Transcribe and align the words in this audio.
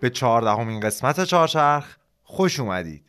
به 0.00 0.10
چهاردهمین 0.10 0.80
قسمت 0.80 1.24
چهارچرخ 1.24 1.96
خوش 2.22 2.60
اومدید. 2.60 3.07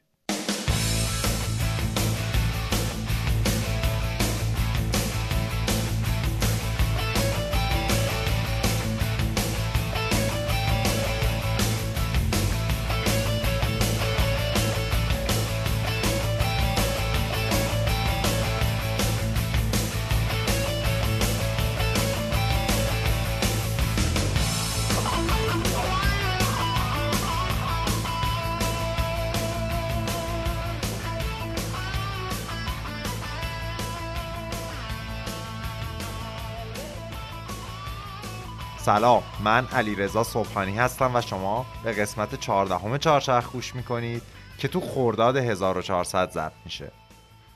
سلام 38.90 39.24
من 39.44 39.68
علی 39.68 39.96
رضا 39.96 40.24
صبحانی 40.24 40.78
هستم 40.78 41.16
و 41.16 41.22
شما 41.22 41.66
به 41.84 41.92
قسمت 41.92 42.40
14 42.40 42.98
چهارچرخ 42.98 43.52
گوش 43.52 43.76
می‌کنید 43.76 44.22
که 44.58 44.68
تو 44.68 44.82
خورداد 44.82 45.38
1400 45.38 46.32
ضبط 46.32 46.54
میشه. 46.66 46.92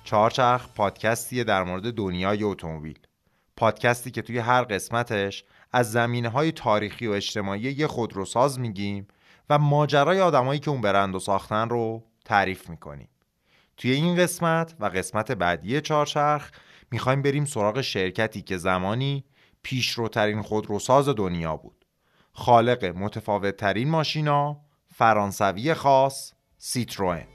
چهارچرخ 0.04 0.68
پادکستیه 0.76 1.44
در 1.44 1.64
مورد 1.64 1.94
دنیای 1.94 2.44
اتومبیل. 2.44 3.00
پادکستی 3.58 4.12
که 4.12 4.22
توی 4.22 4.38
هر 4.38 4.64
قسمتش 4.64 5.44
از 5.72 5.92
زمینه 5.92 6.30
های 6.30 6.52
تاریخی 6.52 7.08
و 7.08 7.12
اجتماعی 7.12 7.62
یه 7.62 7.88
خودروساز 7.88 8.60
میگیم 8.60 9.08
و 9.50 9.58
ماجرای 9.58 10.22
آدمایی 10.22 10.60
که 10.60 10.72
اون 10.72 10.82
برند 10.82 11.16
و 11.16 11.20
ساختن 11.20 11.70
رو 11.70 12.04
تعریف 12.26 12.70
می‌کنیم. 12.70 13.10
توی 13.78 13.92
این 13.92 14.16
قسمت 14.16 14.76
و 14.80 14.86
قسمت 14.86 15.32
بعدی 15.32 15.82
چهارچرخ 15.82 16.52
می‌خوایم 16.92 17.22
بریم 17.22 17.46
سراغ 17.46 17.82
شرکتی 17.82 18.42
که 18.42 18.58
زمانی 18.58 19.26
پیشروترین 19.64 20.42
خودروساز 20.42 21.10
دنیا 21.10 21.58
بود. 21.58 21.86
خالق 22.34 22.86
متفاوت 22.86 23.58
ترین 23.58 23.90
ماشینا 23.90 24.62
فرانسوی 24.96 25.74
خاص 25.74 26.34
سیتروئن. 26.58 27.33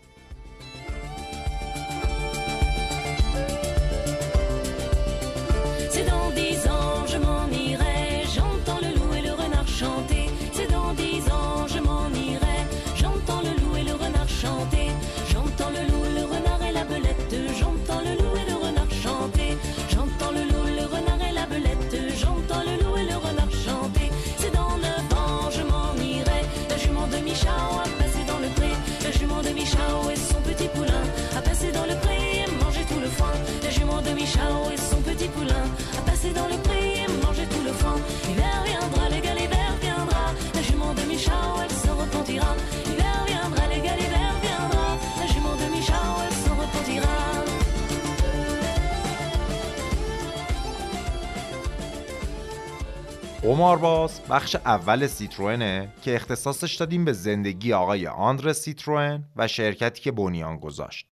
باز 53.79 54.21
بخش 54.31 54.57
اول 54.57 55.07
سیتروئنه 55.07 55.89
که 56.03 56.15
اختصاصش 56.15 56.75
دادیم 56.75 57.05
به 57.05 57.13
زندگی 57.13 57.73
آقای 57.73 58.07
آندر 58.07 58.53
سیتروئن 58.53 59.25
و 59.37 59.49
شرکتی 59.49 60.03
که 60.03 60.13
بنیان 60.13 60.57
گذاشت. 60.57 61.07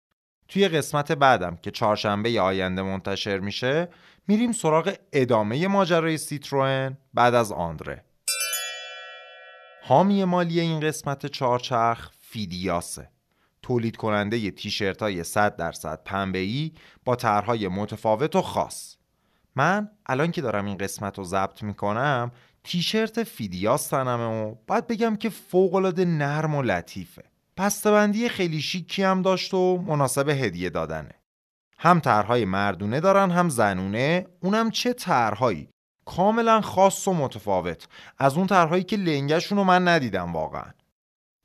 توی 0.48 0.68
قسمت 0.68 1.12
بعدم 1.12 1.58
که 1.62 1.70
چهارشنبه 1.70 2.40
آینده 2.40 2.82
منتشر 2.82 3.38
میشه 3.38 3.88
میریم 4.28 4.52
سراغ 4.52 4.94
ادامه 5.12 5.68
ماجرای 5.68 6.18
سیتروئن 6.18 6.98
بعد 7.14 7.34
از 7.34 7.52
آندره. 7.52 8.04
حامی 9.82 10.24
مالی 10.24 10.60
این 10.60 10.80
قسمت 10.80 11.26
چهارچرخ 11.26 12.10
فیدیاسه. 12.20 13.10
تولید 13.62 13.96
کننده 13.96 14.50
تیشرت 14.50 15.02
های 15.02 15.24
100 15.24 15.56
درصد 15.56 16.00
پنبه 16.04 16.70
با 17.04 17.16
طرحهای 17.16 17.68
متفاوت 17.68 18.36
و 18.36 18.42
خاص. 18.42 18.96
من 19.56 19.90
الان 20.06 20.30
که 20.30 20.42
دارم 20.42 20.66
این 20.66 20.76
قسمت 20.76 21.18
رو 21.18 21.24
ضبط 21.24 21.62
می‌کنم 21.62 22.32
تیشرت 22.64 23.22
فیدیاس 23.22 23.86
تنمه 23.86 24.42
و 24.42 24.54
باید 24.66 24.86
بگم 24.86 25.16
که 25.16 25.30
فوقالعاده 25.30 26.04
نرم 26.04 26.54
و 26.54 26.62
لطیفه 26.62 27.22
بسته‌بندی 27.56 28.28
خیلی 28.28 28.60
شیکی 28.60 29.02
هم 29.02 29.22
داشت 29.22 29.54
و 29.54 29.78
مناسب 29.78 30.28
هدیه 30.28 30.70
دادنه 30.70 31.14
هم 31.84 32.00
طرحهای 32.00 32.44
مردونه 32.44 33.00
دارن 33.00 33.30
هم 33.30 33.48
زنونه. 33.48 34.26
اونم 34.40 34.70
چه 34.70 34.92
طرحهایی؟ 34.92 35.68
کاملا 36.04 36.60
خاص 36.60 37.08
و 37.08 37.14
متفاوت. 37.14 37.88
از 38.18 38.36
اون 38.36 38.46
طرحهایی 38.46 38.82
که 38.82 38.96
لنگه‌شون 38.96 39.58
رو 39.58 39.64
من 39.64 39.88
ندیدم 39.88 40.32
واقعا. 40.32 40.70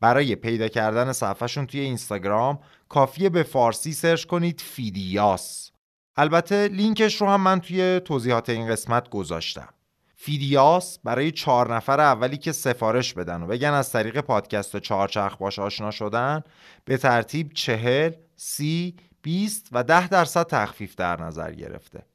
برای 0.01 0.35
پیدا 0.35 0.67
کردن 0.67 1.11
صفحهشون 1.11 1.65
توی 1.65 1.79
اینستاگرام 1.79 2.59
کافیه 2.89 3.29
به 3.29 3.43
فارسی 3.43 3.93
search 3.93 4.25
کنید 4.25 4.61
فیدیاس. 4.61 5.71
البته 6.15 6.67
لینکش 6.67 7.21
رو 7.21 7.27
هم 7.27 7.41
من 7.41 7.59
توی 7.59 8.01
توضیحات 8.05 8.49
این 8.49 8.67
قسمت 8.67 9.09
گذاشتم. 9.09 9.69
فیدیاس 10.15 10.99
برای 11.03 11.31
چهار 11.31 11.75
نفر 11.75 11.99
اولی 11.99 12.37
که 12.37 12.51
سفارش 12.51 13.13
بدن 13.13 13.43
و 13.43 13.47
بگن 13.47 13.73
از 13.73 13.91
طریق 13.91 14.21
پادکست 14.21 14.77
چهارچرخ 14.77 15.37
باهاش 15.37 15.59
آشنا 15.59 15.91
شدن 15.91 16.43
به 16.85 16.97
ترتیب 16.97 17.53
چهل، 17.53 18.11
سی، 18.35 18.95
بیست 19.21 19.69
و 19.71 19.83
ده 19.83 20.07
درصد 20.07 20.47
تخفیف 20.47 20.95
در 20.95 21.21
نظر 21.21 21.51
گرفته. 21.51 22.05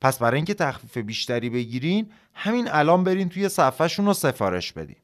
پس 0.00 0.18
برای 0.18 0.36
اینکه 0.36 0.54
تخفیف 0.54 0.96
بیشتری 0.96 1.50
بگیرین 1.50 2.12
همین 2.34 2.68
الان 2.70 3.04
برین 3.04 3.28
توی 3.28 3.48
صفحهشون 3.48 4.06
رو 4.06 4.14
سفارش 4.14 4.72
بدین. 4.72 4.96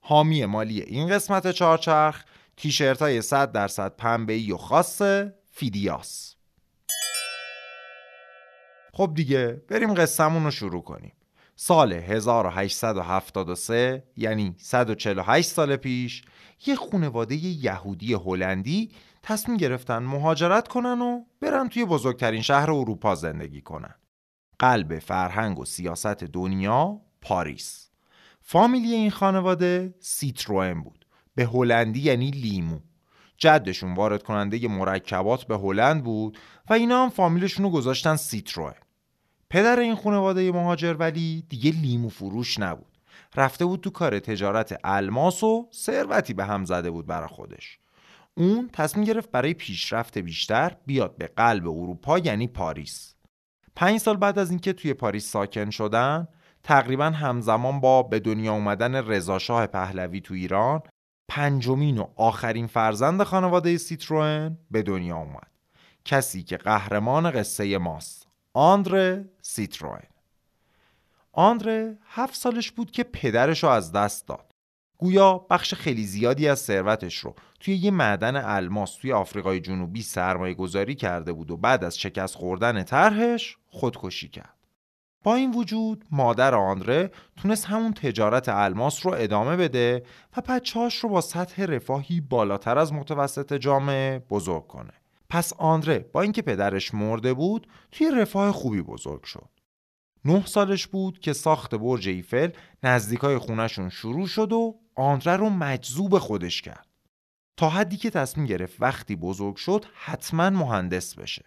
حامی 0.00 0.44
مالی 0.44 0.80
این 0.80 1.08
قسمت 1.08 1.50
چهارچرخ 1.50 2.24
تیشرت 2.56 3.02
های 3.02 3.22
100 3.22 3.52
درصد 3.52 3.96
پنبه 3.96 4.54
و 4.54 4.56
خاص 4.56 5.02
فیدیاس. 5.50 6.36
خب 8.92 9.12
دیگه 9.14 9.62
بریم 9.68 9.94
قصهمون 9.94 10.44
رو 10.44 10.50
شروع 10.50 10.82
کنیم. 10.82 11.12
سال 11.56 11.92
1873 11.92 14.02
یعنی 14.16 14.54
148 14.58 15.48
سال 15.48 15.76
پیش 15.76 16.22
یه 16.66 16.74
خونواده 16.74 17.34
یهودی 17.34 18.14
هلندی 18.14 18.90
تصمیم 19.22 19.56
گرفتن 19.56 19.98
مهاجرت 19.98 20.68
کنن 20.68 21.00
و 21.00 21.24
برن 21.40 21.68
توی 21.68 21.84
بزرگترین 21.84 22.42
شهر 22.42 22.70
اروپا 22.70 23.14
زندگی 23.14 23.60
کنن. 23.60 23.94
قلب 24.58 24.98
فرهنگ 24.98 25.58
و 25.58 25.64
سیاست 25.64 26.24
دنیا 26.24 27.00
پاریس. 27.20 27.90
فامیلی 28.40 28.92
این 28.92 29.10
خانواده 29.10 29.94
سیتروئن 30.00 30.80
بود. 30.80 31.06
به 31.34 31.44
هلندی 31.44 32.00
یعنی 32.00 32.30
لیمو. 32.30 32.78
جدشون 33.36 33.94
وارد 33.94 34.22
کننده 34.22 34.68
مرکبات 34.68 35.44
به 35.44 35.58
هلند 35.58 36.04
بود 36.04 36.38
و 36.70 36.72
اینا 36.72 37.02
هم 37.02 37.10
فامیلشون 37.10 37.64
رو 37.64 37.70
گذاشتن 37.70 38.16
سیتروئن. 38.16 38.74
پدر 39.50 39.78
این 39.78 39.94
خانواده 39.94 40.52
مهاجر 40.52 40.96
ولی 40.98 41.46
دیگه 41.48 41.70
لیمو 41.70 42.08
فروش 42.08 42.58
نبود. 42.58 42.98
رفته 43.36 43.64
بود 43.64 43.80
تو 43.80 43.90
کار 43.90 44.18
تجارت 44.18 44.80
الماس 44.84 45.42
و 45.42 45.68
ثروتی 45.72 46.34
به 46.34 46.44
هم 46.44 46.64
زده 46.64 46.90
بود 46.90 47.06
برای 47.06 47.28
خودش. 47.28 47.78
اون 48.36 48.70
تصمیم 48.72 49.04
گرفت 49.04 49.30
برای 49.30 49.54
پیشرفت 49.54 50.18
بیشتر 50.18 50.76
بیاد 50.86 51.16
به 51.16 51.26
قلب 51.26 51.68
اروپا 51.68 52.18
یعنی 52.18 52.46
پاریس. 52.46 53.14
پنج 53.76 53.98
سال 54.00 54.16
بعد 54.16 54.38
از 54.38 54.50
اینکه 54.50 54.72
توی 54.72 54.94
پاریس 54.94 55.30
ساکن 55.30 55.70
شدن 55.70 56.28
تقریبا 56.62 57.04
همزمان 57.04 57.80
با 57.80 58.02
به 58.02 58.20
دنیا 58.20 58.52
اومدن 58.52 58.94
رضاشاه 58.94 59.66
پهلوی 59.66 60.20
تو 60.20 60.34
ایران 60.34 60.82
پنجمین 61.28 61.98
و 61.98 62.06
آخرین 62.16 62.66
فرزند 62.66 63.22
خانواده 63.22 63.78
سیتروئن 63.78 64.58
به 64.70 64.82
دنیا 64.82 65.16
اومد. 65.16 65.50
کسی 66.04 66.42
که 66.42 66.56
قهرمان 66.56 67.30
قصه 67.30 67.78
ماست 67.78 68.26
آندره 68.54 69.30
سیتروین 69.42 70.08
آندره 71.32 71.98
هفت 72.02 72.34
سالش 72.34 72.70
بود 72.70 72.90
که 72.90 73.04
پدرش 73.04 73.64
رو 73.64 73.70
از 73.70 73.92
دست 73.92 74.28
داد. 74.28 74.52
گویا 74.98 75.38
بخش 75.38 75.74
خیلی 75.74 76.04
زیادی 76.04 76.48
از 76.48 76.58
ثروتش 76.58 77.18
رو 77.18 77.34
توی 77.62 77.74
یه 77.74 77.90
معدن 77.90 78.36
الماس 78.36 78.96
توی 78.96 79.12
آفریقای 79.12 79.60
جنوبی 79.60 80.02
سرمایه 80.02 80.54
گذاری 80.54 80.94
کرده 80.94 81.32
بود 81.32 81.50
و 81.50 81.56
بعد 81.56 81.84
از 81.84 81.98
شکست 81.98 82.34
خوردن 82.34 82.82
طرحش 82.82 83.56
خودکشی 83.68 84.28
کرد 84.28 84.56
با 85.22 85.34
این 85.34 85.54
وجود 85.54 86.04
مادر 86.10 86.54
آندره 86.54 87.10
تونست 87.36 87.66
همون 87.66 87.92
تجارت 87.92 88.48
الماس 88.48 89.06
رو 89.06 89.12
ادامه 89.12 89.56
بده 89.56 90.02
و 90.36 90.40
بچه‌هاش 90.48 90.96
رو 90.96 91.08
با 91.08 91.20
سطح 91.20 91.64
رفاهی 91.64 92.20
بالاتر 92.20 92.78
از 92.78 92.92
متوسط 92.92 93.54
جامعه 93.54 94.18
بزرگ 94.18 94.66
کنه. 94.66 94.92
پس 95.30 95.52
آندره 95.52 95.98
با 96.12 96.22
اینکه 96.22 96.42
پدرش 96.42 96.94
مرده 96.94 97.34
بود 97.34 97.66
توی 97.92 98.10
رفاه 98.10 98.52
خوبی 98.52 98.82
بزرگ 98.82 99.24
شد. 99.24 99.48
نه 100.24 100.46
سالش 100.46 100.86
بود 100.86 101.18
که 101.18 101.32
ساخت 101.32 101.74
برج 101.74 102.08
ایفل 102.08 102.50
نزدیکای 102.82 103.38
خونشون 103.38 103.88
شروع 103.88 104.26
شد 104.26 104.52
و 104.52 104.80
آندره 104.94 105.36
رو 105.36 105.50
مجذوب 105.50 106.18
خودش 106.18 106.62
کرد. 106.62 106.91
تا 107.56 107.68
حدی 107.68 107.96
که 107.96 108.10
تصمیم 108.10 108.46
گرفت 108.46 108.76
وقتی 108.82 109.16
بزرگ 109.16 109.56
شد 109.56 109.84
حتما 109.94 110.50
مهندس 110.50 111.14
بشه. 111.14 111.44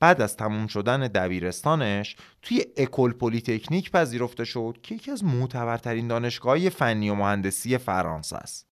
بعد 0.00 0.22
از 0.22 0.36
تموم 0.36 0.66
شدن 0.66 1.00
دبیرستانش 1.00 2.16
توی 2.42 2.64
اکل 2.76 3.12
پلیتکنیک 3.12 3.90
پذیرفته 3.90 4.44
شد 4.44 4.78
که 4.82 4.94
یکی 4.94 5.10
از 5.10 5.24
معتبرترین 5.24 6.08
دانشگاه 6.08 6.68
فنی 6.68 7.10
و 7.10 7.14
مهندسی 7.14 7.78
فرانسه 7.78 8.36
است. 8.36 8.68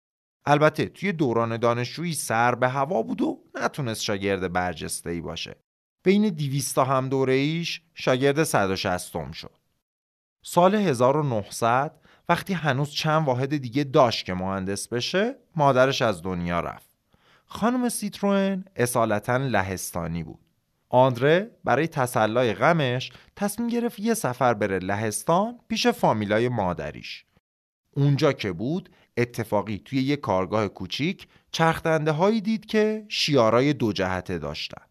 البته 0.45 0.89
توی 0.89 1.13
دوران 1.13 1.57
دانشجویی 1.57 2.15
سر 2.15 2.55
به 2.55 2.69
هوا 2.69 3.03
بود 3.03 3.23
و 3.23 3.45
نتونست 3.55 4.03
شاگرد 4.03 4.53
برجسته 4.53 5.11
ای 5.11 5.21
باشه. 5.21 5.57
بین 6.05 6.29
200 6.29 6.79
هم 6.79 7.09
دوره 7.09 7.33
ایش 7.33 7.83
شاگرد 7.95 8.45
160 8.45 9.33
شد. 9.33 9.59
سال 10.43 10.75
1900 10.75 12.01
وقتی 12.29 12.55
هنوز 12.55 12.91
چند 12.91 13.27
واحد 13.27 13.57
دیگه 13.57 13.85
داشت 13.85 14.27
که 14.27 14.35
مهندس 14.35 14.89
بشه 14.89 15.35
مادرش 15.57 16.03
از 16.03 16.23
دنیا 16.23 16.61
رفت. 16.61 16.91
خانم 17.47 17.89
سیتروئن 17.89 18.65
اصالتا 18.77 19.37
لهستانی 19.37 20.25
بود. 20.25 20.41
آندره 20.89 21.51
برای 21.65 21.87
تسلای 21.87 22.55
غمش 22.55 23.13
تصمیم 23.37 23.69
گرفت 23.69 23.99
یه 23.99 24.15
سفر 24.15 24.55
بره 24.55 24.79
لهستان 24.79 25.59
پیش 25.69 25.87
فامیلای 25.87 26.49
مادریش. 26.49 27.25
اونجا 27.91 28.33
که 28.33 28.53
بود 28.53 28.91
اتفاقی 29.17 29.83
توی 29.85 30.03
یه 30.03 30.17
کارگاه 30.17 30.69
کوچیک 30.69 31.29
چرخدنده 31.53 32.11
هایی 32.11 32.41
دید 32.41 32.67
که 32.67 33.05
شیارای 33.09 33.73
دو 33.73 33.93
جهته 33.93 34.39
داشتن. 34.39 34.83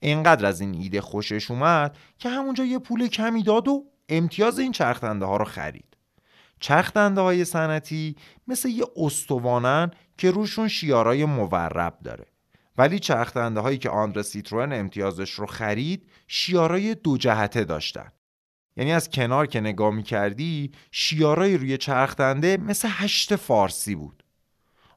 اینقدر 0.00 0.46
از 0.46 0.60
این 0.60 0.74
ایده 0.74 1.00
خوشش 1.00 1.50
اومد 1.50 1.96
که 2.18 2.28
همونجا 2.28 2.64
یه 2.64 2.78
پول 2.78 3.08
کمی 3.08 3.42
داد 3.42 3.68
و 3.68 3.84
امتیاز 4.08 4.58
این 4.58 4.72
چرخدنده 4.72 5.24
ها 5.24 5.36
رو 5.36 5.44
خرید. 5.44 5.95
چرخدنده 6.60 7.20
های 7.20 7.44
سنتی 7.44 8.16
مثل 8.48 8.68
یه 8.68 8.84
استوانن 8.96 9.90
که 10.18 10.30
روشون 10.30 10.68
شیارای 10.68 11.24
مورب 11.24 11.98
داره. 12.04 12.26
ولی 12.78 12.98
چرخدنده 12.98 13.60
هایی 13.60 13.78
که 13.78 13.90
آندره 13.90 14.22
سیتروئن 14.22 14.72
امتیازش 14.72 15.30
رو 15.30 15.46
خرید 15.46 16.08
شیارای 16.26 16.94
دو 16.94 17.16
جهته 17.18 17.64
داشتن. 17.64 18.12
یعنی 18.76 18.92
از 18.92 19.10
کنار 19.10 19.46
که 19.46 19.60
نگاه 19.60 19.94
می 19.94 20.02
کردی 20.02 20.72
شیارای 20.90 21.56
روی 21.56 21.78
چرخدنده 21.78 22.56
مثل 22.56 22.88
هشت 22.90 23.36
فارسی 23.36 23.94
بود. 23.94 24.22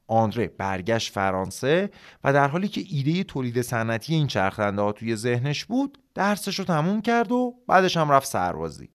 آندره 0.06 0.48
برگشت 0.48 1.12
فرانسه 1.12 1.90
و 2.24 2.32
در 2.32 2.48
حالی 2.48 2.68
که 2.68 2.84
ایده 2.88 3.24
تولید 3.24 3.62
صنعتی 3.62 4.14
این 4.14 4.26
چرخدنده 4.26 4.82
ها 4.82 4.92
توی 4.92 5.16
ذهنش 5.16 5.64
بود 5.64 5.98
درسش 6.14 6.58
رو 6.58 6.64
تموم 6.64 7.02
کرد 7.02 7.32
و 7.32 7.54
بعدش 7.68 7.96
هم 7.96 8.10
رفت 8.10 8.26
سربازی. 8.26 8.90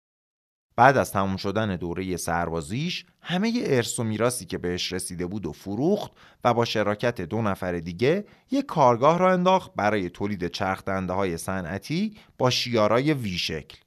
بعد 0.76 0.96
از 0.96 1.12
تموم 1.12 1.36
شدن 1.36 1.76
دوره 1.76 2.16
سربازیش 2.16 3.06
همه 3.20 3.52
ارث 3.66 3.98
و 3.98 4.04
میراسی 4.04 4.44
که 4.44 4.58
بهش 4.58 4.92
رسیده 4.92 5.26
بود 5.26 5.46
و 5.46 5.52
فروخت 5.52 6.12
و 6.44 6.54
با 6.54 6.64
شراکت 6.64 7.20
دو 7.20 7.42
نفر 7.42 7.72
دیگه 7.72 8.24
یک 8.50 8.66
کارگاه 8.66 9.18
را 9.18 9.32
انداخت 9.32 9.74
برای 9.76 10.10
تولید 10.10 10.46
چرخدنده 10.46 11.12
های 11.12 11.36
صنعتی 11.36 12.16
با 12.38 12.50
شیارای 12.50 13.12
وی 13.12 13.38
شکل. 13.38 13.78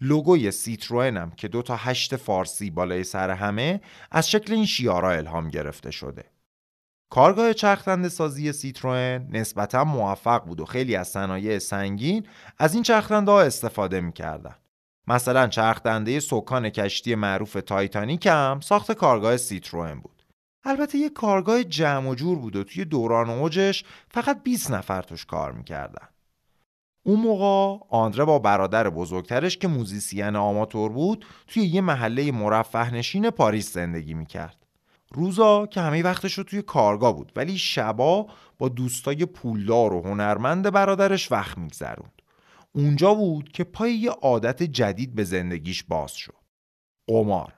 لوگوی 0.00 0.50
سیتروئن 0.50 1.16
هم 1.16 1.30
که 1.30 1.48
دو 1.48 1.62
تا 1.62 1.76
هشت 1.76 2.16
فارسی 2.16 2.70
بالای 2.70 3.04
سر 3.04 3.30
همه 3.30 3.80
از 4.10 4.30
شکل 4.30 4.52
این 4.52 4.66
شیارا 4.66 5.10
الهام 5.10 5.48
گرفته 5.48 5.90
شده. 5.90 6.24
کارگاه 7.10 7.52
چرخدنده 7.52 8.08
سازی 8.08 8.52
سیتروئن 8.52 9.28
نسبتا 9.30 9.84
موفق 9.84 10.44
بود 10.44 10.60
و 10.60 10.64
خیلی 10.64 10.96
از 10.96 11.08
صنایع 11.08 11.58
سنگین 11.58 12.26
از 12.58 12.74
این 12.74 12.82
چرخدنده 12.82 13.30
ها 13.30 13.42
استفاده 13.42 14.00
می‌کردن. 14.00 14.54
مثلا 15.10 15.46
چرخدنده 15.46 16.20
سکان 16.20 16.70
کشتی 16.70 17.14
معروف 17.14 17.52
تایتانیک 17.66 18.26
هم 18.26 18.60
ساخت 18.62 18.92
کارگاه 18.92 19.36
سیتروئن 19.36 20.00
بود. 20.00 20.22
البته 20.64 20.98
یک 20.98 21.12
کارگاه 21.12 21.64
جمع 21.64 22.08
و 22.10 22.14
جور 22.14 22.38
بود 22.38 22.56
و 22.56 22.64
توی 22.64 22.84
دوران 22.84 23.30
اوجش 23.30 23.84
فقط 24.10 24.42
20 24.42 24.70
نفر 24.70 25.02
توش 25.02 25.26
کار 25.26 25.52
می‌کردن. 25.52 26.08
اون 27.02 27.20
موقع 27.20 27.84
آندره 27.90 28.24
با 28.24 28.38
برادر 28.38 28.90
بزرگترش 28.90 29.58
که 29.58 29.68
موزیسین 29.68 30.36
آماتور 30.36 30.92
بود 30.92 31.26
توی 31.46 31.62
یه 31.62 31.80
محله 31.80 32.32
مرفه 32.32 32.94
نشین 32.94 33.30
پاریس 33.30 33.72
زندگی 33.72 34.14
می‌کرد. 34.14 34.56
روزا 35.12 35.66
که 35.66 35.80
همه 35.80 36.02
وقتش 36.02 36.38
رو 36.38 36.44
توی 36.44 36.62
کارگاه 36.62 37.16
بود 37.16 37.32
ولی 37.36 37.58
شبا 37.58 38.26
با 38.58 38.68
دوستای 38.68 39.26
پولدار 39.26 39.92
و 39.92 40.02
هنرمند 40.02 40.70
برادرش 40.70 41.32
وقت 41.32 41.58
میگذروند. 41.58 42.19
اونجا 42.72 43.14
بود 43.14 43.52
که 43.52 43.64
پای 43.64 43.92
یه 43.92 44.10
عادت 44.10 44.62
جدید 44.62 45.14
به 45.14 45.24
زندگیش 45.24 45.84
باز 45.84 46.12
شد. 46.12 46.34
قمار. 47.08 47.52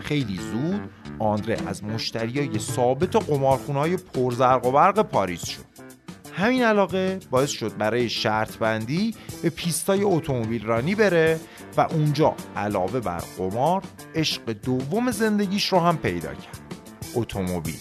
خیلی 0.00 0.36
زود 0.36 0.90
آندره 1.18 1.68
از 1.68 1.84
مشتریای 1.84 2.58
ثابت 2.58 3.16
قمارخونه 3.16 3.78
های 3.78 3.96
پرزرق 3.96 4.66
و 4.66 4.72
برق 4.72 5.02
پاریس 5.02 5.44
شد. 5.44 5.64
همین 6.32 6.62
علاقه 6.62 7.18
باعث 7.30 7.50
شد 7.50 7.76
برای 7.76 8.08
شرط 8.08 8.56
بندی 8.56 9.14
به 9.42 9.50
پیستای 9.50 10.02
اتومبیل 10.02 10.64
رانی 10.64 10.94
بره 10.94 11.40
و 11.76 11.80
اونجا 11.80 12.34
علاوه 12.56 13.00
بر 13.00 13.18
قمار 13.38 13.82
عشق 14.14 14.52
دوم 14.52 15.10
زندگیش 15.10 15.66
رو 15.66 15.78
هم 15.78 15.96
پیدا 15.96 16.34
کرد 16.34 16.60
اتومبیل 17.14 17.80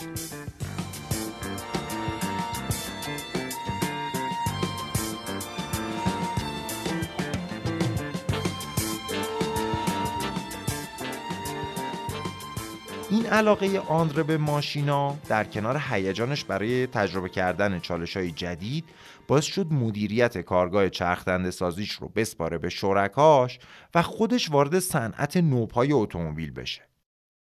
این 13.25 13.33
علاقه 13.33 13.79
آندره 13.79 14.23
به 14.23 14.37
ماشینا 14.37 15.17
در 15.29 15.43
کنار 15.43 15.81
هیجانش 15.89 16.43
برای 16.43 16.87
تجربه 16.87 17.29
کردن 17.29 17.79
چالش 17.79 18.17
های 18.17 18.31
جدید 18.31 18.85
باعث 19.27 19.43
شد 19.43 19.73
مدیریت 19.73 20.37
کارگاه 20.37 20.89
چرخدنده 20.89 21.51
سازیش 21.51 21.91
رو 21.91 22.09
بسپاره 22.09 22.57
به 22.57 22.69
شرکاش 22.69 23.59
و 23.95 24.01
خودش 24.01 24.51
وارد 24.51 24.79
صنعت 24.79 25.37
نوپای 25.37 25.91
اتومبیل 25.91 26.51
بشه. 26.51 26.81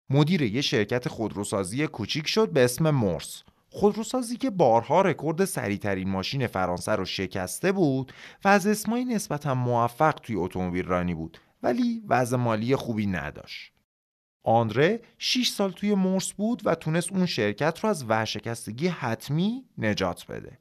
مدیر 0.09 0.41
یه 0.41 0.61
شرکت 0.61 1.07
خودروسازی 1.07 1.87
کوچیک 1.87 2.27
شد 2.27 2.49
به 2.49 2.63
اسم 2.63 2.89
مورس. 2.89 3.43
خودروسازی 3.69 4.37
که 4.37 4.49
بارها 4.49 5.01
رکورد 5.01 5.45
سریعترین 5.45 6.09
ماشین 6.09 6.47
فرانسه 6.47 6.91
رو 6.91 7.05
شکسته 7.05 7.71
بود 7.71 8.13
و 8.45 8.47
از 8.47 8.67
اسمای 8.67 9.05
نسبتا 9.05 9.55
موفق 9.55 10.13
توی 10.13 10.35
اتومبیل 10.35 10.85
رانی 10.85 11.13
بود 11.13 11.37
ولی 11.63 12.03
وضع 12.07 12.37
مالی 12.37 12.75
خوبی 12.75 13.07
نداشت. 13.07 13.76
آندره 14.43 15.01
6 15.17 15.49
سال 15.49 15.71
توی 15.71 15.95
مورس 15.95 16.33
بود 16.33 16.61
و 16.65 16.75
تونست 16.75 17.11
اون 17.11 17.25
شرکت 17.25 17.79
رو 17.79 17.89
از 17.89 18.09
ورشکستگی 18.09 18.87
حتمی 18.87 19.65
نجات 19.77 20.25
بده. 20.27 20.59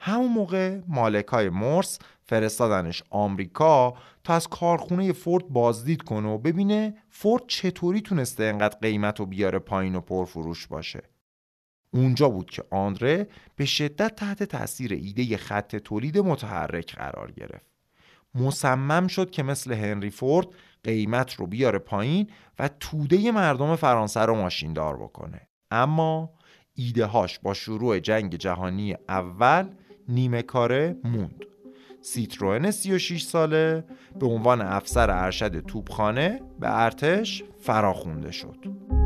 همون 0.00 0.32
موقع 0.32 0.80
مالکای 0.88 1.48
مورس 1.48 1.98
فرستادنش 2.22 3.02
آمریکا 3.10 3.94
تا 4.24 4.34
از 4.34 4.48
کارخونه 4.48 5.12
فورد 5.12 5.48
بازدید 5.48 6.02
کنه 6.02 6.28
و 6.28 6.38
ببینه 6.38 6.94
فورد 7.08 7.42
چطوری 7.46 8.00
تونسته 8.00 8.44
انقدر 8.44 8.78
قیمت 8.78 9.20
و 9.20 9.26
بیاره 9.26 9.58
پایین 9.58 9.94
و 9.94 10.00
پرفروش 10.00 10.66
باشه. 10.66 11.02
اونجا 11.90 12.28
بود 12.28 12.50
که 12.50 12.64
آندره 12.70 13.28
به 13.56 13.64
شدت 13.64 14.16
تحت 14.16 14.42
تاثیر 14.42 14.92
ایده 14.92 15.36
خط 15.36 15.76
تولید 15.76 16.18
متحرک 16.18 16.94
قرار 16.94 17.32
گرفت. 17.32 17.66
مصمم 18.34 19.06
شد 19.06 19.30
که 19.30 19.42
مثل 19.42 19.72
هنری 19.72 20.10
فورد 20.10 20.46
قیمت 20.84 21.34
رو 21.34 21.46
بیاره 21.46 21.78
پایین 21.78 22.26
و 22.58 22.68
توده 22.80 23.32
مردم 23.32 23.76
فرانسه 23.76 24.20
رو 24.20 24.34
ماشیندار 24.34 24.96
بکنه. 24.96 25.48
اما 25.70 26.30
ایده 26.74 27.06
هاش 27.06 27.38
با 27.38 27.54
شروع 27.54 27.98
جنگ 27.98 28.34
جهانی 28.36 28.96
اول 29.08 29.68
نیمه 30.08 30.42
کاره 30.42 30.96
موند. 31.04 31.44
سیتروئن 32.00 32.70
36 32.70 33.22
ساله 33.22 33.84
به 34.20 34.26
عنوان 34.26 34.60
افسر 34.60 35.10
ارشد 35.10 35.60
توپخانه 35.60 36.40
به 36.60 36.80
ارتش 36.80 37.44
فراخونده 37.60 38.30
شد. 38.30 38.97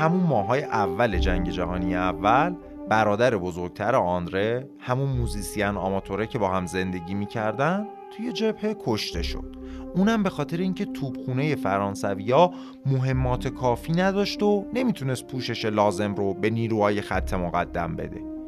همون 0.00 0.22
ماهای 0.22 0.62
اول 0.62 1.18
جنگ 1.18 1.50
جهانی 1.50 1.96
اول 1.96 2.54
برادر 2.88 3.36
بزرگتر 3.36 3.96
آندره 3.96 4.68
همون 4.78 5.08
موزیسین 5.08 5.64
آماتوره 5.64 6.26
که 6.26 6.38
با 6.38 6.48
هم 6.48 6.66
زندگی 6.66 7.14
می‌کردن 7.14 7.86
توی 8.16 8.32
جبهه 8.32 8.76
کشته 8.86 9.22
شد. 9.22 9.56
اونم 9.94 10.22
به 10.22 10.30
خاطر 10.30 10.56
اینکه 10.56 10.84
توپخونه 10.84 11.54
فرانسویا 11.54 12.50
مهمات 12.86 13.48
کافی 13.48 13.92
نداشت 13.92 14.42
و 14.42 14.66
نمی‌تونست 14.74 15.26
پوشش 15.26 15.64
لازم 15.64 16.14
رو 16.14 16.34
به 16.34 16.50
نیروهای 16.50 17.00
خط 17.00 17.34
مقدم 17.34 17.96
بده. 17.96 18.39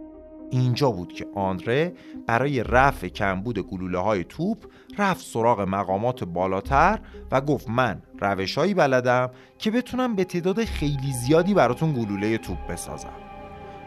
اینجا 0.52 0.90
بود 0.90 1.12
که 1.12 1.26
آندره 1.34 1.92
برای 2.26 2.62
رفع 2.62 3.08
کمبود 3.08 3.58
گلوله 3.58 3.98
های 3.98 4.24
توپ 4.24 4.58
رفت 4.98 5.26
سراغ 5.26 5.60
مقامات 5.60 6.24
بالاتر 6.24 6.98
و 7.30 7.40
گفت 7.40 7.68
من 7.68 8.02
روشهایی 8.20 8.74
بلدم 8.74 9.30
که 9.58 9.70
بتونم 9.70 10.16
به 10.16 10.24
تعداد 10.24 10.64
خیلی 10.64 11.12
زیادی 11.12 11.54
براتون 11.54 11.92
گلوله 11.92 12.38
توپ 12.38 12.66
بسازم. 12.66 13.12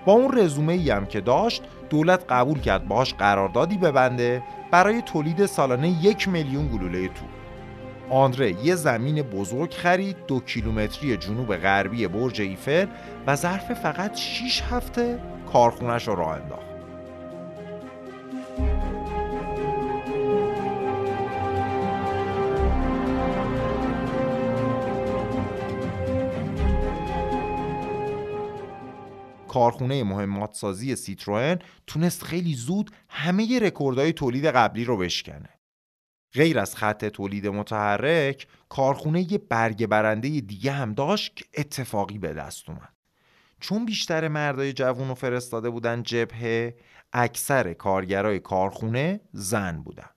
با 0.06 0.14
اون 0.14 0.38
رزومه 0.38 0.74
ای 0.74 0.90
هم 0.90 1.06
که 1.06 1.22
داشت 1.22 1.64
دولت 1.90 2.26
قبول 2.30 2.60
کرد 2.60 2.88
باهاش 2.88 3.14
قراردادی 3.14 3.78
ببنده 3.78 4.44
برای 4.72 5.02
تولید 5.02 5.46
سالانه 5.46 6.06
یک 6.06 6.28
میلیون 6.28 6.68
گلوله 6.68 7.08
توپ. 7.08 7.45
آندره 8.10 8.66
یه 8.66 8.76
زمین 8.76 9.22
بزرگ 9.22 9.72
خرید 9.74 10.18
دو 10.28 10.40
کیلومتری 10.40 11.18
جنوب 11.18 11.56
غربی 11.56 12.08
برج 12.08 12.42
ایفل 12.42 12.88
و 13.28 13.36
ظرف 13.36 13.74
فقط 13.74 14.16
6 14.16 14.62
هفته 14.62 15.20
کارخونش 15.54 16.08
رو 16.08 16.16
راه 16.16 16.30
انداخت 16.30 16.76
کارخونه 29.48 30.04
مهمات 30.04 30.54
سازی 30.54 30.96
سیتروئن 30.96 31.60
تونست 31.88 32.24
خیلی 32.24 32.54
زود 32.54 32.92
همه 33.10 33.60
رکوردهای 33.60 34.14
تولید 34.14 34.46
قبلی 34.46 34.86
رو 34.86 34.98
بشکنه. 34.98 35.55
غیر 36.36 36.60
از 36.60 36.76
خط 36.76 37.06
تولید 37.06 37.48
متحرک، 37.48 38.48
کارخونه 38.70 39.32
یه 39.32 39.38
برگ 39.38 39.86
برنده 39.86 40.30
دیگه 40.30 40.72
هم 40.72 40.94
داشت 40.94 41.36
که 41.36 41.46
اتفاقی 41.54 42.18
به 42.18 42.34
دست 42.34 42.70
اومد. 42.70 42.94
چون 43.60 43.86
بیشتر 43.86 44.28
مردای 44.28 44.74
جوون 44.74 45.10
و 45.10 45.14
فرستاده 45.14 45.70
بودن 45.70 46.04
جبهه، 46.04 46.76
اکثر 47.14 47.74
کارگرای 47.74 48.40
کارخونه 48.40 49.22
زن 49.32 49.82
بودن. 49.82 50.10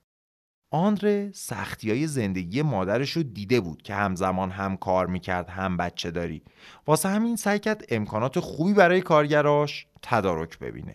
آندره 0.70 1.30
سختی 1.34 1.90
های 1.90 2.06
زندگی 2.06 2.62
مادرش 2.62 3.12
رو 3.12 3.22
دیده 3.22 3.60
بود 3.60 3.82
که 3.82 3.94
همزمان 3.94 4.50
هم 4.50 4.76
کار 4.76 5.06
می‌کرد 5.06 5.48
هم 5.48 5.76
بچه 5.76 6.10
داری 6.10 6.42
واسه 6.86 7.08
همین 7.08 7.36
سعی 7.36 7.58
کرد 7.58 7.84
امکانات 7.88 8.40
خوبی 8.40 8.72
برای 8.72 9.00
کارگراش 9.00 9.86
تدارک 10.02 10.58
ببینه 10.58 10.94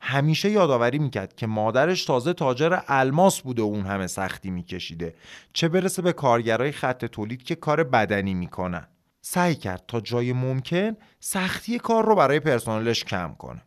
همیشه 0.00 0.50
یادآوری 0.50 0.98
می‌کرد 0.98 1.36
که 1.36 1.46
مادرش 1.46 2.04
تازه 2.04 2.32
تاجر 2.32 2.78
الماس 2.88 3.40
بوده 3.40 3.62
و 3.62 3.64
اون 3.64 3.86
همه 3.86 4.06
سختی 4.06 4.50
میکشیده. 4.50 5.14
چه 5.52 5.68
برسه 5.68 6.02
به 6.02 6.12
کارگرای 6.12 6.72
خط 6.72 7.04
تولید 7.04 7.42
که 7.42 7.54
کار 7.54 7.84
بدنی 7.84 8.34
می‌کنن. 8.34 8.86
سعی 9.20 9.54
کرد 9.54 9.84
تا 9.88 10.00
جای 10.00 10.32
ممکن 10.32 10.96
سختی 11.20 11.78
کار 11.78 12.04
رو 12.04 12.14
برای 12.14 12.40
پرسنلش 12.40 13.04
کم 13.04 13.34
کنه. 13.38 13.62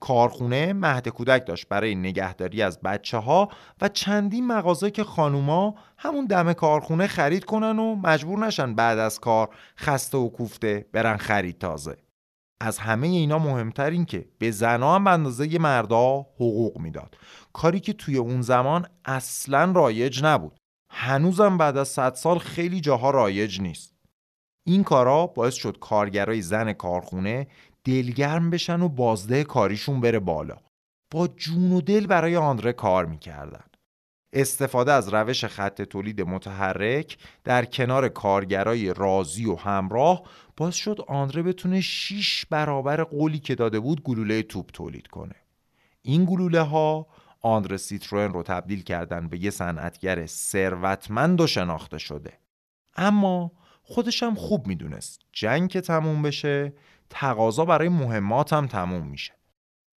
کارخونه 0.00 0.72
مهد 0.72 1.08
کودک 1.08 1.46
داشت 1.46 1.68
برای 1.68 1.94
نگهداری 1.94 2.62
از 2.62 2.80
بچه 2.80 3.18
ها 3.18 3.48
و 3.80 3.88
چندین 3.88 4.46
مغازه 4.46 4.90
که 4.90 5.04
خانوما 5.04 5.74
همون 5.98 6.26
دم 6.26 6.52
کارخونه 6.52 7.06
خرید 7.06 7.44
کنن 7.44 7.78
و 7.78 7.94
مجبور 7.94 8.38
نشن 8.38 8.74
بعد 8.74 8.98
از 8.98 9.20
کار 9.20 9.48
خسته 9.78 10.18
و 10.18 10.28
کوفته 10.28 10.86
برن 10.92 11.16
خرید 11.16 11.58
تازه. 11.58 11.96
از 12.60 12.78
همه 12.78 13.06
اینا 13.06 13.38
مهمتر 13.38 13.90
این 13.90 14.04
که 14.04 14.28
به 14.38 14.50
زنها 14.50 14.94
هم 14.94 15.06
اندازه 15.06 15.58
مردا 15.58 16.26
حقوق 16.34 16.78
می‌داد. 16.78 17.16
کاری 17.52 17.80
که 17.80 17.92
توی 17.92 18.16
اون 18.16 18.42
زمان 18.42 18.86
اصلا 19.04 19.72
رایج 19.72 20.24
نبود. 20.24 20.58
هنوزم 20.92 21.58
بعد 21.58 21.76
از 21.76 21.88
صد 21.88 22.14
سال 22.14 22.38
خیلی 22.38 22.80
جاها 22.80 23.10
رایج 23.10 23.60
نیست. 23.60 23.96
این 24.66 24.84
کارا 24.84 25.26
باعث 25.26 25.54
شد 25.54 25.78
کارگرای 25.78 26.42
زن 26.42 26.72
کارخونه 26.72 27.46
دلگرم 27.84 28.50
بشن 28.50 28.80
و 28.80 28.88
بازده 28.88 29.44
کاریشون 29.44 30.00
بره 30.00 30.18
بالا. 30.18 30.56
با 31.12 31.28
جون 31.28 31.72
و 31.72 31.80
دل 31.80 32.06
برای 32.06 32.36
آندره 32.36 32.72
کار 32.72 33.06
می‌کردن. 33.06 33.64
استفاده 34.32 34.92
از 34.92 35.08
روش 35.14 35.44
خط 35.44 35.82
تولید 35.82 36.20
متحرک 36.20 37.18
در 37.44 37.64
کنار 37.64 38.08
کارگرای 38.08 38.94
راضی 38.94 39.46
و 39.46 39.54
همراه 39.54 40.22
باز 40.56 40.74
شد 40.74 41.00
آندره 41.08 41.42
بتونه 41.42 41.80
6 41.80 42.46
برابر 42.50 43.04
قولی 43.04 43.38
که 43.38 43.54
داده 43.54 43.80
بود 43.80 44.02
گلوله 44.02 44.42
توپ 44.42 44.70
تولید 44.72 45.06
کنه. 45.06 45.34
این 46.02 46.24
گلوله 46.24 46.60
ها 46.60 47.06
آندره 47.40 47.76
سیتروئن 47.76 48.32
رو 48.32 48.42
تبدیل 48.42 48.82
کردن 48.82 49.28
به 49.28 49.44
یه 49.44 49.50
صنعتگر 49.50 50.26
ثروتمند 50.26 51.40
و 51.40 51.46
شناخته 51.46 51.98
شده. 51.98 52.32
اما 52.96 53.52
خودشم 53.82 54.34
خوب 54.34 54.66
می‌دونست 54.66 55.20
جنگ 55.32 55.70
که 55.70 55.80
تموم 55.80 56.22
بشه 56.22 56.72
تقاضا 57.10 57.64
برای 57.64 57.88
مهمات 57.88 58.52
هم 58.52 58.66
تموم 58.66 59.06
میشه. 59.06 59.32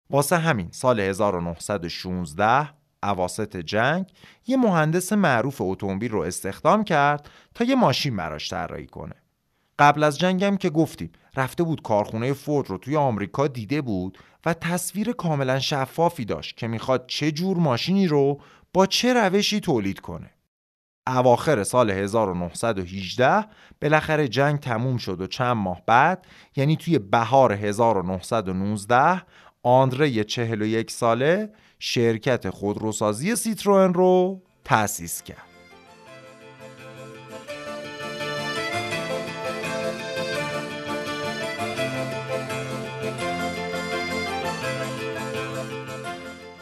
واسه 0.10 0.38
همین 0.38 0.72
سال 0.72 1.00
1916 1.00 2.79
اواسط 3.04 3.58
جنگ 3.58 4.06
یه 4.48 4.58
مهندس 4.58 5.14
معروف 5.14 5.62
اتومبیل 5.62 6.12
رو 6.12 6.20
استخدام 6.20 6.84
کرد 6.84 7.30
تا 7.56 7.64
یه 7.64 7.76
ماشین 7.76 8.16
براش 8.16 8.50
طراحی 8.50 8.88
کنه. 8.88 9.16
قبل 9.80 10.04
از 10.04 10.20
جنگم 10.20 10.58
که 10.58 10.70
گفتیم 10.70 11.12
رفته 11.36 11.64
بود 11.64 11.82
کارخونه 11.82 12.34
فورد 12.34 12.70
رو 12.70 12.78
توی 12.78 12.98
آمریکا 12.98 13.48
دیده 13.48 13.82
بود 13.82 14.18
و 14.46 14.54
تصویر 14.54 15.12
کاملا 15.12 15.60
شفافی 15.60 16.26
داشت 16.26 16.58
که 16.58 16.68
می‌خواد 16.68 17.08
چه 17.08 17.32
جور 17.32 17.58
ماشینی 17.58 18.08
رو 18.08 18.42
با 18.74 18.86
چه 18.86 19.14
روشی 19.14 19.60
تولید 19.60 20.00
کنه. 20.00 20.30
اواخر 21.08 21.64
سال 21.64 21.90
1918 21.90 23.46
بالاخره 23.82 24.28
جنگ 24.28 24.60
تموم 24.60 24.98
شد 24.98 25.22
و 25.22 25.28
چند 25.28 25.58
ماه 25.58 25.82
بعد 25.86 26.26
یعنی 26.56 26.76
توی 26.76 27.00
بهار 27.00 27.54
1919 27.54 29.22
آندره 29.64 30.24
41 30.24 30.92
ساله 30.92 31.54
شرکت 31.80 32.50
خودروسازی 32.50 33.36
سیتروئن 33.36 33.94
رو 33.94 34.42
تأسیس 34.64 35.22
کرد. 35.22 35.38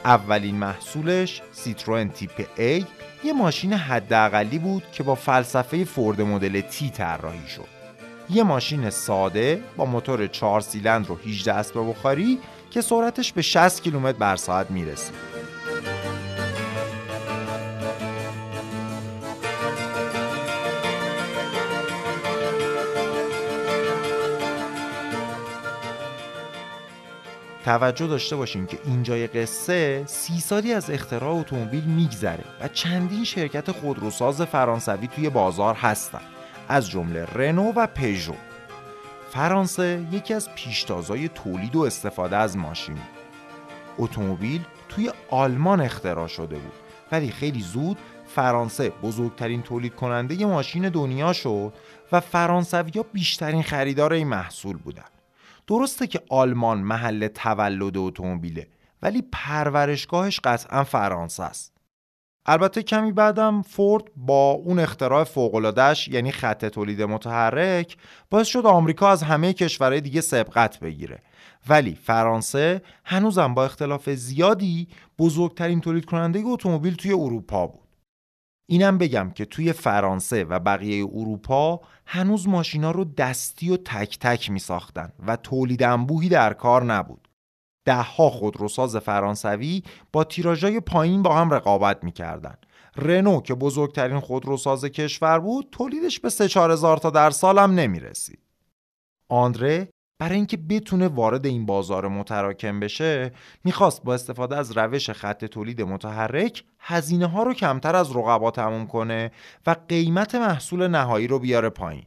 اولین 0.05 0.55
محصولش 0.55 1.41
سیتروئن 1.51 2.09
تیپ 2.09 2.41
A 2.41 2.85
یه 3.23 3.33
ماشین 3.33 3.73
حداقلی 3.73 4.59
بود 4.59 4.83
که 4.91 5.03
با 5.03 5.15
فلسفه 5.15 5.85
فورد 5.85 6.21
مدل 6.21 6.61
تی 6.61 6.89
طراحی 6.89 7.47
شد 7.47 7.67
یه 8.29 8.43
ماشین 8.43 8.89
ساده 8.89 9.63
با 9.77 9.85
موتور 9.85 10.27
4 10.27 10.61
سیلندر 10.61 11.11
و 11.11 11.15
18 11.15 11.53
اسب 11.53 11.89
بخاری 11.89 12.39
که 12.71 12.81
سرعتش 12.81 13.33
به 13.33 13.41
60 13.41 13.83
کیلومتر 13.83 14.17
بر 14.17 14.35
ساعت 14.35 14.71
می‌رسید. 14.71 15.15
توجه 27.65 28.07
داشته 28.07 28.35
باشیم 28.35 28.65
که 28.65 28.79
اینجای 28.85 29.27
قصه 29.27 30.03
سی 30.05 30.39
سالی 30.39 30.73
از 30.73 30.89
اختراع 30.89 31.35
اتومبیل 31.35 31.83
میگذره 31.83 32.43
و 32.61 32.67
چندین 32.67 33.23
شرکت 33.23 33.71
خودروساز 33.71 34.41
فرانسوی 34.41 35.07
توی 35.07 35.29
بازار 35.29 35.75
هستن. 35.75 36.21
از 36.69 36.89
جمله 36.89 37.25
رنو 37.25 37.71
و 37.75 37.87
پژو. 37.87 38.33
فرانسه 39.29 40.07
یکی 40.11 40.33
از 40.33 40.49
پیشتازای 40.55 41.27
تولید 41.27 41.75
و 41.75 41.81
استفاده 41.81 42.35
از 42.35 42.57
ماشین. 42.57 42.97
اتومبیل 43.97 44.65
توی 44.89 45.11
آلمان 45.29 45.81
اختراع 45.81 46.27
شده 46.27 46.55
بود 46.55 46.73
ولی 47.11 47.31
خیلی 47.31 47.61
زود 47.61 47.97
فرانسه 48.25 48.89
بزرگترین 48.89 49.61
تولید 49.61 49.95
کننده 49.95 50.45
ماشین 50.45 50.89
دنیا 50.89 51.33
شد 51.33 51.73
و 52.11 52.19
فرانسویا 52.19 53.03
بیشترین 53.13 53.63
خریدار 53.63 54.13
این 54.13 54.27
محصول 54.27 54.77
بودن. 54.77 55.03
درسته 55.67 56.07
که 56.07 56.21
آلمان 56.29 56.79
محل 56.79 57.27
تولد 57.27 57.97
اتومبیله 57.97 58.67
ولی 59.01 59.23
پرورشگاهش 59.31 60.39
قطعا 60.43 60.83
فرانسه 60.83 61.43
است. 61.43 61.76
البته 62.47 62.83
کمی 62.83 63.11
بعدم 63.11 63.61
فورد 63.61 64.03
با 64.15 64.51
اون 64.51 64.79
اختراع 64.79 65.23
فوق‌العاده‌اش 65.23 66.07
یعنی 66.07 66.31
خط 66.31 66.65
تولید 66.65 67.01
متحرک 67.01 67.97
باعث 68.29 68.47
شد 68.47 68.65
آمریکا 68.65 69.09
از 69.09 69.23
همه 69.23 69.53
کشورهای 69.53 70.01
دیگه 70.01 70.21
سبقت 70.21 70.79
بگیره 70.79 71.19
ولی 71.69 71.95
فرانسه 72.03 72.81
هنوزم 73.05 73.53
با 73.53 73.65
اختلاف 73.65 74.09
زیادی 74.09 74.87
بزرگترین 75.19 75.81
تولید 75.81 76.05
کننده 76.05 76.41
اتومبیل 76.45 76.95
توی 76.95 77.11
اروپا 77.11 77.67
بود 77.67 77.87
اینم 78.69 78.97
بگم 78.97 79.31
که 79.35 79.45
توی 79.45 79.73
فرانسه 79.73 80.43
و 80.43 80.59
بقیه 80.59 81.05
اروپا 81.05 81.81
هنوز 82.05 82.47
ماشینا 82.47 82.91
رو 82.91 83.05
دستی 83.05 83.71
و 83.71 83.77
تک 83.77 84.19
تک 84.19 84.51
می 84.51 84.59
ساختن 84.59 85.11
و 85.27 85.35
تولید 85.35 85.83
انبوهی 85.83 86.29
در 86.29 86.53
کار 86.53 86.83
نبود. 86.83 87.26
دهها 87.87 88.29
خودروساز 88.29 88.95
فرانسوی 88.95 89.83
با 90.11 90.23
تیراژای 90.23 90.79
پایین 90.79 91.23
با 91.23 91.35
هم 91.35 91.53
رقابت 91.53 92.03
می‌کردن 92.03 92.55
رنو 92.95 93.41
که 93.41 93.53
بزرگترین 93.53 94.19
خودروساز 94.19 94.85
کشور 94.85 95.39
بود 95.39 95.67
تولیدش 95.71 96.19
به 96.19 96.29
3 96.29 96.43
هزار 96.43 96.97
تا 96.97 97.09
در 97.09 97.29
سال 97.29 97.59
هم 97.59 97.71
نمی‌رسید. 97.71 98.39
آندره 99.29 99.89
برای 100.19 100.35
اینکه 100.35 100.57
بتونه 100.57 101.07
وارد 101.07 101.45
این 101.45 101.65
بازار 101.65 102.07
متراکم 102.07 102.79
بشه 102.79 103.31
می‌خواست 103.63 104.03
با 104.03 104.13
استفاده 104.13 104.57
از 104.57 104.77
روش 104.77 105.09
خط 105.09 105.45
تولید 105.45 105.81
متحرک 105.81 106.63
هزینه 106.79 107.27
ها 107.27 107.43
رو 107.43 107.53
کمتر 107.53 107.95
از 107.95 108.15
رقبا 108.15 108.51
تموم 108.51 108.87
کنه 108.87 109.31
و 109.67 109.75
قیمت 109.87 110.35
محصول 110.35 110.87
نهایی 110.87 111.27
رو 111.27 111.39
بیاره 111.39 111.69
پایین. 111.69 112.05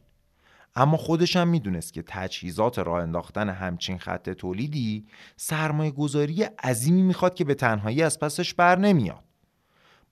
اما 0.75 0.97
خودش 0.97 1.35
هم 1.35 1.47
می‌دونست 1.47 1.93
که 1.93 2.03
تجهیزات 2.07 2.79
راه 2.79 3.01
انداختن 3.01 3.49
همچین 3.49 3.97
خط 3.97 4.29
تولیدی 4.29 5.05
سرمایه 5.37 5.91
گذاری 5.91 6.43
عظیمی 6.43 7.01
می‌خواد 7.01 7.35
که 7.35 7.43
به 7.43 7.53
تنهایی 7.53 8.03
از 8.03 8.19
پسش 8.19 8.53
بر 8.53 8.77
نمیاد. 8.77 9.23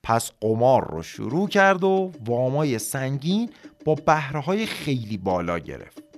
پس 0.02 0.32
قمار 0.40 0.90
رو 0.90 1.02
شروع 1.02 1.48
کرد 1.48 1.84
و 1.84 2.12
وامای 2.24 2.78
سنگین 2.78 3.50
با 3.84 3.94
بهره 3.94 4.66
خیلی 4.66 5.16
بالا 5.16 5.58
گرفت. 5.58 6.09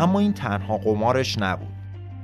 اما 0.00 0.18
این 0.18 0.32
تنها 0.32 0.78
قمارش 0.78 1.38
نبود. 1.38 1.68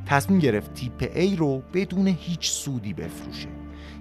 تصمیم 0.06 0.38
گرفت 0.38 0.75
تیپ 0.75 1.12
A 1.14 1.38
رو 1.38 1.62
بدون 1.75 2.06
هیچ 2.06 2.50
سودی 2.50 2.92
بفروشه. 2.92 3.49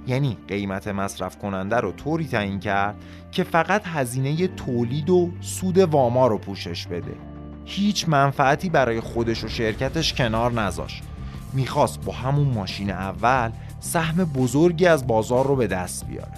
یعنی 0.07 0.37
قیمت 0.47 0.87
مصرف 0.87 1.37
کننده 1.37 1.75
رو 1.75 1.91
طوری 1.91 2.27
تعیین 2.27 2.59
کرد 2.59 2.95
که 3.31 3.43
فقط 3.43 3.81
هزینه 3.85 4.47
تولید 4.47 5.09
و 5.09 5.31
سود 5.41 5.77
واما 5.77 6.27
رو 6.27 6.37
پوشش 6.37 6.87
بده. 6.87 7.15
هیچ 7.65 8.09
منفعتی 8.09 8.69
برای 8.69 8.99
خودش 8.99 9.43
و 9.43 9.47
شرکتش 9.47 10.13
کنار 10.13 10.51
نذاشت. 10.51 11.03
می‌خواست 11.53 12.05
با 12.05 12.13
همون 12.13 12.47
ماشین 12.47 12.91
اول 12.91 13.51
سهم 13.79 14.23
بزرگی 14.23 14.85
از 14.85 15.07
بازار 15.07 15.47
رو 15.47 15.55
به 15.55 15.67
دست 15.67 16.07
بیاره. 16.07 16.33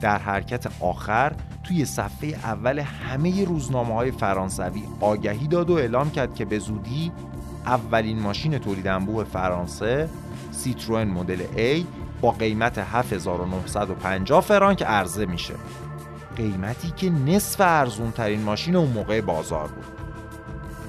در 0.00 0.18
حرکت 0.18 0.66
آخر 0.80 1.32
توی 1.70 1.84
صفحه 1.84 2.28
اول 2.28 2.78
همه 2.78 3.44
روزنامه 3.44 3.94
های 3.94 4.10
فرانسوی 4.10 4.82
آگهی 5.00 5.46
داد 5.46 5.70
و 5.70 5.74
اعلام 5.74 6.10
کرد 6.10 6.34
که 6.34 6.44
به 6.44 6.58
زودی 6.58 7.12
اولین 7.66 8.18
ماشین 8.20 8.58
تولید 8.58 8.86
انبوه 8.86 9.24
فرانسه 9.24 10.08
سیتروئن 10.50 11.08
مدل 11.08 11.42
A 11.56 11.84
با 12.20 12.30
قیمت 12.30 12.78
7950 12.78 14.40
فرانک 14.40 14.82
عرضه 14.82 15.26
میشه. 15.26 15.54
قیمتی 16.36 16.90
که 16.96 17.10
نصف 17.10 17.60
ارزون 17.60 18.10
ترین 18.10 18.42
ماشین 18.42 18.76
اون 18.76 18.90
موقع 18.90 19.20
بازار 19.20 19.68
بود. 19.68 19.84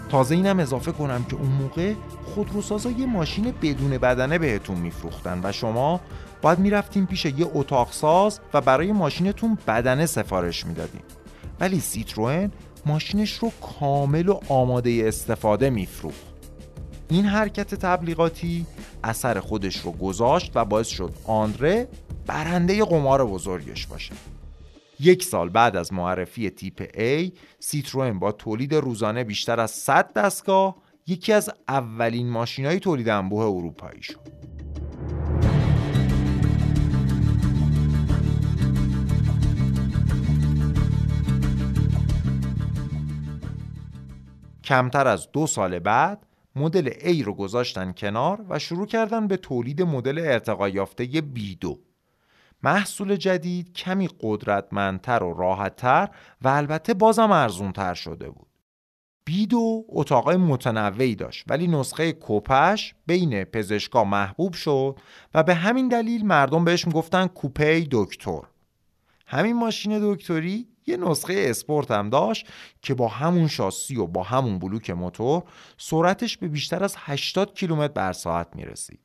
تازه 0.10 0.36
اینم 0.36 0.60
اضافه 0.60 0.92
کنم 0.92 1.24
که 1.24 1.36
اون 1.36 1.52
موقع 1.52 1.94
خودروسازا 2.26 2.92
یه 2.92 3.06
ماشین 3.06 3.54
بدون 3.62 3.98
بدنه 3.98 4.38
بهتون 4.38 4.78
میفروختن 4.78 5.42
و 5.44 5.52
شما 5.52 6.02
باید 6.42 6.60
می‌رفتیم 6.60 7.06
پیش 7.06 7.26
یه 7.26 7.48
اتاق 7.54 7.92
ساز 7.92 8.40
و 8.54 8.62
برای 8.62 8.92
ماشینتون 8.92 9.58
بدنه 9.68 10.06
سفارش 10.06 10.66
می‌دادیم. 10.66 11.02
ولی 11.60 11.80
سیتروئن 11.80 12.52
ماشینش 12.86 13.34
رو 13.34 13.52
کامل 13.80 14.30
و 14.30 14.40
آماده 14.50 15.04
استفاده 15.06 15.70
میفروخت. 15.70 16.26
این 17.10 17.26
حرکت 17.26 17.76
تبلیغاتی 17.76 18.66
اثر 19.04 19.40
خودش 19.40 19.78
رو 19.78 19.92
گذاشت 19.92 20.52
و 20.56 20.66
باعث 20.66 20.88
شد 20.88 21.14
آندره 21.26 21.88
برنده 22.28 22.86
قمار 22.86 23.26
بزرگش 23.26 23.88
باشه. 23.88 24.14
یک 25.00 25.24
سال 25.24 25.50
بعد 25.50 25.76
از 25.76 25.94
معرفی 25.94 26.50
تیپ 26.50 26.84
A 26.84 27.32
سیتروئن 27.60 28.20
با 28.20 28.32
تولید 28.32 28.76
روزانه 28.76 29.24
بیشتر 29.24 29.60
از 29.60 29.72
100 29.72 30.14
دستگاه 30.14 30.76
یکی 31.08 31.34
از 31.34 31.50
اولین 31.68 32.30
ماشینهای 32.30 32.80
تولید 32.80 33.10
انبوه 33.10 33.46
اروپایی 33.46 34.04
شد. 34.04 34.20
کمتر 44.72 45.08
از 45.08 45.32
دو 45.32 45.48
سال 45.48 45.80
بعد 45.80 46.26
مدل 46.56 46.90
A 46.90 47.24
رو 47.24 47.34
گذاشتن 47.34 47.92
کنار 47.92 48.46
و 48.50 48.60
شروع 48.60 48.88
کردن 48.88 49.28
به 49.28 49.38
تولید 49.38 49.82
مدل 49.82 50.20
ارتقا 50.20 50.70
یافته 50.70 51.06
B2 51.06 51.78
محصول 52.64 53.16
جدید 53.16 53.74
کمی 53.74 54.10
قدرتمندتر 54.22 55.24
و 55.24 55.34
راحتتر 55.34 56.10
و 56.42 56.48
البته 56.48 56.94
بازم 56.94 57.32
ارزونتر 57.32 57.94
شده 57.94 58.30
بود. 58.30 58.48
بیدو 59.26 59.86
اتاقای 59.90 60.38
متنوعی 60.38 61.16
داشت 61.16 61.46
ولی 61.48 61.68
نسخه 61.68 62.12
کوپش 62.12 62.96
بین 63.06 63.44
پزشکا 63.44 64.04
محبوب 64.04 64.54
شد 64.54 65.00
و 65.34 65.44
به 65.44 65.54
همین 65.54 65.88
دلیل 65.88 66.26
مردم 66.26 66.66
بهش 66.66 66.88
می‌گفتن 66.88 67.28
کوپه 67.28 67.88
دکتر. 67.92 68.42
همین 69.28 69.56
ماشین 69.56 70.00
دکتری 70.14 70.71
یه 70.88 70.98
نسخه 70.98 71.34
اسپورت 71.38 71.92
هم 71.92 72.10
داشت 72.10 72.48
که 72.82 72.94
با 72.94 73.08
همون 73.08 73.48
شاسی 73.48 73.96
و 73.96 74.08
با 74.08 74.24
همون 74.24 74.60
بلوک 74.60 74.90
موتور 74.90 75.44
سرعتش 75.78 76.38
به 76.38 76.48
بیشتر 76.48 76.84
از 76.84 76.96
80 76.98 77.54
کیلومتر 77.54 77.94
بر 77.94 78.14
ساعت 78.14 78.56
می‌رسید. 78.56 79.00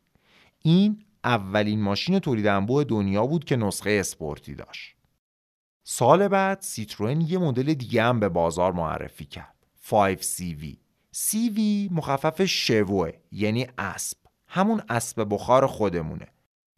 این 0.63 1.05
اولین 1.25 1.83
ماشین 1.83 2.19
تولید 2.19 2.47
انبوه 2.47 2.85
دنیا 2.85 3.27
بود 3.27 3.45
که 3.45 3.57
نسخه 3.57 3.91
اسپورتی 3.91 4.55
داشت. 4.55 4.97
سال 5.85 6.29
بعد 6.29 6.61
سیتروئن 6.61 7.21
یه 7.21 7.39
مدل 7.39 7.75
دیگه 7.75 8.03
هم 8.03 8.21
به 8.21 8.29
بازار 8.29 8.73
معرفی 8.73 9.25
کرد. 9.25 9.55
5CV 9.91 10.77
CV 11.15 11.61
مخفف 11.91 12.45
شوه 12.45 13.13
یعنی 13.33 13.67
اسب. 13.79 14.19
همون 14.49 14.83
اسب 14.89 15.27
بخار 15.31 15.67
خودمونه. 15.67 16.27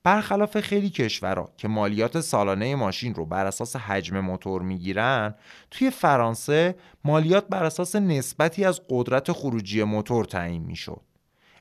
برخلاف 0.08 0.60
خیلی 0.60 0.90
کشورها 0.90 1.50
که 1.56 1.68
مالیات 1.68 2.20
سالانه 2.20 2.74
ماشین 2.74 3.14
رو 3.14 3.26
بر 3.26 3.46
اساس 3.46 3.76
حجم 3.76 4.20
موتور 4.20 4.62
می‌گیرن 4.62 5.34
توی 5.70 5.90
فرانسه 5.90 6.74
مالیات 7.04 7.48
بر 7.48 7.64
اساس 7.64 7.96
نسبتی 7.96 8.64
از 8.64 8.80
قدرت 8.88 9.32
خروجی 9.32 9.82
موتور 9.82 10.24
تعیین 10.24 10.62
می‌شد. 10.62 11.00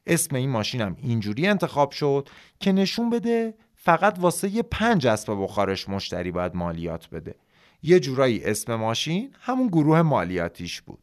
اسم 0.05 0.36
این 0.36 0.49
ماشین 0.49 0.81
هم 0.81 0.95
اینجوری 0.99 1.47
انتخاب 1.47 1.91
شد 1.91 2.29
که 2.60 2.71
نشون 2.71 3.10
بده 3.10 3.53
فقط 3.75 4.17
واسه 4.19 4.49
یه 4.49 4.63
پنج 4.63 5.07
اسب 5.07 5.33
بخارش 5.43 5.89
مشتری 5.89 6.31
باید 6.31 6.55
مالیات 6.55 7.10
بده. 7.10 7.36
یه 7.83 7.99
جورایی 7.99 8.43
اسم 8.43 8.75
ماشین 8.75 9.31
همون 9.39 9.67
گروه 9.67 10.01
مالیاتیش 10.01 10.81
بود. 10.81 10.99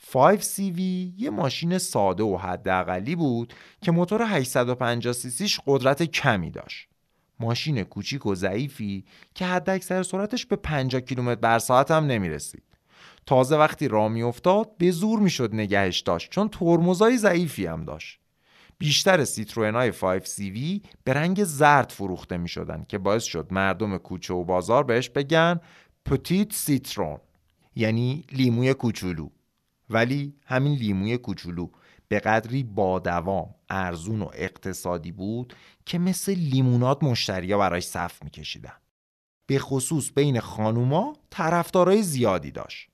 5CV 0.00 0.80
یه 1.18 1.30
ماشین 1.30 1.78
ساده 1.78 2.22
و 2.22 2.36
حداقلی 2.36 3.16
بود 3.16 3.54
که 3.82 3.92
موتور 3.92 4.22
850 4.22 5.12
سیسیش 5.12 5.60
قدرت 5.66 6.02
کمی 6.02 6.50
داشت. 6.50 6.88
ماشین 7.40 7.82
کوچیک 7.82 8.26
و 8.26 8.34
ضعیفی 8.34 9.04
که 9.34 9.46
حداکثر 9.46 10.02
سرعتش 10.02 10.46
به 10.46 10.56
50 10.56 11.00
کیلومتر 11.00 11.40
بر 11.40 11.58
ساعت 11.58 11.90
هم 11.90 12.06
نمی‌رسید. 12.06 12.62
تازه 13.26 13.56
وقتی 13.56 13.88
راه 13.88 14.08
میافتاد 14.08 14.76
به 14.78 14.90
زور 14.90 15.18
می‌شد 15.20 15.54
نگهش 15.54 16.00
داشت 16.00 16.30
چون 16.30 16.48
ترمزای 16.48 17.18
ضعیفی 17.18 17.66
هم 17.66 17.84
داشت. 17.84 18.20
بیشتر 18.78 19.24
سیتروئن 19.24 19.74
های 19.74 19.92
5CV 19.92 20.86
به 21.04 21.12
رنگ 21.12 21.44
زرد 21.44 21.90
فروخته 21.90 22.36
می 22.36 22.48
شدن 22.48 22.84
که 22.88 22.98
باعث 22.98 23.24
شد 23.24 23.48
مردم 23.50 23.98
کوچه 23.98 24.34
و 24.34 24.44
بازار 24.44 24.84
بهش 24.84 25.08
بگن 25.08 25.60
پتیت 26.04 26.52
سیترون 26.52 27.18
یعنی 27.76 28.24
لیموی 28.32 28.74
کوچولو 28.74 29.28
ولی 29.90 30.34
همین 30.46 30.74
لیموی 30.74 31.18
کوچولو 31.18 31.68
به 32.08 32.18
قدری 32.20 32.62
با 32.62 32.98
دوام 32.98 33.54
ارزون 33.68 34.22
و 34.22 34.30
اقتصادی 34.34 35.12
بود 35.12 35.54
که 35.86 35.98
مثل 35.98 36.34
لیمونات 36.34 37.02
مشتریا 37.02 37.58
براش 37.58 37.82
صف 37.82 38.22
میکشیدن. 38.22 38.72
به 39.46 39.58
خصوص 39.58 40.10
بین 40.14 40.40
خانوما 40.40 41.16
طرفدارای 41.30 42.02
زیادی 42.02 42.50
داشت. 42.50 42.88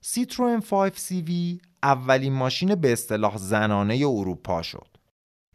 سیتروئن 0.00 0.60
5CV 0.60 1.32
اولین 1.82 2.32
ماشین 2.32 2.74
به 2.74 2.92
اصطلاح 2.92 3.36
زنانه 3.36 3.94
اروپا 3.94 4.62
شد. 4.62 4.91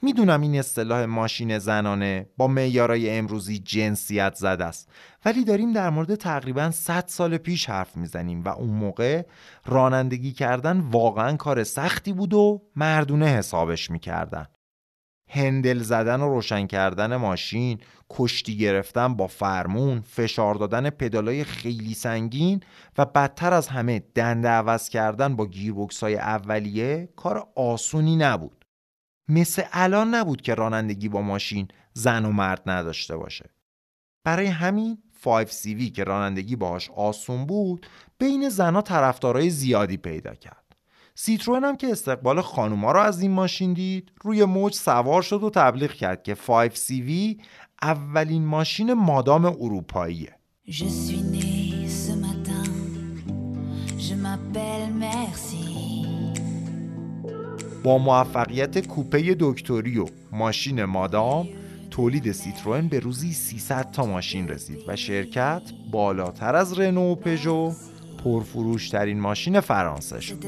می‌دونم 0.02 0.42
این 0.42 0.60
اصطلاح 0.60 1.06
ماشین 1.06 1.60
زنانه 1.60 2.30
با 2.38 2.48
معیارای 2.48 3.10
امروزی 3.10 3.60
جنسیت 3.60 4.36
زده 4.36 4.66
است 4.66 4.90
ولی 5.26 5.44
داریم 5.44 5.74
در 5.74 5.90
مورد 5.90 6.16
تقریبا 6.16 6.72
100 6.72 7.04
سال 7.08 7.38
پیش 7.38 7.70
حرف 7.70 7.98
می‌زنیم 7.98 8.44
و 8.44 8.50
اون 8.50 8.70
موقع 8.70 9.26
رانندگی 9.66 10.32
کردن 10.32 10.80
واقعا 10.80 11.38
کار 11.38 11.64
سختی 11.64 12.14
بود 12.14 12.34
و 12.34 12.62
مردونه 12.76 13.26
حسابش 13.26 13.92
می‌کردن. 13.92 14.48
هندل 15.30 15.80
زدن 15.80 16.22
و 16.22 16.30
روشن 16.30 16.68
کردن 16.68 17.16
ماشین 17.16 17.80
کشتی 18.10 18.58
گرفتن 18.58 19.16
با 19.16 19.28
فرمون 19.28 20.02
فشار 20.02 20.56
دادن 20.56 20.90
پدالای 20.90 21.44
خیلی 21.44 21.94
سنگین 21.94 22.64
و 22.98 23.06
بدتر 23.06 23.54
از 23.54 23.68
همه 23.68 24.04
دنده 24.16 24.48
عوض 24.50 24.90
کردن 24.90 25.36
با 25.36 25.46
گیربکس 25.46 26.04
های 26.04 26.16
اولیه 26.16 27.10
کار 27.16 27.48
آسونی 27.56 28.16
نبود. 28.16 28.57
مثل 29.30 29.64
الان 29.72 30.16
نبود 30.16 30.42
که 30.42 30.56
رانندگی 30.56 31.10
با 31.10 31.22
ماشین 31.22 31.68
زن 31.94 32.26
و 32.26 32.32
مرد 32.32 32.62
نداشته 32.66 33.18
باشه. 33.18 33.50
برای 34.24 34.46
همین 34.48 34.98
5CV 35.24 35.92
که 35.92 36.04
رانندگی 36.04 36.56
باهاش 36.56 36.90
آسون 36.92 37.46
بود 37.46 37.88
بین 38.20 38.50
زنها 38.50 38.82
طرفدارای 38.82 39.50
زیادی 39.50 39.98
پیدا 39.98 40.34
کرد. 40.34 40.64
سیتروئن 41.16 41.64
هم 41.64 41.78
که 41.78 41.88
استقبال 41.88 42.42
خانوما 42.42 42.92
رو 42.92 43.00
از 43.00 43.22
این 43.22 43.32
ماشین 43.32 43.74
دید 43.74 44.12
روی 44.22 44.46
موج 44.46 44.74
سوار 44.74 45.22
شد 45.22 45.44
و 45.44 45.50
تبلیغ 45.50 45.92
کرد 45.92 46.24
که 46.24 46.36
5CV 46.36 47.42
اولین 47.82 48.46
ماشین 48.46 48.94
مادام 48.94 49.46
اروپاییه. 49.46 50.36
با 57.88 57.98
موفقیت 57.98 58.88
کوپه 58.88 59.36
دکتری 59.40 59.98
و 59.98 60.06
ماشین 60.32 60.86
مادام 60.86 61.48
تولید 61.92 62.32
سیتروئن 62.32 62.88
به 62.88 63.00
روزی 63.00 63.34
300 63.34 63.92
تا 63.92 64.06
ماشین 64.06 64.48
رسید 64.48 64.78
و 64.88 64.96
شرکت 64.96 65.62
بالاتر 65.92 66.56
از 66.56 66.80
رنو 66.80 67.12
و 67.12 67.16
پژو 67.16 67.74
پرفروشترین 68.24 69.20
ماشین 69.20 69.60
فرانسه 69.60 70.20
شد. 70.20 70.44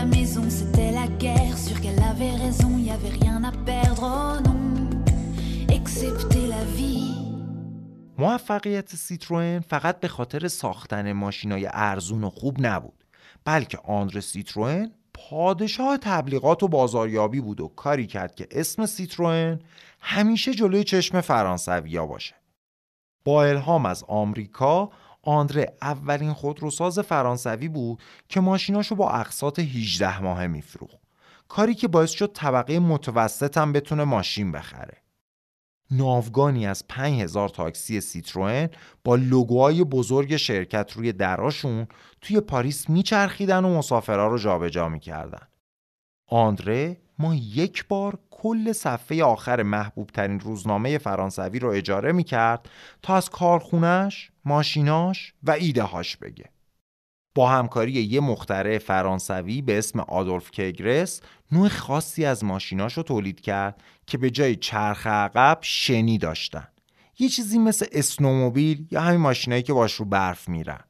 La 0.00 0.06
maison, 0.16 0.46
c'était 0.58 0.92
la 1.00 1.06
guerre. 1.22 1.56
Sûr 1.66 1.78
qu'elle 1.82 2.04
avait 2.12 2.36
raison, 2.44 2.70
y 2.88 2.90
avait 2.90 3.14
rien 3.22 3.38
à 3.50 3.52
perdre, 3.70 4.02
oh 4.02 4.36
non. 4.46 4.79
موفقیت 8.18 8.96
سیتروئن 8.96 9.60
فقط 9.60 10.00
به 10.00 10.08
خاطر 10.08 10.48
ساختن 10.48 11.12
ماشینای 11.12 11.68
ارزون 11.72 12.24
و 12.24 12.30
خوب 12.30 12.56
نبود 12.60 13.04
بلکه 13.44 13.78
آندر 13.84 14.20
سیتروئن 14.20 14.92
پادشاه 15.14 15.96
تبلیغات 15.96 16.62
و 16.62 16.68
بازاریابی 16.68 17.40
بود 17.40 17.60
و 17.60 17.68
کاری 17.68 18.06
کرد 18.06 18.34
که 18.34 18.48
اسم 18.50 18.86
سیتروئن 18.86 19.60
همیشه 20.00 20.54
جلوی 20.54 20.84
چشم 20.84 21.20
فرانسویا 21.20 22.06
باشه. 22.06 22.34
با 23.24 23.44
الهام 23.44 23.86
از 23.86 24.04
آمریکا 24.08 24.90
آندره 25.22 25.76
اولین 25.82 26.32
خودروساز 26.32 26.98
فرانسوی 26.98 27.68
بود 27.68 28.02
که 28.28 28.40
ماشیناشو 28.40 28.94
با 28.94 29.10
اقساط 29.10 29.58
18 29.58 30.22
ماهه 30.22 30.46
میفروخت 30.46 30.98
کاری 31.48 31.74
که 31.74 31.88
باعث 31.88 32.10
شد 32.10 32.32
طبقه 32.34 32.78
متوسط 32.78 33.58
هم 33.58 33.72
بتونه 33.72 34.04
ماشین 34.04 34.52
بخره. 34.52 34.99
ناوگانی 35.90 36.66
از 36.66 36.88
5000 36.88 37.48
تاکسی 37.48 38.00
سیتروئن 38.00 38.68
با 39.04 39.16
لوگوهای 39.16 39.84
بزرگ 39.84 40.36
شرکت 40.36 40.92
روی 40.92 41.12
دراشون 41.12 41.86
توی 42.20 42.40
پاریس 42.40 42.90
میچرخیدن 42.90 43.64
و 43.64 43.78
مسافرها 43.78 44.26
رو 44.26 44.38
جابجا 44.38 44.88
می‌کردن. 44.88 45.48
آندره 46.26 46.96
ما 47.18 47.34
یک 47.34 47.88
بار 47.88 48.18
کل 48.30 48.72
صفحه 48.72 49.24
آخر 49.24 49.62
محبوب 49.62 50.10
ترین 50.10 50.40
روزنامه 50.40 50.98
فرانسوی 50.98 51.58
رو 51.58 51.68
اجاره 51.68 52.12
می‌کرد 52.12 52.68
تا 53.02 53.16
از 53.16 53.30
کارخونش، 53.30 54.30
ماشیناش 54.44 55.34
و 55.42 55.50
ایدههاش 55.50 56.16
بگه. 56.16 56.44
با 57.34 57.48
همکاری 57.48 57.92
یه 57.92 58.20
مخترع 58.20 58.78
فرانسوی 58.78 59.62
به 59.62 59.78
اسم 59.78 60.00
آدولف 60.00 60.50
کگرس 60.50 61.20
نوع 61.52 61.68
خاصی 61.68 62.24
از 62.24 62.44
ماشیناش 62.44 62.92
رو 62.92 63.02
تولید 63.02 63.40
کرد 63.40 63.82
که 64.06 64.18
به 64.18 64.30
جای 64.30 64.56
چرخ 64.56 65.06
عقب 65.06 65.58
شنی 65.60 66.18
داشتن 66.18 66.68
یه 67.18 67.28
چیزی 67.28 67.58
مثل 67.58 67.86
اسنوموبیل 67.92 68.86
یا 68.90 69.00
همین 69.00 69.20
ماشینایی 69.20 69.62
که 69.62 69.72
باش 69.72 69.94
رو 69.94 70.04
برف 70.04 70.48
میرن 70.48 70.80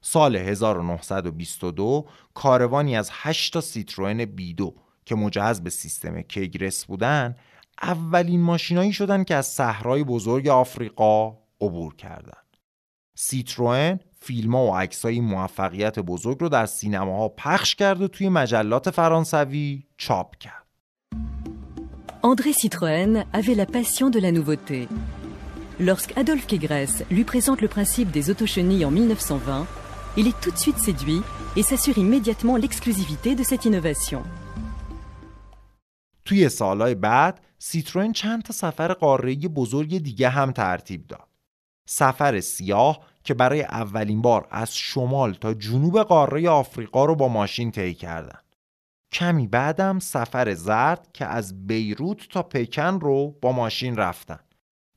سال 0.00 0.36
1922 0.36 2.06
کاروانی 2.34 2.96
از 2.96 3.10
8 3.12 3.52
تا 3.52 3.60
سیتروئن 3.60 4.24
بیدو 4.24 4.74
که 5.04 5.14
مجهز 5.14 5.60
به 5.60 5.70
سیستم 5.70 6.22
کگرس 6.22 6.84
بودن 6.84 7.34
اولین 7.82 8.40
ماشینایی 8.40 8.92
شدن 8.92 9.24
که 9.24 9.34
از 9.34 9.46
صحرای 9.46 10.04
بزرگ 10.04 10.48
آفریقا 10.48 11.36
عبور 11.60 11.94
کردند. 11.94 12.56
سیتروئن 13.14 14.00
فیلم 14.26 14.54
ها 14.54 14.66
و 14.66 14.76
عکسای 14.76 15.20
موفقیت 15.20 15.98
بزرگ 15.98 16.38
رو 16.40 16.48
در 16.48 16.66
سینماها 16.66 17.28
پخش 17.28 17.74
کرد 17.74 18.02
و 18.02 18.08
توی 18.08 18.28
مجلات 18.28 18.90
فرانسوی 18.90 19.82
چاپ 19.98 20.36
کرد. 20.36 20.64
André 22.32 22.52
Citroën 22.62 23.14
avait 23.38 23.58
la 23.62 23.66
passion 23.66 24.08
de 24.14 24.20
la 24.26 24.32
nouveauté. 24.38 24.80
Lorsque 25.88 26.12
Adolphe 26.22 26.46
Kegress 26.46 26.94
lui 27.10 27.24
présente 27.32 27.60
le 27.60 27.68
principe 27.68 28.10
des 28.10 28.30
autochenilles 28.30 28.86
en 28.86 28.90
1920, 28.90 29.66
il 30.16 30.28
est 30.28 30.40
tout 30.40 30.50
de 30.50 30.56
suite 30.56 30.78
séduit 30.78 31.22
et 31.56 31.62
s'assure 31.62 31.98
immédiatement 31.98 32.56
l'exclusivité 32.56 33.34
de 33.34 33.44
cette 33.50 33.64
innovation. 33.66 34.22
توی 36.24 36.48
سالهای 36.48 36.94
بعد 36.94 37.40
سیتروئن 37.58 38.12
چند 38.12 38.42
تا 38.42 38.52
سفر 38.52 38.92
قاره‌ای 38.92 39.48
بزرگ 39.48 39.98
دیگه 39.98 40.28
هم 40.28 40.52
ترتیب 40.52 41.06
داد. 41.06 41.28
سفر 41.86 42.40
سیاه 42.40 43.00
که 43.24 43.34
برای 43.34 43.62
اولین 43.62 44.22
بار 44.22 44.46
از 44.50 44.76
شمال 44.76 45.32
تا 45.34 45.54
جنوب 45.54 46.02
قاره 46.02 46.48
آفریقا 46.48 47.04
رو 47.04 47.14
با 47.14 47.28
ماشین 47.28 47.70
طی 47.70 47.94
کردن. 47.94 48.38
کمی 49.12 49.46
بعدم 49.46 49.98
سفر 49.98 50.54
زرد 50.54 51.08
که 51.12 51.26
از 51.26 51.66
بیروت 51.66 52.28
تا 52.28 52.42
پکن 52.42 53.00
رو 53.00 53.38
با 53.42 53.52
ماشین 53.52 53.96
رفتن. 53.96 54.38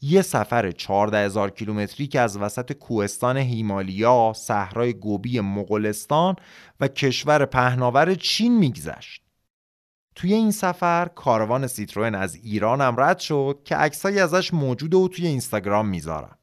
یه 0.02 0.22
سفر 0.22 0.72
14 0.72 1.26
هزار 1.26 1.50
کیلومتری 1.50 2.08
که 2.08 2.20
از 2.20 2.38
وسط 2.38 2.74
کوهستان 2.74 3.38
هیمالیا، 3.38 4.34
صحرای 4.36 4.94
گوبی 4.94 5.40
مغولستان 5.40 6.36
و 6.80 6.88
کشور 6.88 7.46
پهناور 7.46 8.16
چین 8.16 8.58
میگذشت. 8.58 9.24
توی 10.16 10.34
این 10.34 10.52
سفر 10.52 11.08
کاروان 11.16 11.68
سیتروئن 11.68 12.16
از 12.16 12.36
ایران 12.36 12.82
هم 12.82 12.96
رد 13.00 13.20
شد 13.20 13.62
که 13.66 13.76
عکسایی 13.76 14.20
ازش 14.20 14.54
موجوده 14.54 14.98
و 14.98 15.08
توی 15.08 15.28
اینستاگرام 15.28 15.88
می‌ذارم. 15.88 16.37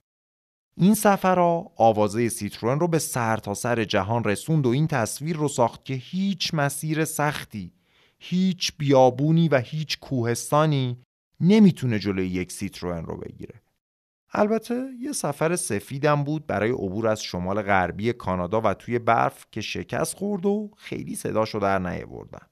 این 0.76 0.94
سفرها 0.94 1.72
آوازه 1.76 2.28
سیتروئن 2.28 2.80
رو 2.80 2.88
به 2.88 2.98
سر 2.98 3.36
تا 3.36 3.54
سر 3.54 3.84
جهان 3.84 4.24
رسوند 4.24 4.66
و 4.66 4.68
این 4.68 4.86
تصویر 4.86 5.36
رو 5.36 5.48
ساخت 5.48 5.84
که 5.84 5.94
هیچ 5.94 6.54
مسیر 6.54 7.04
سختی 7.04 7.72
هیچ 8.18 8.72
بیابونی 8.78 9.48
و 9.48 9.58
هیچ 9.58 9.98
کوهستانی 9.98 10.98
نمی‌تونه 11.40 11.98
جلوی 11.98 12.26
یک 12.26 12.52
سیتروئن 12.52 13.04
رو 13.04 13.16
بگیره. 13.16 13.60
البته 14.32 14.88
یه 15.00 15.12
سفر 15.12 15.56
سفیدم 15.56 16.24
بود 16.24 16.46
برای 16.46 16.70
عبور 16.70 17.08
از 17.08 17.22
شمال 17.22 17.62
غربی 17.62 18.12
کانادا 18.12 18.60
و 18.60 18.74
توی 18.74 18.98
برف 18.98 19.46
که 19.52 19.60
شکست 19.60 20.16
خورد 20.16 20.46
و 20.46 20.70
خیلی 20.76 21.14
صداشو 21.14 21.58
در 21.58 21.78
نیاوردن. 21.78 22.46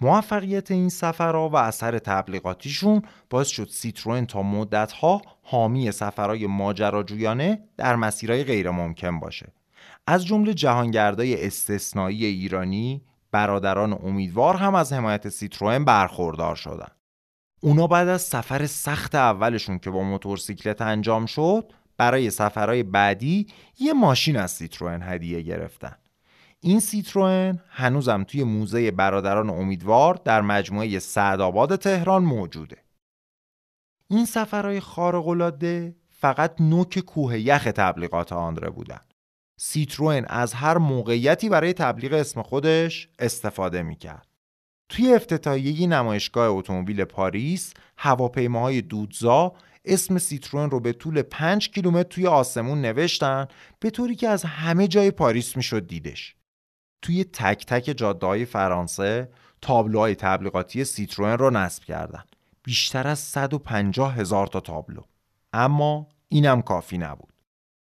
موفقیت 0.00 0.70
این 0.70 0.88
سفرها 0.88 1.48
و 1.48 1.56
اثر 1.56 1.98
تبلیغاتیشون 1.98 3.02
باعث 3.30 3.48
شد 3.48 3.68
سیتروئن 3.68 4.26
تا 4.26 4.42
مدتها 4.42 5.22
حامی 5.42 5.92
سفرهای 5.92 6.46
ماجراجویانه 6.46 7.64
در 7.76 7.96
مسیرهای 7.96 8.44
غیر 8.44 8.70
ممکن 8.70 9.20
باشه. 9.20 9.52
از 10.06 10.26
جمله 10.26 10.54
جهانگردای 10.54 11.46
استثنایی 11.46 12.24
ایرانی 12.24 13.02
برادران 13.32 13.92
امیدوار 13.92 14.56
هم 14.56 14.74
از 14.74 14.92
حمایت 14.92 15.28
سیتروئن 15.28 15.84
برخوردار 15.84 16.56
شدن. 16.56 16.88
اونا 17.60 17.86
بعد 17.86 18.08
از 18.08 18.22
سفر 18.22 18.66
سخت 18.66 19.14
اولشون 19.14 19.78
که 19.78 19.90
با 19.90 20.02
موتورسیکلت 20.02 20.82
انجام 20.82 21.26
شد 21.26 21.72
برای 21.96 22.30
سفرهای 22.30 22.82
بعدی 22.82 23.46
یه 23.80 23.92
ماشین 23.92 24.36
از 24.36 24.50
سیتروئن 24.50 25.02
هدیه 25.02 25.42
گرفتن. 25.42 25.96
این 26.62 26.80
سیتروئن 26.80 27.58
هنوزم 27.68 28.24
توی 28.24 28.44
موزه 28.44 28.90
برادران 28.90 29.50
امیدوار 29.50 30.14
در 30.24 30.40
مجموعه 30.40 30.98
سعدآباد 30.98 31.76
تهران 31.76 32.24
موجوده. 32.24 32.76
این 34.08 34.26
سفرهای 34.26 34.80
خارق‌العاده 34.80 35.96
فقط 36.10 36.60
نوک 36.60 36.98
کوه 36.98 37.38
یخ 37.38 37.64
تبلیغات 37.64 38.32
آندره 38.32 38.70
بودن. 38.70 39.00
سیتروئن 39.60 40.24
از 40.28 40.54
هر 40.54 40.78
موقعیتی 40.78 41.48
برای 41.48 41.72
تبلیغ 41.72 42.12
اسم 42.12 42.42
خودش 42.42 43.08
استفاده 43.18 43.82
می‌کرد. 43.82 44.28
توی 44.88 45.14
افتتاحیه 45.14 45.86
نمایشگاه 45.86 46.48
اتومبیل 46.48 47.04
پاریس 47.04 47.74
هواپیماهای 47.96 48.82
دودزا 48.82 49.52
اسم 49.84 50.18
سیتروئن 50.18 50.70
رو 50.70 50.80
به 50.80 50.92
طول 50.92 51.22
5 51.22 51.70
کیلومتر 51.70 52.08
توی 52.08 52.26
آسمون 52.26 52.80
نوشتن 52.80 53.46
به 53.80 53.90
طوری 53.90 54.14
که 54.14 54.28
از 54.28 54.44
همه 54.44 54.88
جای 54.88 55.10
پاریس 55.10 55.56
می‌شد 55.56 55.86
دیدش. 55.86 56.36
توی 57.02 57.24
تک 57.24 57.66
تک 57.66 57.94
جاده 57.96 58.26
های 58.26 58.44
فرانسه 58.44 59.28
تابلوهای 59.62 60.14
تبلیغاتی 60.14 60.84
سیتروئن 60.84 61.38
رو 61.38 61.50
نصب 61.50 61.84
کردن. 61.84 62.24
بیشتر 62.62 63.08
از 63.08 63.18
150 63.18 64.14
هزار 64.14 64.46
تا 64.46 64.60
تابلو. 64.60 65.02
اما 65.52 66.06
اینم 66.28 66.62
کافی 66.62 66.98
نبود. 66.98 67.32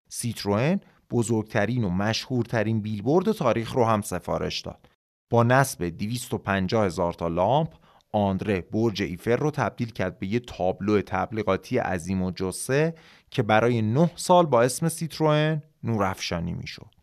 سیتروئن 0.09 0.79
بزرگترین 1.11 1.83
و 1.83 1.89
مشهورترین 1.89 2.81
بیلبورد 2.81 3.31
تاریخ 3.31 3.73
رو 3.73 3.85
هم 3.85 4.01
سفارش 4.01 4.61
داد. 4.61 4.89
با 5.29 5.43
نصب 5.43 5.83
250 5.83 6.85
هزار 6.85 7.13
تا 7.13 7.27
لامپ 7.27 7.73
آندره 8.11 8.61
برج 8.61 9.01
ایفل 9.01 9.35
رو 9.35 9.51
تبدیل 9.51 9.91
کرد 9.91 10.19
به 10.19 10.27
یه 10.27 10.39
تابلو 10.39 11.01
تبلیغاتی 11.01 11.77
عظیم 11.77 12.21
الجثه 12.21 12.95
که 13.31 13.43
برای 13.43 13.81
نه 13.81 14.11
سال 14.15 14.45
با 14.45 14.61
اسم 14.61 14.89
سیتروئن 14.89 15.63
نورافشانی 15.83 16.53
می‌شد. 16.53 16.98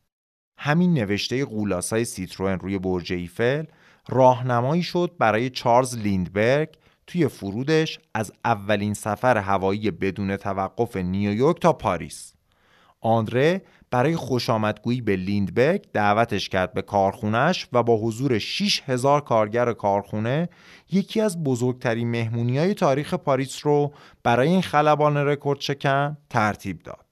همین 0.58 0.94
نوشته 0.94 1.44
غول‌آسای 1.44 2.04
سیتروئن 2.04 2.58
روی 2.58 2.78
برج 2.78 3.12
ایفل 3.12 3.64
راهنمایی 4.08 4.82
شد 4.82 5.12
برای 5.18 5.50
چارلز 5.50 5.98
لیندبرگ 5.98 6.68
توی 7.06 7.28
فرودش 7.28 7.98
از 8.14 8.32
اولین 8.44 8.94
سفر 8.94 9.36
هوایی 9.36 9.90
بدون 9.90 10.36
توقف 10.36 10.96
نیویورک 10.96 11.60
تا 11.60 11.72
پاریس. 11.72 12.32
آندره 13.00 13.62
برای 13.90 14.16
خوش 14.16 14.50
آمدگویی 14.50 15.00
به 15.00 15.16
لیندبرگ 15.16 15.84
دعوتش 15.92 16.48
کرد 16.48 16.74
به 16.74 16.82
کارخونش 16.82 17.68
و 17.72 17.82
با 17.82 17.96
حضور 17.96 18.38
6 18.38 18.82
هزار 18.86 19.20
کارگر 19.20 19.72
کارخونه 19.72 20.48
یکی 20.92 21.20
از 21.20 21.44
بزرگترین 21.44 22.10
مهمونی 22.10 22.58
های 22.58 22.74
تاریخ 22.74 23.14
پاریس 23.14 23.66
رو 23.66 23.92
برای 24.22 24.48
این 24.48 24.62
خلبان 24.62 25.16
رکورد 25.16 25.60
شکن 25.60 26.16
ترتیب 26.30 26.82
داد. 26.82 27.05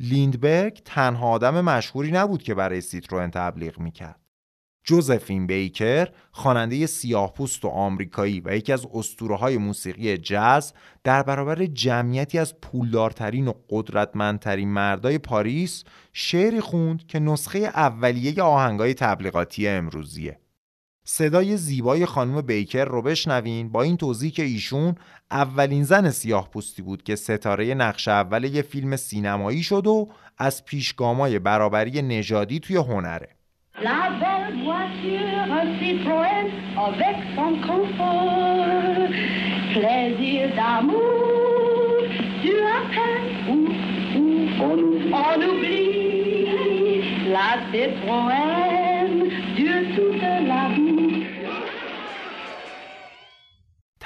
لیندبرگ 0.00 0.80
تنها 0.84 1.28
آدم 1.28 1.60
مشهوری 1.60 2.10
نبود 2.10 2.42
که 2.42 2.54
برای 2.54 2.80
سیتروئن 2.80 3.30
تبلیغ 3.30 3.78
می‌کرد. 3.78 4.20
جوزفین 4.84 5.46
بیکر 5.46 6.08
خواننده 6.30 6.86
سیاهپوست 6.86 7.64
و 7.64 7.68
آمریکایی 7.68 8.42
و 8.44 8.56
یکی 8.56 8.72
از 8.72 8.86
اسطوره 8.94 9.36
های 9.36 9.56
موسیقی 9.58 10.18
جاز 10.18 10.74
در 11.04 11.22
برابر 11.22 11.66
جمعیتی 11.66 12.38
از 12.38 12.60
پولدارترین 12.60 13.48
و 13.48 13.52
قدرتمندترین 13.70 14.68
مردای 14.68 15.18
پاریس 15.18 15.84
شعری 16.12 16.60
خوند 16.60 17.06
که 17.06 17.18
نسخه 17.18 17.58
اولیه 17.58 18.42
آهنگای 18.42 18.94
تبلیغاتی 18.94 19.68
امروزیه 19.68 20.39
صدای 21.12 21.56
زیبای 21.56 22.06
خانم 22.06 22.40
بیکر 22.40 22.84
رو 22.84 23.02
بشنوین. 23.02 23.72
با 23.72 23.82
این 23.82 23.96
توضیح 23.96 24.30
که 24.30 24.42
ایشون 24.42 24.94
اولین 25.30 25.84
زن 25.84 26.10
سیاه 26.10 26.50
پوستی 26.50 26.82
بود 26.82 27.02
که 27.02 27.16
ستاره 27.16 27.74
نقش 27.74 28.08
اول 28.08 28.44
یه 28.44 28.62
فیلم 28.62 28.96
سینمایی 28.96 29.62
شد 29.62 29.86
و 29.86 30.08
از 30.38 30.64
پیشگامای 30.64 31.38
برابری 31.38 32.02
نژادی 32.02 32.60
توی 32.60 32.76
هنره. 32.76 33.28
La 47.32 48.79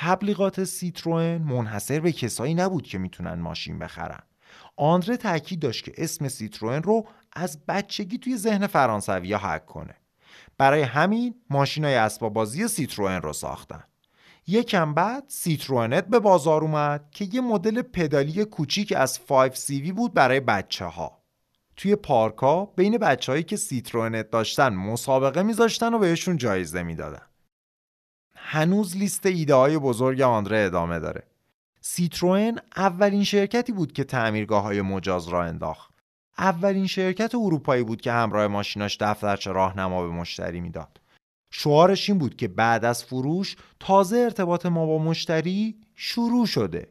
تبلیغات 0.05 0.64
سیتروئن 0.64 1.43
منحصر 1.43 2.01
به 2.01 2.12
کسایی 2.12 2.55
نبود 2.55 2.87
که 2.87 2.99
می‌تونن 2.99 3.35
ماشین 3.35 3.79
بخرن. 3.79 4.21
آندره 4.77 5.17
تاکید 5.17 5.61
داشت 5.61 5.85
که 5.85 5.93
اسم 5.99 6.29
سیتروئن 6.29 6.83
رو 6.83 7.07
از 7.33 7.67
بچگی 7.67 8.19
توی 8.19 8.37
ذهن 8.37 8.67
فرانسوی 8.67 9.33
ها 9.33 9.49
حک 9.49 9.67
کنه. 9.67 9.95
برای 10.59 10.83
همین 10.83 11.35
ماشین 11.51 11.85
های 11.85 11.95
اسباب 11.95 12.33
بازی 12.33 12.69
سیتروئن 12.69 13.23
رو 13.23 13.33
ساختن. 13.33 13.85
یکم 14.47 14.95
بعد 14.95 15.25
Citroënnette 15.29 16.07
به 16.07 16.19
بازار 16.19 16.62
اومد 16.62 17.11
که 17.11 17.29
یه 17.33 17.40
مدل 17.40 17.83
پدالی 17.83 18.45
کوچیک 18.45 18.93
از 18.97 19.27
5 19.27 19.53
CV 19.55 19.93
بود 19.93 20.14
برای 20.14 20.40
بچه 20.40 20.85
ها 20.85 21.23
توی 21.77 21.97
پارکا 21.97 22.64
بین 22.64 22.99
بچه 22.99 23.33
هایی 23.33 23.45
که 23.45 23.57
Citroënnette 23.57 24.31
داشتن 24.31 24.69
مسابقه 24.69 25.43
میذاشتن 25.43 25.95
و 25.95 25.99
بهشون 25.99 26.37
جایزه 26.37 26.83
می‌دادن. 26.83 27.23
هنوز 28.47 28.97
لیست 28.97 29.27
ایده 29.27 29.55
های 29.55 29.79
بزرگ 29.79 30.21
آندره 30.21 30.59
ادامه 30.59 30.99
داره 30.99 31.23
سیتروئن 31.81 32.59
اولین 32.77 33.25
شرکتی 33.25 33.73
بود 33.73 33.93
که 33.93 34.05
تعمیرگاه 34.05 34.63
های 34.63 34.83
مجاز 34.83 35.29
را 35.29 35.45
انداخت 35.45 35.95
اولین 36.39 36.87
شرکت 36.87 37.35
اروپایی 37.35 37.83
بود 37.83 38.01
که 38.01 38.13
همراه 38.13 38.47
ماشیناش 38.47 38.97
دفترچه 39.01 39.53
راهنما 39.53 40.03
به 40.03 40.09
مشتری 40.09 40.61
می‌داد. 40.61 41.01
شعارش 41.51 42.11
این 42.11 42.19
بود 42.19 42.37
که 42.37 42.49
بعد 42.49 42.85
از 42.85 43.05
فروش 43.05 43.57
تازه 43.81 44.17
ارتباط 44.17 44.67
ما 44.67 44.87
با 44.87 44.99
مشتری 44.99 45.77
شروع 45.95 46.47
شده. 46.47 46.89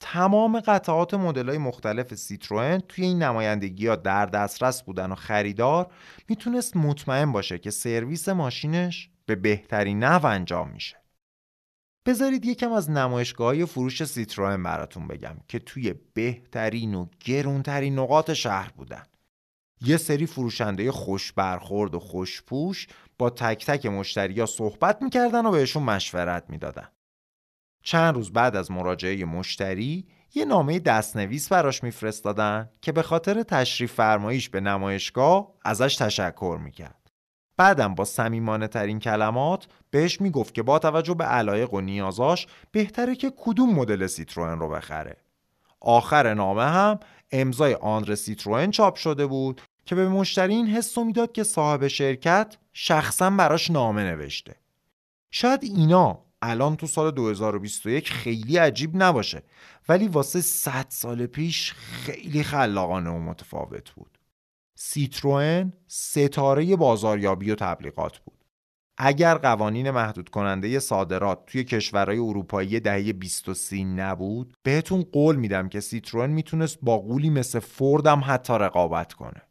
تمام 0.00 0.60
قطعات 0.60 1.14
مدل 1.14 1.48
های 1.48 1.58
مختلف 1.58 2.14
سیتروئن 2.14 2.78
توی 2.78 3.04
این 3.04 3.22
نمایندگی 3.22 3.86
ها 3.86 3.96
در 3.96 4.26
دسترس 4.26 4.82
بودن 4.82 5.12
و 5.12 5.14
خریدار 5.14 5.86
می‌تونست 6.28 6.76
مطمئن 6.76 7.32
باشه 7.32 7.58
که 7.58 7.70
سرویس 7.70 8.28
ماشینش 8.28 9.10
به 9.26 9.34
بهترین 9.34 10.04
نحو 10.04 10.26
انجام 10.26 10.70
میشه. 10.70 10.96
بذارید 12.06 12.44
یکم 12.44 12.72
از 12.72 12.90
نمایشگاه 12.90 13.64
فروش 13.64 14.04
سیتروئن 14.04 14.62
براتون 14.62 15.06
بگم 15.06 15.36
که 15.48 15.58
توی 15.58 15.94
بهترین 16.14 16.94
و 16.94 17.06
گرونترین 17.20 17.98
نقاط 17.98 18.32
شهر 18.32 18.70
بودن. 18.76 19.02
یه 19.80 19.96
سری 19.96 20.26
فروشنده 20.26 20.92
خوش 20.92 21.32
برخورد 21.32 21.94
و 21.94 21.98
خوشپوش 21.98 22.86
با 23.18 23.30
تک 23.30 23.66
تک 23.66 23.86
مشتریا 23.86 24.46
صحبت 24.46 25.02
می‌کردن 25.02 25.46
و 25.46 25.50
بهشون 25.50 25.82
مشورت 25.82 26.50
می‌دادن. 26.50 26.88
چند 27.82 28.14
روز 28.14 28.32
بعد 28.32 28.56
از 28.56 28.70
مراجعه 28.70 29.24
مشتری 29.24 30.06
یه 30.34 30.44
نامه 30.44 30.78
دستنویس 30.78 31.48
براش 31.48 31.82
میفرستادن 31.82 32.70
که 32.82 32.92
به 32.92 33.02
خاطر 33.02 33.42
تشریف 33.42 33.92
فرماییش 33.92 34.48
به 34.48 34.60
نمایشگاه 34.60 35.54
ازش 35.64 35.96
تشکر 35.96 36.58
می‌کرد. 36.64 37.03
بعدم 37.56 37.94
با 37.94 38.04
سمیمانه 38.04 38.68
ترین 38.68 38.98
کلمات 38.98 39.66
بهش 39.90 40.20
می‌گفت 40.20 40.54
که 40.54 40.62
با 40.62 40.78
توجه 40.78 41.14
به 41.14 41.24
علایق 41.24 41.74
و 41.74 41.80
نیازاش 41.80 42.46
بهتره 42.72 43.16
که 43.16 43.32
کدوم 43.36 43.74
مدل 43.74 44.06
سیتروئن 44.06 44.58
رو 44.58 44.68
بخره. 44.68 45.16
آخر 45.80 46.34
نامه 46.34 46.64
هم 46.64 47.00
امضای 47.32 47.74
آندر 47.74 48.14
سیتروئن 48.14 48.70
چاپ 48.70 48.96
شده 48.96 49.26
بود 49.26 49.60
که 49.86 49.94
به 49.94 50.08
مشتری 50.08 50.54
این 50.54 50.66
حس 50.66 50.98
می‌داد 50.98 51.32
که 51.32 51.42
صاحب 51.42 51.88
شرکت 51.88 52.56
شخصا 52.72 53.30
براش 53.30 53.70
نامه 53.70 54.02
نوشته. 54.02 54.54
شاید 55.30 55.60
اینا 55.62 56.18
الان 56.42 56.76
تو 56.76 56.86
سال 56.86 57.10
2021 57.10 58.10
خیلی 58.10 58.56
عجیب 58.56 58.90
نباشه 59.02 59.42
ولی 59.88 60.08
واسه 60.08 60.40
100 60.40 60.86
سال 60.88 61.26
پیش 61.26 61.72
خیلی 61.72 62.42
خلاقانه 62.42 63.10
و 63.10 63.18
متفاوت 63.18 63.90
بود. 63.90 64.13
سیتروئن 64.74 65.72
ستاره 65.86 66.76
بازاریابی 66.76 67.50
و 67.50 67.54
تبلیغات 67.54 68.18
بود. 68.18 68.34
اگر 68.98 69.34
قوانین 69.34 69.90
محدود 69.90 70.28
کننده 70.28 70.78
صادرات 70.78 71.46
توی 71.46 71.64
کشورهای 71.64 72.18
اروپایی 72.18 72.80
دهه 72.80 73.12
20 73.12 73.48
و 73.48 73.54
30 73.54 73.84
نبود 73.84 74.56
بهتون 74.62 75.02
قول 75.02 75.36
میدم 75.36 75.68
که 75.68 75.80
سیتروئن 75.80 76.30
می‌تونست 76.30 76.78
با 76.82 76.98
قولی 76.98 77.30
مثل 77.30 77.58
فوردم 77.58 78.22
حتی 78.26 78.52
رقابت 78.52 79.12
کنه 79.12 79.42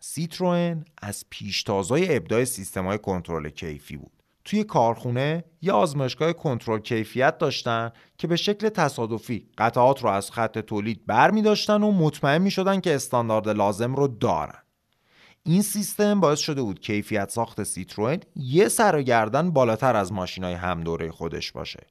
سیتروئن 0.00 0.84
از 1.02 1.24
پیشتازای 1.30 2.16
ابداع 2.16 2.44
سیستم‌های 2.44 2.98
کنترل 2.98 3.48
کیفی 3.48 3.96
بود 3.96 4.23
توی 4.44 4.64
کارخونه 4.64 5.44
یه 5.62 5.72
آزمایشگاه 5.72 6.32
کنترل 6.32 6.78
کیفیت 6.78 7.38
داشتن 7.38 7.92
که 8.18 8.26
به 8.26 8.36
شکل 8.36 8.68
تصادفی 8.68 9.48
قطعات 9.58 10.02
رو 10.02 10.08
از 10.08 10.30
خط 10.30 10.58
تولید 10.58 11.06
بر 11.06 11.30
می 11.30 11.42
داشتن 11.42 11.82
و 11.82 11.92
مطمئن 11.92 12.42
می 12.42 12.50
شدن 12.50 12.80
که 12.80 12.94
استاندارد 12.94 13.48
لازم 13.48 13.94
رو 13.94 14.08
دارن. 14.08 14.58
این 15.42 15.62
سیستم 15.62 16.20
باعث 16.20 16.38
شده 16.38 16.62
بود 16.62 16.80
کیفیت 16.80 17.30
ساخت 17.30 17.62
سیتروئن 17.62 18.20
یه 18.36 18.68
سر 18.68 18.96
و 18.96 19.02
گردن 19.02 19.50
بالاتر 19.50 19.96
از 19.96 20.12
ماشینای 20.12 20.54
هم 20.54 20.80
دوره 20.80 21.10
خودش 21.10 21.52
باشه. 21.52 21.86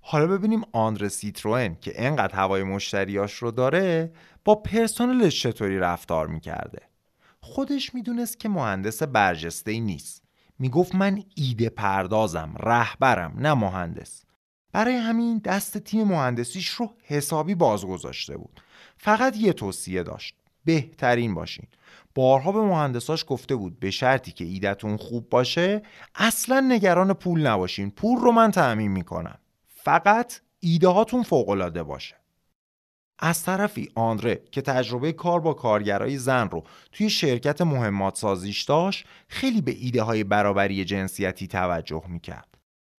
حالا 0.00 0.26
ببینیم 0.26 0.62
آندر 0.72 1.08
سیتروئن 1.08 1.74
که 1.80 1.92
انقدر 1.96 2.34
هوای 2.34 2.62
مشتریاش 2.62 3.32
رو 3.32 3.50
داره 3.50 4.12
با 4.44 4.54
پرسنلش 4.54 5.42
چطوری 5.42 5.78
رفتار 5.78 6.26
می‌کرده؟ 6.26 6.82
خودش 7.40 7.94
می‌دونست 7.94 8.40
که 8.40 8.48
مهندس 8.48 9.02
برجسته 9.02 9.70
ای 9.70 9.80
نیست. 9.80 10.21
می‌گفت 10.58 10.94
من 10.94 11.22
ایده 11.34 11.68
پردازم 11.68 12.54
رهبرم 12.58 13.34
نه 13.38 13.54
مهندس. 13.54 14.24
برای 14.72 14.94
همین 14.94 15.38
دست 15.38 15.78
تیم 15.78 16.06
مهندسیش 16.06 16.68
رو 16.68 16.90
حسابی 17.02 17.54
باز 17.54 17.86
گذاشته 17.86 18.36
بود. 18.36 18.60
فقط 18.96 19.36
یه 19.36 19.52
توصیه 19.52 20.02
داشت 20.02 20.34
بهترین 20.64 21.34
باشین. 21.34 21.66
بارها 22.14 22.52
به 22.52 22.60
مهندساش 22.60 23.24
گفته 23.28 23.56
بود 23.56 23.80
به 23.80 23.90
شرطی 23.90 24.32
که 24.32 24.44
ایدهتون 24.44 24.96
خوب 24.96 25.28
باشه 25.28 25.82
اصلا 26.14 26.60
نگران 26.60 27.12
پول 27.12 27.46
نباشین. 27.46 27.90
پول 27.90 28.18
رو 28.18 28.32
من 28.32 28.50
تعمین 28.50 28.90
می‌کنم. 28.90 29.38
فقط 29.68 30.40
ایده 30.60 30.88
هاتون 30.88 31.22
فوقالعاده 31.22 31.82
باشه. 31.82 32.21
از 33.24 33.42
طرفی 33.42 33.88
آندره 33.94 34.42
که 34.50 34.62
تجربه 34.62 35.12
کار 35.12 35.40
با 35.40 35.54
کارگرای 35.54 36.18
زن 36.18 36.48
رو 36.48 36.64
توی 36.92 37.10
شرکت 37.10 37.60
مهمات 37.60 38.16
سازیش 38.16 38.62
داشت 38.62 39.06
خیلی 39.28 39.60
به 39.60 39.76
ایده 39.78 40.02
های 40.02 40.24
برابری 40.24 40.84
جنسیتی 40.84 41.46
توجه 41.46 42.02
می‌کرد. 42.08 42.58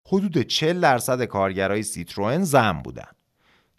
حدود 0.08 0.42
40 0.42 0.80
درصد 0.80 1.24
کارگرای 1.24 1.82
سیتروئن 1.82 2.42
زن 2.42 2.72
بودن. 2.72 3.08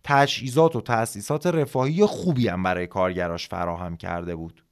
تجهیزات 0.03 0.75
و 0.75 0.81
تأسیسات 0.81 1.47
رفاهی 1.47 2.05
خوبی 2.05 2.47
هم 2.47 2.63
برای 2.63 2.87
کارگراش 2.87 3.47
فراهم 3.47 3.97
کرده 3.97 4.35
بود. 4.35 4.65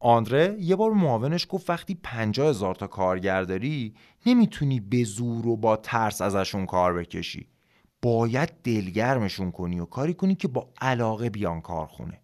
آندره 0.00 0.56
یه 0.60 0.76
بار 0.76 0.90
معاونش 0.90 1.46
گفت 1.48 1.70
وقتی 1.70 1.94
پنجاه 2.02 2.48
هزار 2.48 2.74
تا 2.74 2.86
کارگر 2.86 3.42
داری 3.42 3.94
نمی‌تونی 4.26 4.80
به 4.80 5.04
زور 5.04 5.46
و 5.46 5.56
با 5.56 5.76
ترس 5.76 6.20
ازشون 6.20 6.66
کار 6.66 6.94
بکشی 6.94 7.48
باید 8.06 8.52
دلگرمشون 8.64 9.50
کنی 9.50 9.80
و 9.80 9.84
کاری 9.84 10.14
کنی 10.14 10.34
که 10.34 10.48
با 10.48 10.68
علاقه 10.80 11.30
بیان 11.30 11.60
کارخونه. 11.60 12.20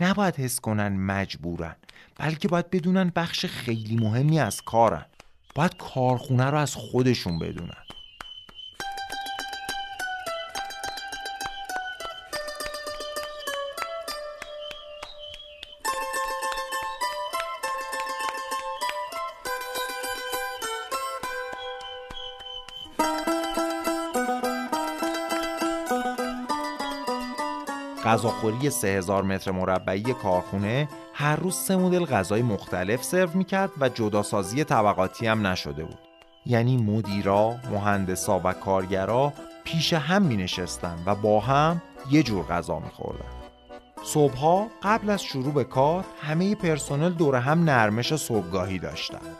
نباید 0.00 0.36
حس 0.36 0.60
کنن 0.60 0.88
مجبورن 0.88 1.76
بلکه 2.18 2.48
باید 2.48 2.70
بدونن 2.70 3.12
بخش 3.16 3.46
خیلی 3.46 3.96
مهمی 3.96 4.40
از 4.40 4.62
کارن. 4.62 5.06
باید 5.54 5.76
کارخونه 5.76 6.44
رو 6.44 6.58
از 6.58 6.74
خودشون 6.74 7.38
بدونن. 7.38 7.84
غذاخوری 28.10 28.70
3000 28.70 29.22
متر 29.22 29.50
مربعی 29.50 30.02
کارخونه 30.02 30.88
هر 31.14 31.36
روز 31.36 31.54
سه 31.54 31.76
مدل 31.76 32.04
غذای 32.04 32.42
مختلف 32.42 33.02
سرو 33.02 33.30
می‌کرد 33.34 33.70
و 33.80 33.88
جداسازی 33.88 34.64
طبقاتی 34.64 35.26
هم 35.26 35.46
نشده 35.46 35.84
بود 35.84 35.98
یعنی 36.46 36.76
مدیرا، 36.76 37.54
مهندسا 37.70 38.40
و 38.44 38.52
کارگرا 38.52 39.32
پیش 39.64 39.92
هم 39.92 40.22
می 40.22 40.36
نشستن 40.36 40.98
و 41.06 41.14
با 41.14 41.40
هم 41.40 41.82
یه 42.10 42.22
جور 42.22 42.44
غذا 42.44 42.78
می 42.78 42.90
خوردن. 42.90 43.30
صبحها 44.02 44.66
قبل 44.82 45.10
از 45.10 45.22
شروع 45.22 45.52
به 45.52 45.64
کار 45.64 46.04
همه 46.22 46.54
پرسنل 46.54 47.10
دور 47.10 47.36
هم 47.36 47.64
نرمش 47.64 48.16
صبحگاهی 48.16 48.78
داشتن. 48.78 49.36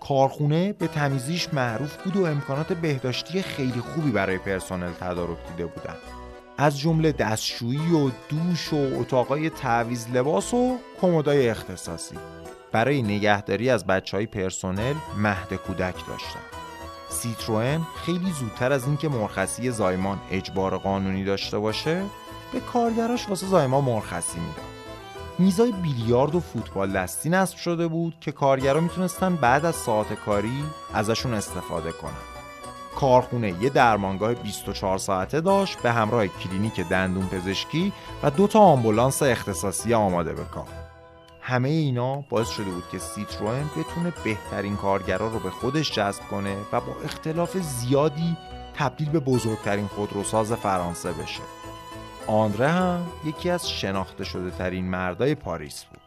کارخونه 0.00 0.72
به 0.72 0.86
تمیزیش 0.86 1.54
معروف 1.54 1.96
بود 1.96 2.16
و 2.16 2.26
امکانات 2.26 2.72
بهداشتی 2.72 3.42
خیلی 3.42 3.80
خوبی 3.80 4.10
برای 4.10 4.38
پرسنل 4.38 4.92
تدارک 4.92 5.38
دیده 5.48 5.66
بودند. 5.66 6.21
از 6.58 6.78
جمله 6.78 7.12
دستشویی 7.12 7.92
و 7.92 8.10
دوش 8.28 8.72
و 8.72 9.00
اتاقای 9.00 9.50
تعویز 9.50 10.06
لباس 10.14 10.54
و 10.54 10.78
کمدای 11.00 11.48
اختصاصی. 11.48 12.16
برای 12.72 13.02
نگهداری 13.02 13.70
از 13.70 13.86
بچه 13.86 14.16
های 14.16 14.26
پرسونل 14.26 14.94
مهد 15.16 15.54
کودک 15.54 16.06
داشتن 16.08 16.40
سیتروئن 17.08 17.80
خیلی 18.06 18.32
زودتر 18.32 18.72
از 18.72 18.86
اینکه 18.86 19.08
مرخصی 19.08 19.70
زایمان 19.70 20.20
اجبار 20.30 20.78
قانونی 20.78 21.24
داشته 21.24 21.58
باشه 21.58 22.02
به 22.52 22.60
کارگراش 22.60 23.28
واسه 23.28 23.46
زایمان 23.46 23.84
مرخصی 23.84 24.38
می‌داد. 24.40 24.64
میزای 25.38 25.72
بیلیارد 25.72 26.34
و 26.34 26.40
فوتبال 26.40 26.92
دستی 26.92 27.30
نصب 27.30 27.56
شده 27.56 27.88
بود 27.88 28.14
که 28.20 28.32
کارگرا 28.32 28.80
می‌تونستن 28.80 29.36
بعد 29.36 29.64
از 29.64 29.74
ساعت 29.74 30.12
کاری 30.12 30.64
ازشون 30.94 31.34
استفاده 31.34 31.92
کنن. 31.92 32.31
کارخونه 32.96 33.62
یه 33.62 33.70
درمانگاه 33.70 34.34
24 34.34 34.98
ساعته 34.98 35.40
داشت 35.40 35.82
به 35.82 35.92
همراه 35.92 36.26
کلینیک 36.26 36.80
دندون 36.80 37.26
پزشکی 37.26 37.92
و 38.22 38.30
دو 38.30 38.46
تا 38.46 38.58
آمبولانس 38.58 39.22
اختصاصی 39.22 39.94
آماده 39.94 40.32
به 40.32 40.44
کار. 40.44 40.68
همه 41.40 41.68
اینا 41.68 42.16
باعث 42.16 42.48
شده 42.48 42.70
بود 42.70 42.84
که 42.92 42.98
سیتروئن 42.98 43.70
بتونه 43.76 44.12
بهترین 44.24 44.76
کارگرا 44.76 45.28
رو 45.28 45.38
به 45.38 45.50
خودش 45.50 45.92
جذب 45.92 46.22
کنه 46.30 46.56
و 46.72 46.80
با 46.80 46.96
اختلاف 47.04 47.56
زیادی 47.56 48.36
تبدیل 48.74 49.08
به 49.08 49.20
بزرگترین 49.20 49.86
خودروساز 49.86 50.52
فرانسه 50.52 51.12
بشه. 51.12 51.42
آندره 52.26 52.68
هم 52.68 53.06
یکی 53.24 53.50
از 53.50 53.70
شناخته 53.70 54.24
شده 54.24 54.50
ترین 54.50 54.84
مردای 54.84 55.34
پاریس 55.34 55.84
بود. 55.84 56.01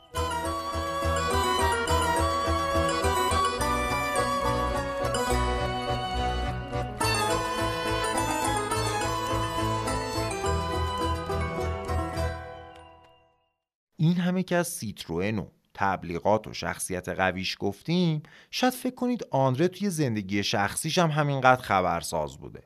این 13.97 14.13
همه 14.13 14.43
که 14.43 14.55
از 14.55 14.67
سیتروئن 14.67 15.39
و 15.39 15.47
تبلیغات 15.73 16.47
و 16.47 16.53
شخصیت 16.53 17.09
قویش 17.09 17.57
گفتیم 17.59 18.23
شاید 18.51 18.73
فکر 18.73 18.95
کنید 18.95 19.27
آندره 19.31 19.67
توی 19.67 19.89
زندگی 19.89 20.43
شخصیش 20.43 20.97
هم 20.97 21.09
همینقدر 21.09 21.61
خبرساز 21.61 22.37
بوده. 22.37 22.63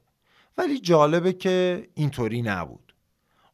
ولی 0.58 0.80
جالبه 0.80 1.34
که 1.34 1.88
اینطوری 1.94 2.42
نبود. 2.42 2.96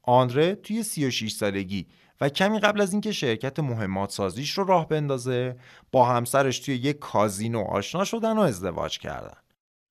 آندره 0.01 0.55
توی 0.55 0.83
36 0.83 1.31
سالگی 1.31 1.87
و 2.21 2.29
کمی 2.29 2.59
قبل 2.59 2.81
از 2.81 2.91
اینکه 2.91 3.11
شرکت 3.11 3.59
مهمات 3.59 4.11
سازیش 4.11 4.51
رو 4.51 4.63
راه 4.63 4.87
بندازه 4.87 5.55
با 5.91 6.05
همسرش 6.05 6.59
توی 6.59 6.75
یک 6.75 6.99
کازینو 6.99 7.61
آشنا 7.61 8.03
شدن 8.03 8.37
و 8.37 8.41
ازدواج 8.41 8.99
کردن. 8.99 9.37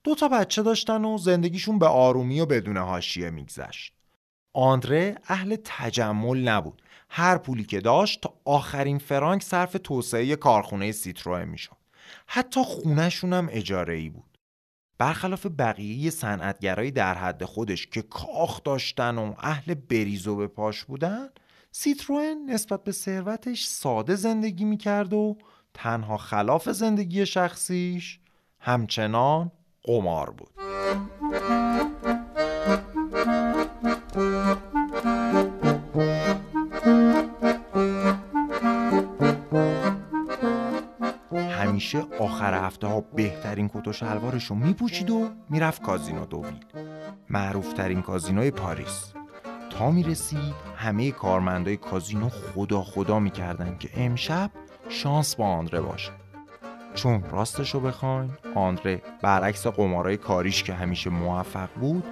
دو 0.04 0.14
تا 0.14 0.28
بچه 0.28 0.62
داشتن 0.62 1.04
و 1.04 1.18
زندگیشون 1.18 1.78
به 1.78 1.86
آرومی 1.86 2.40
و 2.40 2.46
بدون 2.46 2.76
حاشیه 2.76 3.30
میگذشت. 3.30 3.92
آندره 4.52 5.14
اهل 5.28 5.56
تجمل 5.64 6.48
نبود. 6.48 6.82
هر 7.16 7.38
پولی 7.38 7.64
که 7.64 7.80
داشت 7.80 8.20
تا 8.20 8.34
آخرین 8.44 8.98
فرانک 8.98 9.42
صرف 9.42 9.76
توسعه 9.84 10.36
کارخونه 10.36 10.92
سیتروه 10.92 11.44
می‌شد. 11.44 11.76
حتی 12.26 12.64
خونهشون 12.64 13.32
هم 13.32 13.48
اجاره 13.50 13.94
ای 13.94 14.08
بود. 14.08 14.38
برخلاف 14.98 15.46
بقیه 15.58 16.10
صنعتگرایی 16.10 16.90
در 16.90 17.14
حد 17.14 17.44
خودش 17.44 17.86
که 17.86 18.02
کاخ 18.02 18.62
داشتن 18.62 19.18
و 19.18 19.34
اهل 19.38 19.74
بریزو 19.74 20.36
به 20.36 20.46
پاش 20.46 20.84
بودن 20.84 21.28
سیتروئن 21.72 22.36
نسبت 22.48 22.84
به 22.84 22.92
ثروتش 22.92 23.64
ساده 23.64 24.14
زندگی 24.14 24.64
می‌کرد 24.64 25.12
و 25.12 25.36
تنها 25.74 26.16
خلاف 26.16 26.70
زندگی 26.70 27.26
شخصیش 27.26 28.20
همچنان 28.60 29.52
قمار 29.82 30.30
بود. 30.30 30.50
همیشه 41.84 42.04
آخر 42.18 42.66
هفته 42.66 42.86
ها 42.86 43.00
بهترین 43.00 43.70
کت 43.74 43.88
و 43.88 43.92
شلوارش 43.92 44.44
رو 44.44 44.56
میپوشید 44.56 45.10
و 45.10 45.28
می‌رفت 45.50 45.82
کازینو 45.82 46.26
دوویل 46.26 46.64
معروفترین 47.30 48.02
کازینوی 48.02 48.50
پاریس. 48.50 49.12
تا 49.70 49.90
می‌رسید 49.90 50.54
همه 50.76 51.10
کارمندای 51.10 51.76
کازینو 51.76 52.28
خدا 52.28 52.82
خدا 52.82 53.18
می‌کردن 53.18 53.76
که 53.78 53.90
امشب 53.96 54.50
شانس 54.88 55.36
با 55.36 55.46
آندره 55.46 55.80
باشه. 55.80 56.12
چون 56.94 57.24
راستش 57.30 57.74
رو 57.74 57.80
بخواین 57.80 58.30
آندره 58.54 59.02
برعکس 59.22 59.66
قمارای 59.66 60.16
کاریش 60.16 60.62
که 60.62 60.74
همیشه 60.74 61.10
موفق 61.10 61.68
بود 61.80 62.04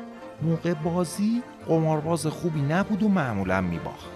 موقع 0.42 0.74
بازی 0.74 1.42
قمارباز 1.68 2.26
خوبی 2.26 2.62
نبود 2.62 3.02
و 3.02 3.08
معمولا 3.08 3.60
میباخت. 3.60 4.10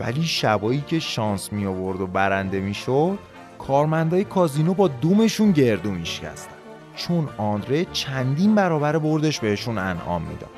ولی 0.00 0.22
شبایی 0.22 0.80
که 0.80 0.98
شانس 0.98 1.52
می 1.52 1.66
آورد 1.66 2.00
و 2.00 2.06
برنده 2.06 2.60
می‌شد 2.60 3.18
کارمندای 3.58 4.24
کازینو 4.24 4.74
با 4.74 4.88
دومشون 4.88 5.52
گردو 5.52 5.90
میشکستن 5.90 6.50
چون 6.96 7.28
آندره 7.36 7.84
چندین 7.84 8.54
برابر 8.54 8.98
بردش 8.98 9.40
بهشون 9.40 9.78
انعام 9.78 10.22
می‌داد. 10.22 10.50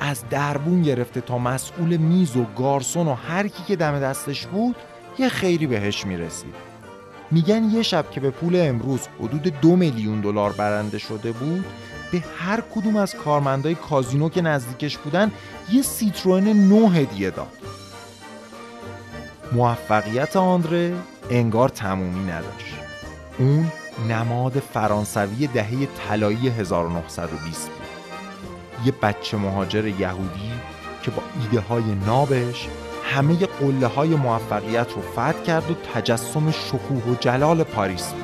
از 0.00 0.28
دربون 0.30 0.82
گرفته 0.82 1.20
تا 1.20 1.38
مسئول 1.38 1.96
میز 1.96 2.36
و 2.36 2.44
گارسون 2.56 3.08
و 3.08 3.14
هر 3.14 3.48
کی 3.48 3.62
که 3.66 3.76
دم 3.76 3.98
دستش 4.00 4.46
بود 4.46 4.76
یه 5.18 5.28
خیری 5.28 5.66
بهش 5.66 6.06
می‌رسید. 6.06 6.54
میگن 7.30 7.70
یه 7.70 7.82
شب 7.82 8.10
که 8.10 8.20
به 8.20 8.30
پول 8.30 8.56
امروز 8.56 9.00
حدود 9.20 9.42
دو 9.42 9.76
میلیون 9.76 10.20
دلار 10.20 10.52
برنده 10.52 10.98
شده 10.98 11.32
بود 11.32 11.64
به 12.12 12.24
هر 12.38 12.62
کدوم 12.74 12.96
از 12.96 13.14
کارمندای 13.14 13.74
کازینو 13.74 14.28
که 14.28 14.42
نزدیکش 14.42 14.98
بودن 14.98 15.32
یه 15.72 15.82
سیتروئن 15.82 16.68
نو 16.68 16.88
هدیه 16.88 17.30
داد. 17.30 17.52
موفقیت 19.52 20.36
آندره 20.36 20.94
انگار 21.30 21.68
تمومی 21.68 22.30
نداشت. 22.30 22.74
اون 23.38 23.72
نماد 24.08 24.52
فرانسوی 24.52 25.46
دهه 25.46 25.86
طلایی 25.86 26.48
1920 26.48 27.68
بود. 27.68 28.86
یه 28.86 28.92
بچه 29.02 29.36
مهاجر 29.36 29.86
یهودی 29.86 30.52
که 31.02 31.10
با 31.10 31.22
ایده 31.40 31.60
های 31.60 31.94
نابش 32.06 32.68
همه 33.04 33.34
قله 33.36 33.86
های 33.86 34.08
موفقیت 34.08 34.92
رو 34.92 35.02
فتح 35.12 35.42
کرد 35.42 35.70
و 35.70 35.74
تجسم 35.94 36.50
شکوه 36.50 37.12
و 37.12 37.14
جلال 37.20 37.62
پاریس 37.62 38.12
بود. 38.12 38.23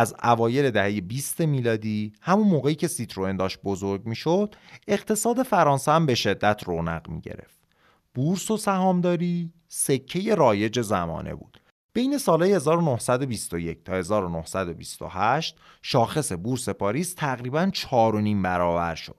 از 0.00 0.14
اوایل 0.22 0.70
دهه 0.70 1.00
20 1.00 1.40
میلادی 1.40 2.12
همون 2.20 2.48
موقعی 2.48 2.74
که 2.74 2.88
سیتروئن 2.88 3.36
داشت 3.36 3.58
بزرگ 3.64 4.06
می‌شد 4.06 4.54
اقتصاد 4.88 5.42
فرانسه 5.42 5.92
هم 5.92 6.06
به 6.06 6.14
شدت 6.14 6.62
رونق 6.66 7.08
می 7.08 7.20
گرفت 7.20 7.58
بورس 8.14 8.50
و 8.50 8.56
سهامداری 8.56 9.52
سکه 9.68 10.34
رایج 10.34 10.80
زمانه 10.80 11.34
بود. 11.34 11.60
بین 11.92 12.18
سالهای 12.18 12.52
1921 12.52 13.84
تا 13.84 13.92
1928 13.92 15.56
شاخص 15.82 16.32
بورس 16.32 16.68
پاریس 16.68 17.14
تقریبا 17.14 17.70
4.5 17.74 17.88
برابر 18.42 18.94
شد. 18.94 19.16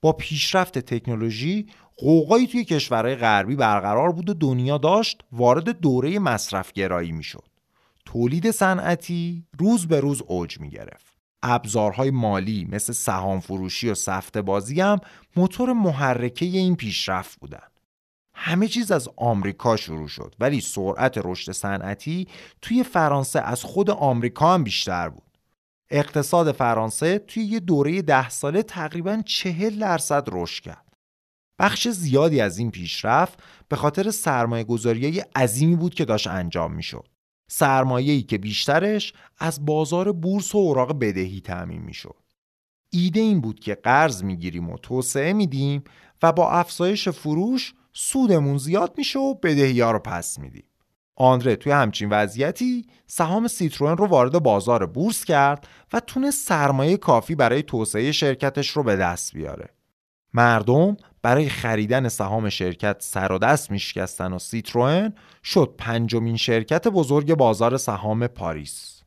با 0.00 0.12
پیشرفت 0.12 0.78
تکنولوژی 0.78 1.66
قوقایی 1.96 2.46
توی 2.46 2.64
کشورهای 2.64 3.16
غربی 3.16 3.56
برقرار 3.56 4.12
بود 4.12 4.30
و 4.30 4.34
دنیا 4.34 4.78
داشت 4.78 5.22
وارد 5.32 5.80
دوره 5.80 6.18
مصرفگرایی 6.18 7.12
می‌شد. 7.12 7.53
تولید 8.14 8.50
صنعتی 8.50 9.46
روز 9.58 9.86
به 9.86 10.00
روز 10.00 10.22
اوج 10.26 10.60
می 10.60 10.70
گرفت. 10.70 11.18
ابزارهای 11.42 12.10
مالی 12.10 12.68
مثل 12.70 12.92
سهام 12.92 13.40
فروشی 13.40 13.90
و 13.90 13.94
سفته 13.94 14.42
بازی 14.42 14.80
هم 14.80 15.00
موتور 15.36 15.72
محرکه 15.72 16.46
این 16.46 16.76
پیشرفت 16.76 17.40
بودن. 17.40 17.68
همه 18.34 18.68
چیز 18.68 18.90
از 18.90 19.08
آمریکا 19.16 19.76
شروع 19.76 20.08
شد 20.08 20.34
ولی 20.40 20.60
سرعت 20.60 21.18
رشد 21.24 21.52
صنعتی 21.52 22.28
توی 22.62 22.82
فرانسه 22.82 23.40
از 23.40 23.62
خود 23.64 23.90
آمریکا 23.90 24.54
هم 24.54 24.64
بیشتر 24.64 25.08
بود. 25.08 25.38
اقتصاد 25.90 26.52
فرانسه 26.52 27.18
توی 27.18 27.42
یه 27.42 27.60
دوره 27.60 28.02
ده 28.02 28.28
ساله 28.28 28.62
تقریبا 28.62 29.22
چهل 29.26 29.78
درصد 29.78 30.28
رشد 30.32 30.62
کرد. 30.62 30.96
بخش 31.58 31.88
زیادی 31.88 32.40
از 32.40 32.58
این 32.58 32.70
پیشرفت 32.70 33.38
به 33.68 33.76
خاطر 33.76 34.10
سرمایه 34.10 34.64
گذاری 34.64 35.18
عظیمی 35.20 35.76
بود 35.76 35.94
که 35.94 36.04
داشت 36.04 36.26
انجام 36.26 36.72
می 36.74 36.82
شد. 36.82 37.13
سرمایه‌ای 37.46 38.22
که 38.22 38.38
بیشترش 38.38 39.12
از 39.38 39.64
بازار 39.64 40.12
بورس 40.12 40.54
و 40.54 40.58
اوراق 40.58 40.98
بدهی 40.98 41.40
تأمین 41.40 41.82
می‌شد. 41.82 42.16
ایده 42.90 43.20
این 43.20 43.40
بود 43.40 43.60
که 43.60 43.74
قرض 43.74 44.22
می‌گیریم 44.22 44.70
و 44.70 44.78
توسعه 44.78 45.32
میدیم 45.32 45.84
و 46.22 46.32
با 46.32 46.50
افزایش 46.50 47.08
فروش 47.08 47.74
سودمون 47.92 48.58
زیاد 48.58 48.94
میشه 48.98 49.18
و 49.18 49.34
بدهی 49.34 49.80
ها 49.80 49.90
رو 49.90 49.98
پس 49.98 50.38
میدیم. 50.38 50.64
آندره 51.16 51.56
توی 51.56 51.72
همچین 51.72 52.08
وضعیتی 52.10 52.86
سهام 53.06 53.48
سیتروئن 53.48 53.96
رو 53.96 54.06
وارد 54.06 54.38
بازار 54.38 54.86
بورس 54.86 55.24
کرد 55.24 55.68
و 55.92 56.00
تونست 56.00 56.48
سرمایه 56.48 56.96
کافی 56.96 57.34
برای 57.34 57.62
توسعه 57.62 58.12
شرکتش 58.12 58.70
رو 58.70 58.82
به 58.82 58.96
دست 58.96 59.34
بیاره. 59.34 59.73
مردم 60.34 60.96
برای 61.22 61.48
خریدن 61.48 62.08
سهام 62.08 62.48
شرکت 62.48 62.96
سر 62.98 63.32
و 63.32 63.38
دست 63.38 63.70
میشکستن 63.70 64.32
و 64.32 64.38
سیتروئن 64.38 65.12
شد 65.44 65.74
پنجمین 65.78 66.36
شرکت 66.36 66.88
بزرگ 66.88 67.34
بازار 67.34 67.76
سهام 67.76 68.26
پاریس. 68.26 69.02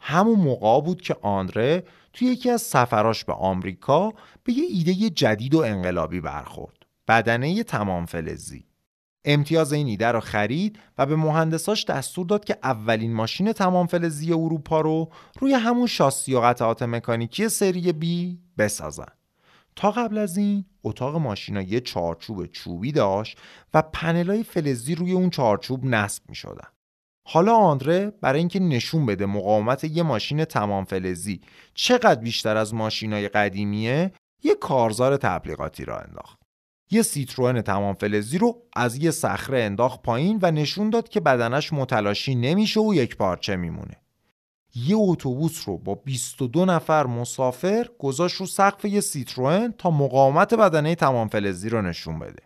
همون 0.00 0.40
موقع 0.40 0.80
بود 0.80 1.02
که 1.02 1.16
آندره 1.22 1.84
توی 2.12 2.28
یکی 2.28 2.50
از 2.50 2.62
سفراش 2.62 3.24
به 3.24 3.32
آمریکا 3.32 4.12
به 4.44 4.52
یه 4.52 4.64
ایده 4.70 5.10
جدید 5.10 5.54
و 5.54 5.58
انقلابی 5.58 6.20
برخورد. 6.20 6.76
بدنه 7.08 7.62
تمام 7.62 8.06
فلزی. 8.06 8.64
امتیاز 9.24 9.72
این 9.72 9.86
ایده 9.86 10.08
رو 10.08 10.20
خرید 10.20 10.78
و 10.98 11.06
به 11.06 11.16
مهندساش 11.16 11.84
دستور 11.84 12.26
داد 12.26 12.44
که 12.44 12.58
اولین 12.62 13.14
ماشین 13.14 13.52
تمام 13.52 13.86
فلزی 13.86 14.32
اروپا 14.32 14.80
رو 14.80 15.10
روی 15.40 15.52
همون 15.54 15.86
شاسی 15.86 16.34
و 16.34 16.40
قطعات 16.40 16.82
مکانیکی 16.82 17.48
سری 17.48 17.92
بی 17.92 18.38
بسازن. 18.58 19.19
تا 19.76 19.90
قبل 19.90 20.18
از 20.18 20.36
این 20.36 20.64
اتاق 20.84 21.16
ماشینا 21.16 21.62
یه 21.62 21.80
چارچوب 21.80 22.46
چوبی 22.46 22.92
داشت 22.92 23.38
و 23.74 23.82
پنلای 23.82 24.42
فلزی 24.42 24.94
روی 24.94 25.12
اون 25.12 25.30
چارچوب 25.30 25.84
نصب 25.84 26.22
می 26.28 26.34
شدن. 26.34 26.68
حالا 27.26 27.56
آندره 27.56 28.10
برای 28.10 28.38
اینکه 28.38 28.60
نشون 28.60 29.06
بده 29.06 29.26
مقاومت 29.26 29.84
یه 29.84 30.02
ماشین 30.02 30.44
تمام 30.44 30.84
فلزی 30.84 31.40
چقدر 31.74 32.20
بیشتر 32.20 32.56
از 32.56 32.74
ماشینای 32.74 33.28
قدیمیه 33.28 34.12
یه 34.42 34.54
کارزار 34.54 35.16
تبلیغاتی 35.16 35.84
را 35.84 35.98
انداخت. 35.98 36.40
یه 36.90 37.02
سیتروئن 37.02 37.62
تمام 37.62 37.94
فلزی 37.94 38.38
رو 38.38 38.62
از 38.76 38.96
یه 38.96 39.10
صخره 39.10 39.62
انداخت 39.62 40.02
پایین 40.02 40.38
و 40.42 40.50
نشون 40.50 40.90
داد 40.90 41.08
که 41.08 41.20
بدنش 41.20 41.72
متلاشی 41.72 42.34
نمیشه 42.34 42.80
و 42.80 42.94
یک 42.94 43.16
پارچه 43.16 43.56
میمونه. 43.56 43.96
یه 44.74 44.96
اتوبوس 44.98 45.68
رو 45.68 45.78
با 45.78 45.94
22 45.94 46.64
نفر 46.64 47.06
مسافر 47.06 47.88
گذاشت 47.98 48.36
رو 48.36 48.46
سقف 48.46 48.84
یه 48.84 49.00
سیتروئن 49.00 49.72
تا 49.72 49.90
مقاومت 49.90 50.54
بدنه 50.54 50.94
تمام 50.94 51.28
فلزی 51.28 51.68
رو 51.68 51.82
نشون 51.82 52.18
بده. 52.18 52.42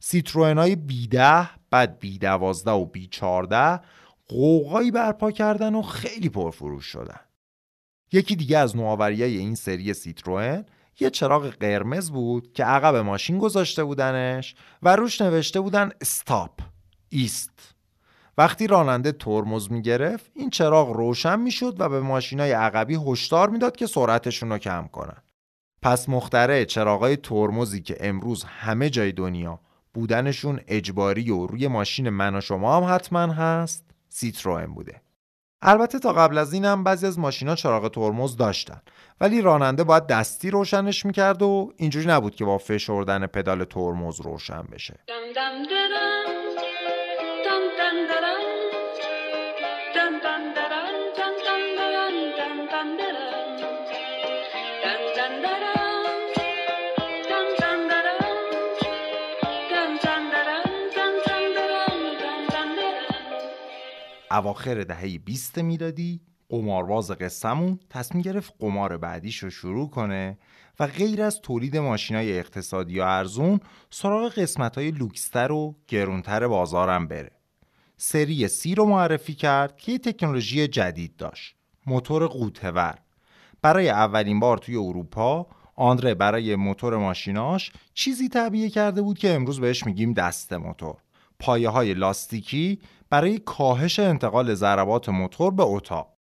سیتروئن 0.00 0.58
های 0.58 0.76
بی 0.76 1.08
ده 1.08 1.50
بعد 1.70 1.98
بی 1.98 2.18
دوازده 2.18 2.70
و 2.70 2.84
بی 2.84 3.06
چارده 3.06 3.80
قوقایی 4.28 4.90
برپا 4.90 5.30
کردن 5.30 5.74
و 5.74 5.82
خیلی 5.82 6.28
پرفروش 6.28 6.84
شدن. 6.84 7.20
یکی 8.12 8.36
دیگه 8.36 8.58
از 8.58 8.76
نوآوری 8.76 9.22
این 9.22 9.54
سری 9.54 9.94
سیتروئن 9.94 10.64
یه 11.00 11.10
چراغ 11.10 11.46
قرمز 11.46 12.10
بود 12.10 12.52
که 12.52 12.64
عقب 12.64 12.96
ماشین 12.96 13.38
گذاشته 13.38 13.84
بودنش 13.84 14.54
و 14.82 14.96
روش 14.96 15.20
نوشته 15.20 15.60
بودن 15.60 15.90
استاپ 16.00 16.60
ایست 17.08 17.73
وقتی 18.38 18.66
راننده 18.66 19.12
ترمز 19.12 19.72
می‌گرفت 19.72 20.30
این 20.34 20.50
چراغ 20.50 20.90
روشن 20.90 21.40
می‌شد 21.40 21.76
و 21.78 21.88
به 21.88 22.00
ماشینای 22.00 22.52
عقبی 22.52 22.98
هشدار 23.06 23.50
می‌داد 23.50 23.76
که 23.76 23.86
سرعتشون 23.86 24.50
رو 24.50 24.58
کم 24.58 24.88
کنن. 24.92 25.22
پس 25.82 26.08
مختره 26.08 26.64
چراغای 26.64 27.16
ترمزی 27.16 27.82
که 27.82 27.96
امروز 28.00 28.44
همه 28.44 28.90
جای 28.90 29.12
دنیا 29.12 29.60
بودنشون 29.94 30.60
اجباری 30.68 31.30
و 31.30 31.46
روی 31.46 31.68
ماشین 31.68 32.08
من 32.08 32.34
و 32.34 32.40
شما 32.40 32.76
هم 32.76 32.94
حتما 32.94 33.32
هست 33.32 33.84
سیتروئن 34.08 34.74
بوده. 34.74 35.00
البته 35.62 35.98
تا 35.98 36.12
قبل 36.12 36.38
از 36.38 36.52
اینم 36.52 36.84
بعضی 36.84 37.06
از 37.06 37.18
ماشینا 37.18 37.54
چراغ 37.54 37.90
ترمز 37.90 38.36
داشتن 38.36 38.82
ولی 39.20 39.42
راننده 39.42 39.84
باید 39.84 40.06
دستی 40.06 40.50
روشنش 40.50 41.06
می‌کرد 41.06 41.42
و 41.42 41.72
اینجوری 41.76 42.06
نبود 42.06 42.34
که 42.34 42.44
با 42.44 42.58
فشردن 42.58 43.26
پدال 43.26 43.64
ترمز 43.64 44.20
روشن 44.20 44.62
بشه. 44.72 45.04
اواخر 64.36 64.84
دهه 64.84 65.18
20 65.18 65.58
میلادی 65.58 66.20
قمارباز 66.48 67.10
قصهمون 67.10 67.78
تصمیم 67.90 68.22
گرفت 68.22 68.54
قمار 68.58 68.96
بعدیش 68.96 69.38
رو 69.38 69.50
شروع 69.50 69.90
کنه 69.90 70.38
و 70.80 70.86
غیر 70.86 71.22
از 71.22 71.40
تولید 71.40 71.76
ماشینای 71.76 72.38
اقتصادی 72.38 73.00
و 73.00 73.02
ارزون 73.02 73.60
سراغ 73.90 74.32
قسمت 74.32 74.78
های 74.78 74.90
لوکستر 74.90 75.52
و 75.52 75.76
گرونتر 75.88 76.48
بازارم 76.48 77.08
بره. 77.08 77.30
سری 77.96 78.48
سی 78.48 78.74
رو 78.74 78.84
معرفی 78.84 79.34
کرد 79.34 79.76
که 79.76 79.92
یه 79.92 79.98
تکنولوژی 79.98 80.68
جدید 80.68 81.16
داشت. 81.16 81.56
موتور 81.86 82.26
قوتور 82.26 82.94
برای 83.62 83.88
اولین 83.88 84.40
بار 84.40 84.58
توی 84.58 84.76
اروپا 84.76 85.46
آندره 85.76 86.14
برای 86.14 86.56
موتور 86.56 86.96
ماشیناش 86.96 87.72
چیزی 87.94 88.28
تعبیه 88.28 88.70
کرده 88.70 89.02
بود 89.02 89.18
که 89.18 89.34
امروز 89.34 89.60
بهش 89.60 89.86
میگیم 89.86 90.12
دست 90.12 90.52
موتور. 90.52 90.96
پایه 91.38 91.68
های 91.68 91.94
لاستیکی 91.94 92.78
برای 93.14 93.38
کاهش 93.38 93.98
انتقال 93.98 94.54
ضربات 94.54 95.08
موتور 95.08 95.54
به 95.54 95.62
اتاق. 95.62 96.16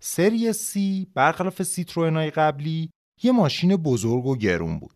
سری 0.00 0.52
C 0.52 1.06
برخلاف 1.14 1.62
سیتروئنای 1.62 2.30
قبلی 2.30 2.90
یه 3.22 3.32
ماشین 3.32 3.76
بزرگ 3.76 4.26
و 4.26 4.36
گرون 4.36 4.78
بود. 4.78 4.94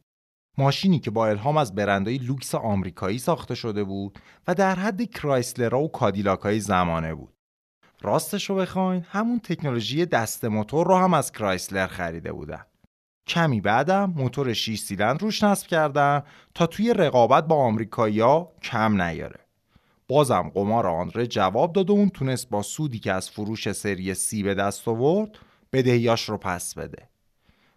ماشینی 0.58 0.98
که 0.98 1.10
با 1.10 1.26
الهام 1.26 1.56
از 1.56 1.74
برندهای 1.74 2.18
لوکس 2.18 2.54
آمریکایی 2.54 3.18
ساخته 3.18 3.54
شده 3.54 3.84
بود 3.84 4.18
و 4.48 4.54
در 4.54 4.74
حد 4.74 5.10
کرایسلرا 5.10 5.80
و 5.80 5.90
کادیلاکای 5.90 6.60
زمانه 6.60 7.14
بود. 7.14 7.34
راستش 8.00 8.50
رو 8.50 8.56
بخواین 8.56 9.04
همون 9.08 9.38
تکنولوژی 9.38 10.06
دسته 10.06 10.44
موتور 10.44 10.86
رو 10.86 10.96
هم 10.96 11.14
از 11.14 11.32
کرایسلر 11.32 11.86
خریده 11.86 12.32
بودن. 12.32 12.64
کمی 13.26 13.60
بعدم 13.60 14.14
موتور 14.16 14.52
6 14.52 14.78
سیلندر 14.78 15.18
روش 15.20 15.42
نصب 15.42 15.66
کردن 15.66 16.22
تا 16.54 16.66
توی 16.66 16.94
رقابت 16.94 17.46
با 17.46 17.56
آمریکایی‌ها 17.56 18.52
کم 18.62 19.02
نیاره. 19.02 19.47
بازم 20.08 20.50
قمار 20.54 20.86
آندره 20.86 21.26
جواب 21.26 21.72
داد 21.72 21.90
و 21.90 21.92
اون 21.92 22.08
تونست 22.08 22.48
با 22.48 22.62
سودی 22.62 22.98
که 22.98 23.12
از 23.12 23.30
فروش 23.30 23.72
سری 23.72 24.14
سی 24.14 24.42
به 24.42 24.54
دست 24.54 24.88
آورد 24.88 25.30
بدهیاش 25.72 26.28
رو 26.28 26.38
پس 26.38 26.74
بده. 26.74 27.08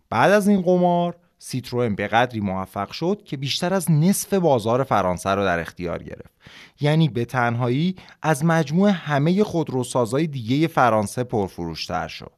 بعد 0.09 0.31
از 0.31 0.47
این 0.47 0.61
قمار 0.61 1.15
سیتروئن 1.39 1.95
به 1.95 2.07
قدری 2.07 2.39
موفق 2.39 2.91
شد 2.91 3.21
که 3.25 3.37
بیشتر 3.37 3.73
از 3.73 3.91
نصف 3.91 4.33
بازار 4.33 4.83
فرانسه 4.83 5.29
رو 5.29 5.43
در 5.43 5.59
اختیار 5.59 6.03
گرفت. 6.03 6.33
یعنی 6.81 7.09
به 7.09 7.25
تنهایی 7.25 7.95
از 8.21 8.45
مجموع 8.45 8.89
همه 8.89 9.43
خودروسازهای 9.43 10.27
دیگه 10.27 10.67
فرانسه 10.67 11.23
پرفروشتر 11.23 12.07
شد. 12.07 12.31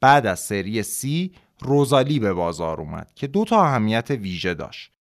بعد 0.00 0.26
از 0.26 0.40
سری 0.40 0.82
سی 0.82 1.32
روزالی 1.60 2.18
به 2.18 2.32
بازار 2.32 2.80
اومد 2.80 3.12
که 3.14 3.26
دو 3.26 3.44
تا 3.44 3.62
اهمیت 3.62 4.10
ویژه 4.10 4.54
داشت. 4.54 4.95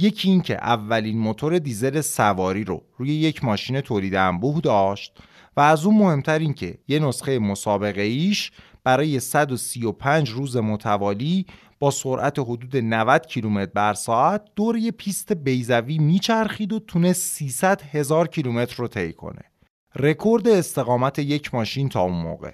یکی 0.00 0.30
این 0.30 0.40
که 0.40 0.54
اولین 0.54 1.18
موتور 1.18 1.58
دیزل 1.58 2.00
سواری 2.00 2.64
رو 2.64 2.82
روی 2.98 3.14
یک 3.14 3.44
ماشین 3.44 3.80
تولید 3.80 4.14
انبوه 4.14 4.60
داشت 4.60 5.18
و 5.56 5.60
از 5.60 5.84
اون 5.84 5.98
مهمتر 5.98 6.38
این 6.38 6.54
که 6.54 6.78
یه 6.88 6.98
نسخه 6.98 7.38
مسابقه 7.38 8.02
ایش 8.02 8.52
برای 8.84 9.20
135 9.20 10.28
روز 10.30 10.56
متوالی 10.56 11.46
با 11.78 11.90
سرعت 11.90 12.38
حدود 12.38 12.76
90 12.76 13.26
کیلومتر 13.26 13.72
بر 13.74 13.94
ساعت 13.94 14.42
دور 14.56 14.76
یه 14.76 14.90
پیست 14.90 15.32
بیضوی 15.32 15.98
میچرخید 15.98 16.72
و 16.72 16.78
تونست 16.78 17.22
300 17.22 17.82
هزار 17.82 18.28
کیلومتر 18.28 18.76
رو 18.76 18.88
طی 18.88 19.12
کنه. 19.12 19.42
رکورد 19.96 20.48
استقامت 20.48 21.18
یک 21.18 21.54
ماشین 21.54 21.88
تا 21.88 22.00
اون 22.00 22.22
موقع. 22.22 22.52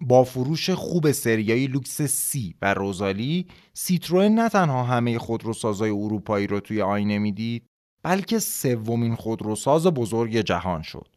با 0.00 0.24
فروش 0.24 0.70
خوب 0.70 1.12
سریای 1.12 1.66
لوکس 1.66 2.02
C 2.02 2.54
و 2.62 2.74
روزالی 2.74 3.46
سیتروئن 3.72 4.34
نه 4.34 4.48
تنها 4.48 4.84
همه 4.84 5.18
خودروسازای 5.18 5.90
اروپایی 5.90 6.46
رو 6.46 6.60
توی 6.60 6.82
آینه 6.82 7.18
می‌دید 7.18 7.66
بلکه 8.02 8.38
سومین 8.38 9.14
خودروساز 9.14 9.86
بزرگ 9.86 10.36
جهان 10.36 10.82
شد. 10.82 11.08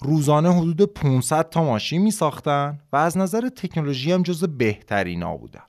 روزانه 0.00 0.54
حدود 0.54 0.82
500 0.82 1.48
تا 1.48 1.64
ماشین 1.64 2.02
می 2.02 2.10
ساختن 2.10 2.78
و 2.92 2.96
از 2.96 3.18
نظر 3.18 3.48
تکنولوژی 3.48 4.12
هم 4.12 4.22
جزو 4.22 4.44
بهترینا 4.44 5.36
بودن. 5.36 5.62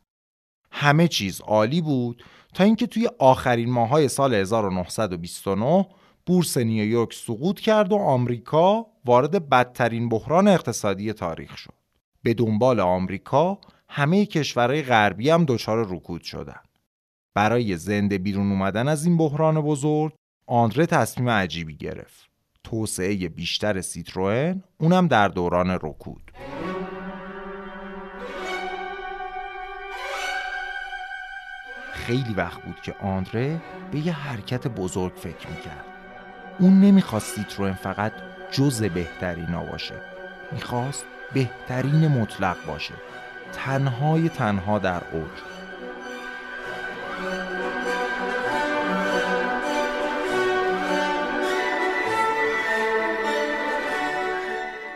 همه 0.71 1.07
چیز 1.07 1.41
عالی 1.41 1.81
بود 1.81 2.23
تا 2.53 2.63
اینکه 2.63 2.87
توی 2.87 3.09
آخرین 3.19 3.71
ماهای 3.71 4.07
سال 4.07 4.33
1929 4.33 5.87
بورس 6.25 6.57
نیویورک 6.57 7.13
سقوط 7.13 7.59
کرد 7.59 7.91
و 7.91 7.95
آمریکا 7.95 8.85
وارد 9.05 9.49
بدترین 9.49 10.09
بحران 10.09 10.47
اقتصادی 10.47 11.13
تاریخ 11.13 11.57
شد. 11.57 11.76
به 12.27 12.33
دنبال 12.33 12.79
آمریکا 12.79 13.57
همه 13.89 14.25
کشورهای 14.25 14.83
غربی 14.83 15.29
هم 15.29 15.45
دچار 15.47 15.87
رکود 15.89 16.21
شدن. 16.21 16.59
برای 17.35 17.77
زنده 17.77 18.17
بیرون 18.17 18.51
اومدن 18.51 18.87
از 18.87 19.05
این 19.05 19.17
بحران 19.17 19.61
بزرگ 19.61 20.13
آندره 20.47 20.85
تصمیم 20.85 21.29
عجیبی 21.29 21.77
گرفت. 21.77 22.29
توسعه 22.63 23.29
بیشتر 23.29 23.81
سیتروئن 23.81 24.63
اونم 24.77 25.07
در 25.07 25.27
دوران 25.27 25.69
رکود. 25.69 26.31
خیلی 31.91 32.33
وقت 32.37 32.61
بود 32.61 32.81
که 32.81 32.93
آندره 32.93 33.61
به 33.91 33.99
یه 33.99 34.13
حرکت 34.13 34.67
بزرگ 34.67 35.13
فکر 35.15 35.47
می‌کرد 35.49 35.85
اون 36.59 36.79
نمی‌خواست 36.79 37.35
سیتروئن 37.35 37.73
فقط 37.73 38.13
جز 38.51 38.83
بهترینا 38.83 39.63
باشه 39.63 39.95
می‌خواست 40.51 41.05
بهترین 41.33 42.07
مطلق 42.07 42.65
باشه. 42.67 42.93
تنهای 43.53 44.29
تنها 44.29 44.79
در 44.79 45.03
اوج. 45.11 45.29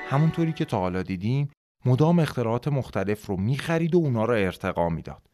همونطوری 0.09 0.53
که 0.53 0.65
تا 0.65 0.79
حالا 0.79 1.03
دیدیم 1.03 1.49
مدام 1.85 2.19
اختراعات 2.19 2.67
مختلف 2.67 3.25
رو 3.25 3.37
می‌خرید 3.37 3.95
و 3.95 3.97
اونا 3.97 4.25
رو 4.25 4.33
ارتقا 4.33 4.89
می‌داد. 4.89 5.27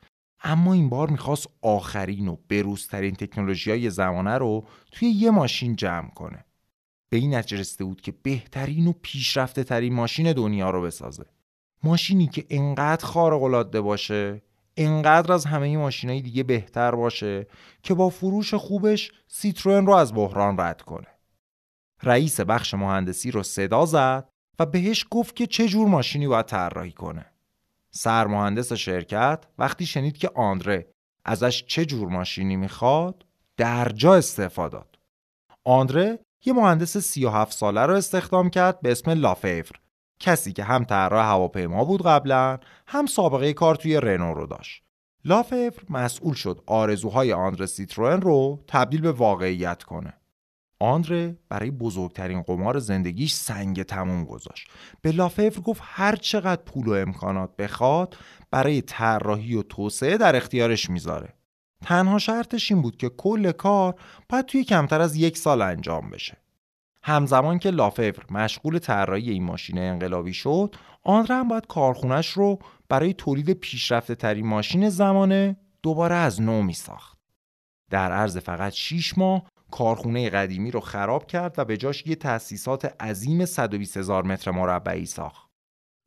اما 0.44 0.74
این 0.74 0.90
بار 0.90 1.10
می‌خواست 1.10 1.48
آخرین 1.62 2.28
و 2.28 2.38
بروزترین 2.50 3.16
تکنولوژی 3.16 3.72
های 3.72 3.90
زمانه 3.90 4.38
رو 4.38 4.66
توی 4.92 5.08
یه 5.08 5.32
ماشین 5.32 5.76
جمع 5.76 6.10
کنه. 6.10 6.46
به 7.10 7.18
این 7.18 7.36
نتیجه 7.36 7.58
رسیده 7.58 7.84
بود 7.84 8.02
که 8.02 8.12
بهترین 8.12 8.88
و 8.88 8.94
پیشرفته 9.02 9.64
ترین 9.64 9.94
ماشین 9.94 10.34
دنیا 10.34 10.70
رو 10.70 10.82
بسازه. 10.82 11.26
ماشینی 11.84 12.28
که 12.28 12.46
انقدر 12.50 13.06
خارق 13.06 13.44
العاده 13.44 13.82
باشه 13.82 14.42
انقدر 14.78 15.34
از 15.34 15.46
همه 15.46 15.78
ماشینای 15.78 16.22
دیگه 16.22 16.44
بهتر 16.44 16.96
باشه 16.96 17.48
که 17.84 17.94
با 17.94 18.10
فروش 18.10 18.54
خوبش 18.54 19.12
سیتروئن 19.28 19.86
رو 19.86 19.94
از 19.94 20.14
بحران 20.14 20.60
رد 20.60 20.82
کنه. 20.82 21.08
رئیس 22.04 22.40
بخش 22.40 22.74
مهندسی 22.74 23.32
رو 23.32 23.44
صدا 23.44 23.86
زد 23.86 24.30
و 24.60 24.66
بهش 24.66 25.06
گفت 25.10 25.36
که 25.36 25.48
چه 25.48 25.68
جور 25.68 25.88
ماشینی 25.88 26.28
باید 26.28 26.46
طراحی 26.46 26.92
کنه. 26.92 27.26
سرمهندس 27.92 28.74
شرکت 28.74 29.46
وقتی 29.58 29.86
شنید 29.86 30.18
که 30.18 30.32
آندره 30.36 30.88
ازش 31.26 31.66
چه 31.66 31.86
جور 31.86 32.10
ماشینی 32.10 32.56
می‌خواد 32.56 33.26
در 33.58 33.90
جا 33.90 34.16
استعفا 34.16 34.70
داد. 34.70 35.00
آندره 35.64 36.20
یه 36.46 36.54
مهندس 36.54 36.98
37 36.98 37.54
ساله 37.54 37.86
رو 37.86 37.94
استخدام 37.94 38.50
کرد 38.50 38.82
به 38.82 38.92
اسم 38.92 39.12
لافیور 39.12 39.72
کسی 40.20 40.54
که 40.54 40.64
هم 40.64 40.84
طراح 40.84 41.26
هواپیما 41.26 41.86
بود 41.86 42.04
قبلا 42.04 42.58
هم 42.88 43.06
سابقه 43.06 43.54
کار 43.54 43.76
توی 43.76 43.98
رنو 43.98 44.34
رو 44.34 44.48
داشت. 44.48 44.84
لافیور 45.26 45.84
مسئول 45.90 46.34
شد 46.34 46.64
آرزوهای 46.66 47.34
آندره 47.34 47.66
سیتروئن 47.66 48.22
رو 48.22 48.64
تبدیل 48.68 49.02
به 49.02 49.12
واقعیت 49.12 49.84
کنه. 49.84 50.14
آندره 50.80 51.38
برای 51.50 51.72
بزرگترین 51.72 52.42
قمار 52.42 52.80
زندگیش 52.80 53.34
سنگ 53.34 53.84
تموم 53.84 54.26
گذاشت. 54.26 54.70
به 55.02 55.12
لافیور 55.12 55.60
گفت 55.60 55.82
هر 55.84 56.16
چقدر 56.16 56.62
پول 56.62 56.88
و 56.88 56.92
امکانات 56.92 57.56
بخواد 57.56 58.18
برای 58.52 58.82
طراحی 58.82 59.56
و 59.56 59.64
توسعه 59.64 60.18
در 60.18 60.36
اختیارش 60.36 60.90
می‌ذاره. 60.90 61.37
تنها 61.86 62.20
شرطش 62.20 62.72
این 62.72 62.82
بود 62.82 62.98
که 62.98 63.10
کل 63.10 63.52
کار 63.52 63.96
باید 64.30 64.46
توی 64.46 64.64
کمتر 64.64 65.02
از 65.02 65.16
یک 65.16 65.38
سال 65.38 65.62
انجام 65.62 66.10
بشه 66.10 66.38
همزمان 67.04 67.60
که 67.60 67.70
لافور 67.70 68.26
مشغول 68.32 68.80
طراحی 68.80 69.30
این 69.30 69.44
ماشین 69.44 69.78
انقلابی 69.78 70.34
شد 70.34 70.76
آندره 71.04 71.36
هم 71.36 71.48
باید 71.48 71.68
کارخونش 71.68 72.30
رو 72.30 72.60
برای 72.90 73.14
تولید 73.14 73.52
پیشرفته 73.52 74.16
ترین 74.16 74.48
ماشین 74.48 74.90
زمانه 74.90 75.58
دوباره 75.84 76.16
از 76.16 76.42
نو 76.42 76.62
می 76.62 76.74
ساخت. 76.74 77.18
در 77.90 78.12
عرض 78.12 78.38
فقط 78.38 78.74
6 78.74 79.18
ماه 79.18 79.44
کارخونه 79.72 80.30
قدیمی 80.30 80.72
رو 80.72 80.80
خراب 80.80 81.28
کرد 81.28 81.60
و 81.60 81.66
به 81.66 81.78
جاش 81.78 82.08
یه 82.08 82.16
تأسیسات 82.16 83.04
عظیم 83.04 83.46
120 83.46 83.98
هزار 83.98 84.24
متر 84.24 84.52
مربعی 84.52 85.06
ساخت. 85.06 85.50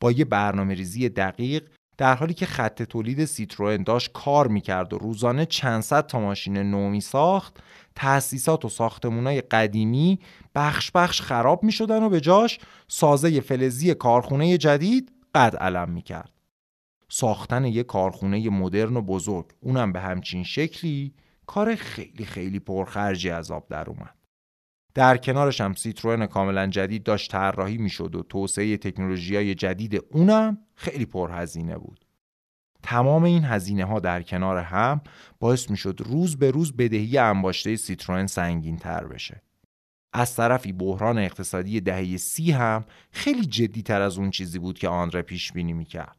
با 0.01 0.13
یه 0.13 0.25
برنامه 0.25 0.75
ریزی 0.75 1.09
دقیق 1.09 1.71
در 2.01 2.15
حالی 2.15 2.35
که 2.35 2.47
خط 2.47 2.83
تولید 2.83 3.25
سیتروئن 3.25 3.83
داشت 3.83 4.13
کار 4.13 4.49
می‌کرد 4.49 4.93
و 4.93 4.99
روزانه 4.99 5.47
چند 5.47 5.83
صد 5.83 6.07
تا 6.07 6.21
ماشین 6.21 6.57
نو 6.57 7.01
ساخت 7.01 7.57
تأسیسات 7.95 8.65
و 8.65 8.69
ساختمونای 8.69 9.41
قدیمی 9.41 10.19
بخش 10.55 10.91
بخش 10.95 11.23
خراب 11.23 11.65
می 11.65 11.73
شدن 11.73 12.03
و 12.03 12.09
به 12.09 12.21
جاش 12.21 12.59
سازه 12.89 13.41
فلزی 13.41 13.95
کارخونه 13.95 14.59
جدید 14.59 15.13
قد 15.35 15.57
علم 15.57 15.91
می 15.91 16.03
کرد. 16.03 16.33
ساختن 17.09 17.65
یک 17.65 17.87
کارخونه 17.87 18.51
مدرن 18.51 18.97
و 18.97 19.03
بزرگ 19.03 19.47
اونم 19.61 19.93
به 19.93 20.01
همچین 20.01 20.45
شکلی 20.45 21.15
کار 21.47 21.75
خیلی 21.75 22.25
خیلی 22.25 22.59
پرخرجی 22.59 23.31
از 23.31 23.51
آب 23.51 23.69
در 23.69 23.91
اومد. 23.91 24.20
در 24.95 25.17
کنارش 25.17 25.61
هم 25.61 25.75
سیتروئن 25.75 26.27
کاملا 26.27 26.67
جدید 26.67 27.03
داشت 27.03 27.31
طراحی 27.31 27.79
می‌شد 27.79 28.15
و 28.15 28.23
توسعه 28.23 28.77
تکنولوژی 28.77 29.37
های 29.37 29.55
جدید 29.55 30.05
اونم 30.11 30.59
خیلی 30.75 31.07
پرهزینه 31.07 31.79
بود. 31.79 32.05
تمام 32.83 33.25
این 33.25 33.45
هزینه 33.45 33.85
ها 33.85 34.01
در 34.01 34.23
کنار 34.23 34.59
هم 34.59 35.01
باعث 35.41 35.71
می 35.71 35.77
شد 35.77 36.01
روز 36.05 36.37
به 36.37 36.51
روز 36.51 36.77
بدهی 36.77 37.19
انباشته 37.19 37.77
سیتروئن 37.77 38.27
سنگین 38.27 38.77
تر 38.77 39.05
بشه. 39.05 39.43
از 40.13 40.37
طرفی 40.37 40.73
بحران 40.73 41.19
اقتصادی 41.19 41.81
دهه 41.81 42.17
سی 42.17 42.53
هم 42.53 42.85
خیلی 43.11 43.47
جدی 43.47 43.83
تر 43.83 44.01
از 44.01 44.19
اون 44.19 44.31
چیزی 44.31 44.59
بود 44.59 44.79
که 44.79 44.89
آندره 44.89 45.23
پیش 45.23 45.53
بینی 45.53 45.73
می 45.73 45.85
کرد. 45.85 46.17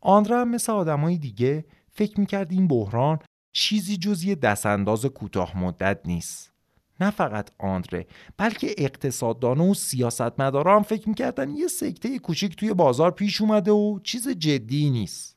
آندره 0.00 0.36
هم 0.36 0.48
مثل 0.48 0.72
آدمای 0.72 1.18
دیگه 1.18 1.64
فکر 1.92 2.20
می 2.20 2.26
کرد 2.26 2.52
این 2.52 2.68
بحران 2.68 3.18
چیزی 3.52 3.96
جز 3.96 4.24
یه 4.24 4.34
دستانداز 4.34 5.06
کوتاه 5.06 5.58
مدت 5.58 6.00
نیست. 6.04 6.53
نه 7.00 7.10
فقط 7.10 7.50
آندره 7.58 8.06
بلکه 8.36 8.74
اقتصاددان 8.78 9.60
و 9.60 9.74
سیاستمدارا 9.74 10.76
هم 10.76 10.82
فکر 10.82 11.08
می‌کردن 11.08 11.50
یه 11.50 11.66
سکته 11.66 12.18
کوچیک 12.18 12.56
توی 12.56 12.74
بازار 12.74 13.10
پیش 13.10 13.40
اومده 13.40 13.70
و 13.70 13.98
چیز 14.02 14.28
جدی 14.28 14.90
نیست. 14.90 15.36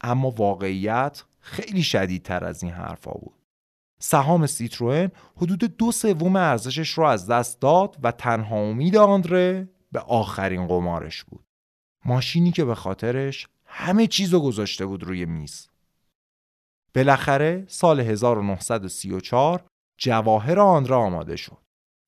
اما 0.00 0.30
واقعیت 0.30 1.24
خیلی 1.40 1.82
شدیدتر 1.82 2.44
از 2.44 2.62
این 2.62 2.72
حرفا 2.72 3.12
بود. 3.12 3.38
سهام 4.00 4.46
سیتروئن 4.46 5.10
حدود 5.36 5.76
دو 5.76 5.92
سوم 5.92 6.36
ارزشش 6.36 6.90
رو 6.90 7.04
از 7.04 7.26
دست 7.26 7.60
داد 7.60 7.96
و 8.02 8.12
تنها 8.12 8.56
امید 8.56 8.96
آندره 8.96 9.68
به 9.92 10.00
آخرین 10.00 10.66
قمارش 10.66 11.24
بود. 11.24 11.44
ماشینی 12.04 12.50
که 12.50 12.64
به 12.64 12.74
خاطرش 12.74 13.48
همه 13.64 14.06
چیز 14.06 14.34
رو 14.34 14.40
گذاشته 14.40 14.86
بود 14.86 15.04
روی 15.04 15.26
میز. 15.26 15.68
بالاخره 16.94 17.64
سال 17.68 18.00
1934 18.00 19.64
جواهر 19.98 20.60
آن 20.60 20.86
را 20.86 20.98
آماده 20.98 21.36
شد. 21.36 21.58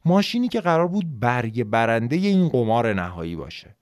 ماشینی 0.05 0.49
که 0.49 0.61
قرار 0.61 0.89
بود 0.89 1.21
برگ 1.21 1.65
برنده 1.65 2.17
این 2.17 2.49
قمار 2.49 2.93
نهایی 2.93 3.37
باشه. 3.37 3.77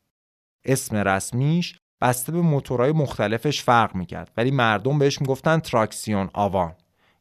اسم 0.65 0.97
رسمیش 0.97 1.79
بسته 2.01 2.33
به 2.33 2.41
موتورهای 2.41 2.93
مختلفش 2.93 3.63
فرق 3.63 3.95
می‌کرد 3.95 4.33
ولی 4.37 4.51
مردم 4.51 4.99
بهش 4.99 5.21
می‌گفتن 5.21 5.59
Traction 5.59 6.31
Avant 6.33 6.75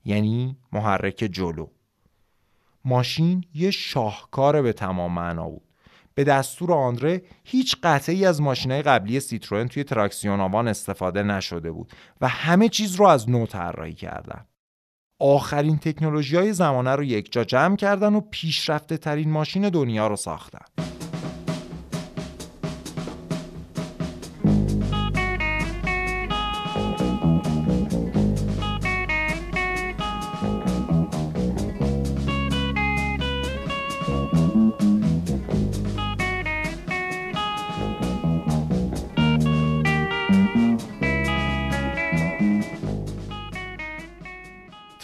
یعنی 0.06 0.58
محرک 0.72 1.30
جلو. 1.32 1.68
ماشین 2.86 3.44
یه 3.54 3.72
شاهکار 3.72 4.62
به 4.62 4.74
تمام 4.74 5.14
معنا 5.14 5.50
بود. 5.50 5.68
به 6.16 6.24
دستور 6.24 6.74
آندره 6.74 7.22
هیچ 7.44 7.76
قطعه‌ای 7.84 8.26
از 8.26 8.42
ماشینهای 8.42 8.82
قبلی 8.82 9.20
سیتروئن 9.20 9.68
توی 9.68 9.84
Traction 9.84 10.39
Avant 10.39 10.68
استفاده 10.68 11.24
نشده 11.24 11.72
بود 11.72 11.92
و 12.22 12.28
همه 12.28 12.70
چیز 12.70 12.96
رو 12.96 13.06
از 13.06 13.30
نو 13.30 13.46
طراحی 13.46 13.94
کردن. 13.94 14.46
آخرین 15.20 15.78
تکنولوژی 15.78 16.36
های 16.36 16.53
زمانه 16.53 16.95
رو 16.95 17.03
یک 17.03 17.32
جا 17.32 17.43
جمع 17.43 17.76
کردن 17.76 18.13
و 18.15 18.22
پیشرفته 18.32 18.97
ترین 18.97 19.32
ماشین 19.32 19.70
دنیا 19.70 20.07
رو 20.07 20.15
ساختن. 20.15 20.65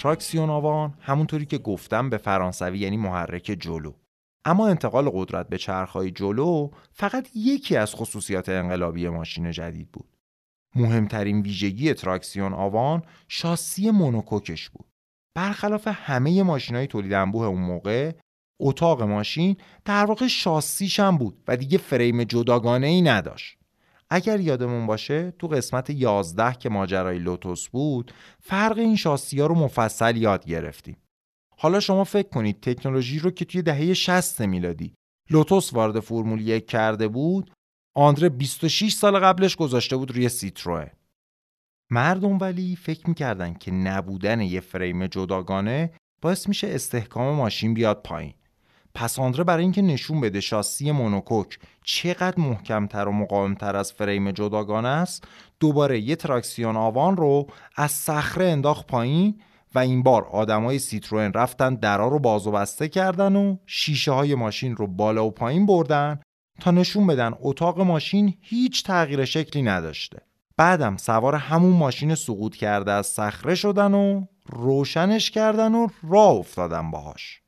Traction 0.04 0.50
Avant 0.50 0.94
همونطوری 1.00 1.46
که 1.46 1.58
گفتم 1.58 2.10
به 2.10 2.18
فرانسوی 2.18 2.80
یعنی 2.80 2.98
محرک 2.98 3.58
جلو. 3.60 3.94
اما 4.46 4.68
انتقال 4.68 5.10
قدرت 5.10 5.50
به 5.50 5.58
چرخهای 5.58 6.12
جلو 6.12 6.70
فقط 6.92 7.30
یکی 7.36 7.78
از 7.78 7.96
خصوصیات 7.96 8.50
انقلابی 8.50 9.10
ماشین 9.10 9.52
جدید 9.52 9.92
بود. 9.92 10.18
مهمترین 10.76 11.42
ویژگی 11.42 11.94
Traction 11.94 12.54
Avant 12.54 13.04
شاسی 13.28 13.92
مونوکوکش 13.92 14.70
بود. 14.70 14.86
برخلاف 15.36 15.88
همه 15.92 16.44
ماشین 16.44 16.76
های 16.76 16.88
تولید 16.88 17.14
انبوه 17.14 17.46
اون 17.46 17.62
موقع 17.62 18.12
اتاق 18.60 19.02
ماشین 19.02 19.58
در 19.86 20.06
واقع 20.06 20.28
شاسیش 20.28 21.00
هم 21.00 21.18
بود 21.18 21.44
و 21.48 21.58
دیگه 21.58 21.78
فریم 21.78 22.24
جداگانه 22.24 22.88
ای 22.88 23.02
نداشت. 23.02 23.58
اگر 24.16 24.40
یادمون 24.40 24.86
باشه 24.86 25.32
تو 25.32 25.48
قسمت 25.48 25.90
11 25.90 26.54
که 26.54 26.70
ماجرای 26.70 27.20
لوتوس 27.20 27.68
بود 27.68 28.14
فرق 28.40 28.78
این 28.78 28.96
شاسی 28.96 29.40
ها 29.40 29.46
رو 29.46 29.56
مفصل 29.56 30.18
یاد 30.18 30.46
گرفتیم. 30.46 30.98
حالا 31.58 31.80
شما 31.80 32.04
فکر 32.04 32.30
کنید 32.30 32.60
تکنولوژی 32.62 33.20
رو 33.20 33.32
که 33.32 33.46
توی 33.46 33.62
دهه 33.62 33.94
60 33.94 34.42
میلادی 34.42 34.94
لوتوس 35.30 35.74
وارد 35.74 36.00
فرمول 36.00 36.42
یک 36.42 36.68
کرده 36.68 37.08
بود 37.08 37.52
آندره 37.96 38.30
26 38.30 38.94
سال 38.94 39.20
قبلش 39.20 39.56
گذاشته 39.56 39.98
بود 39.98 40.12
روی 40.12 40.30
سیتروه. 40.30 40.90
مردم 41.92 42.40
ولی 42.40 42.76
فکر 42.76 43.10
می‌کردن 43.10 43.54
که 43.54 43.72
نبودن 43.72 44.42
یه 44.42 44.60
فریم 44.60 45.08
جداگانه 45.08 45.94
باعث 46.22 46.48
میشه 46.48 46.68
استحکام 46.68 47.36
ماشین 47.36 47.74
بیاد 47.74 48.02
پایین. 48.04 48.34
پس 48.96 49.20
آندره 49.20 49.44
برای 49.44 49.64
اینکه 49.64 49.82
نشون 49.82 50.22
بده 50.22 50.42
شاسی 50.42 50.92
مونوکوک 50.92 51.60
چقدر 51.84 52.40
محکمتر 52.40 53.08
و 53.08 53.12
مقاومتر 53.12 53.76
از 53.76 53.94
فریم 53.94 54.32
جداگانه 54.32 54.88
است 54.88 55.28
دوباره 55.60 56.00
یه 56.00 56.16
تراکسیون 56.16 56.76
آوان 56.76 57.18
رو 57.18 57.48
از 57.76 57.92
صخره 57.92 58.46
انداخت 58.46 58.88
پایین 58.88 59.42
و 59.76 59.80
این 59.80 60.04
بار 60.04 60.24
آدمای 60.24 60.80
سیتروئن 60.80 61.34
رفتن 61.34 61.76
درا 61.76 62.08
رو 62.08 62.20
باز 62.20 62.48
و 62.48 62.52
بسته 62.52 62.88
کردن 62.88 63.36
و 63.36 63.58
شیشه 63.66 64.12
های 64.12 64.36
ماشین 64.36 64.76
رو 64.76 64.88
بالا 64.88 65.26
و 65.26 65.32
پایین 65.32 65.66
بردن 65.66 66.20
تا 66.62 66.72
نشون 66.72 67.08
بدن 67.08 67.34
اتاق 67.42 67.82
ماشین 67.82 68.34
هیچ 68.42 68.84
تغییر 68.84 69.26
شکلی 69.26 69.62
نداشته. 69.62 70.22
بعدم 70.58 70.98
سوار 70.98 71.36
همون 71.36 71.74
ماشین 71.74 72.16
سقوط 72.16 72.56
کرده 72.56 72.92
از 72.92 73.08
صخره 73.08 73.56
شدن 73.56 73.94
و 73.94 74.26
روشنش 74.46 75.32
کردن 75.32 75.76
و 75.76 75.88
راه 76.04 76.32
افتادن 76.36 76.92
باهاش. 76.92 77.43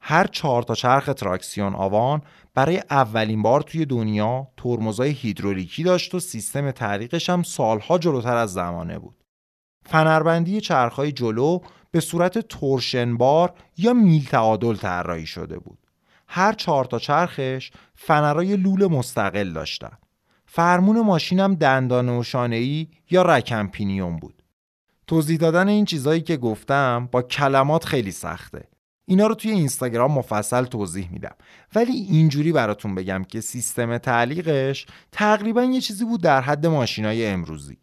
هر 0.00 0.26
چهار 0.26 0.62
تا 0.62 0.74
چرخ 0.74 1.06
تراکسیون 1.06 1.74
آوان 1.74 2.22
برای 2.54 2.82
اولین 2.90 3.42
بار 3.42 3.60
توی 3.60 3.86
دنیا 3.86 4.48
ترمزای 4.56 5.10
هیدرولیکی 5.10 5.82
داشت 5.82 6.14
و 6.14 6.20
سیستم 6.20 6.70
تعلیقش 6.70 7.30
هم 7.30 7.42
سالها 7.42 7.98
جلوتر 7.98 8.36
از 8.36 8.52
زمانه 8.52 8.98
بود. 8.98 9.24
فنربندی 9.86 10.60
چرخهای 10.60 11.12
جلو 11.12 11.58
به 11.90 12.00
صورت 12.00 12.38
torsion 12.38 13.18
bar 13.18 13.52
یا 13.76 13.92
میل 13.92 14.24
تعادل 14.24 14.76
طراحی 14.76 15.26
شده 15.26 15.58
بود. 15.58 15.87
هر 16.28 16.52
چهار 16.52 16.84
تا 16.84 16.98
چرخش 16.98 17.70
فنرای 17.94 18.56
لول 18.56 18.86
مستقل 18.86 19.52
داشتن. 19.52 19.98
فرمون 20.46 21.00
ماشینم 21.00 21.54
دنده 21.54 22.08
و 22.08 22.22
شانه‌ای 22.22 22.88
یا 23.10 23.22
rack 23.22 23.48
and 23.48 23.68
pinion 23.68 24.16
بود. 24.16 24.42
توضیح 25.06 25.38
دادن 25.38 25.68
این 25.68 25.84
چیزایی 25.84 26.20
که 26.20 26.36
گفتم 26.36 27.08
با 27.12 27.22
کلمات 27.22 27.84
خیلی 27.84 28.12
سخته. 28.12 28.68
اینا 29.08 29.26
رو 29.26 29.34
توی 29.34 29.50
اینستاگرام 29.50 30.12
مفصل 30.12 30.64
توضیح 30.64 31.12
میدم 31.12 31.34
ولی 31.74 31.92
اینجوری 31.92 32.52
براتون 32.52 32.94
بگم 32.94 33.24
که 33.24 33.40
سیستم 33.40 33.98
تعلیقش 33.98 34.86
تقریبا 35.12 35.64
یه 35.64 35.80
چیزی 35.80 36.04
بود 36.04 36.22
در 36.22 36.40
حد 36.40 36.66
ماشینای 36.66 37.26
امروزی 37.26 37.78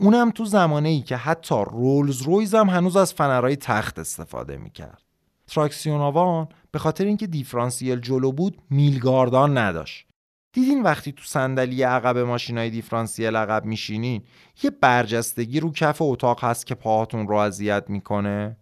اونم 0.00 0.30
تو 0.30 0.44
زمانه 0.44 0.88
ای 0.88 1.00
که 1.00 1.16
حتی 1.16 1.54
رولز 1.54 2.22
رویز 2.22 2.54
هم 2.54 2.68
هنوز 2.68 2.96
از 2.96 3.14
فنرهای 3.14 3.56
تخت 3.56 3.98
استفاده 3.98 4.56
می‌کرد 4.56 5.09
تراکسیون 5.50 6.00
آوان 6.00 6.48
به 6.70 6.78
خاطر 6.78 7.04
اینکه 7.04 7.26
دیفرانسیل 7.26 8.00
جلو 8.00 8.32
بود 8.32 8.62
میلگاردان 8.70 9.58
نداشت 9.58 10.06
دیدین 10.52 10.82
وقتی 10.82 11.12
تو 11.12 11.22
صندلی 11.24 11.82
عقب 11.82 12.18
ماشینای 12.18 12.70
دیفرانسیل 12.70 13.36
عقب 13.36 13.64
میشینین 13.64 14.22
یه 14.62 14.70
برجستگی 14.70 15.60
رو 15.60 15.72
کف 15.72 16.02
اتاق 16.02 16.44
هست 16.44 16.66
که 16.66 16.74
پاهاتون 16.74 17.28
رو 17.28 17.36
اذیت 17.36 17.84
می‌کنه 17.88 18.56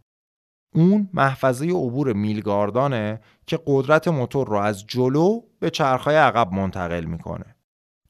اون 0.75 1.11
محفظه 1.13 1.67
عبور 1.67 2.13
میلگاردانه 2.13 3.21
که 3.47 3.61
قدرت 3.67 4.09
موتور 4.09 4.47
رو 4.47 4.57
از 4.57 4.87
جلو 4.87 5.41
به 5.61 5.71
چرخهای 5.71 6.17
عقب 6.17 6.53
منتقل 6.53 7.05
می‌کنه. 7.05 7.57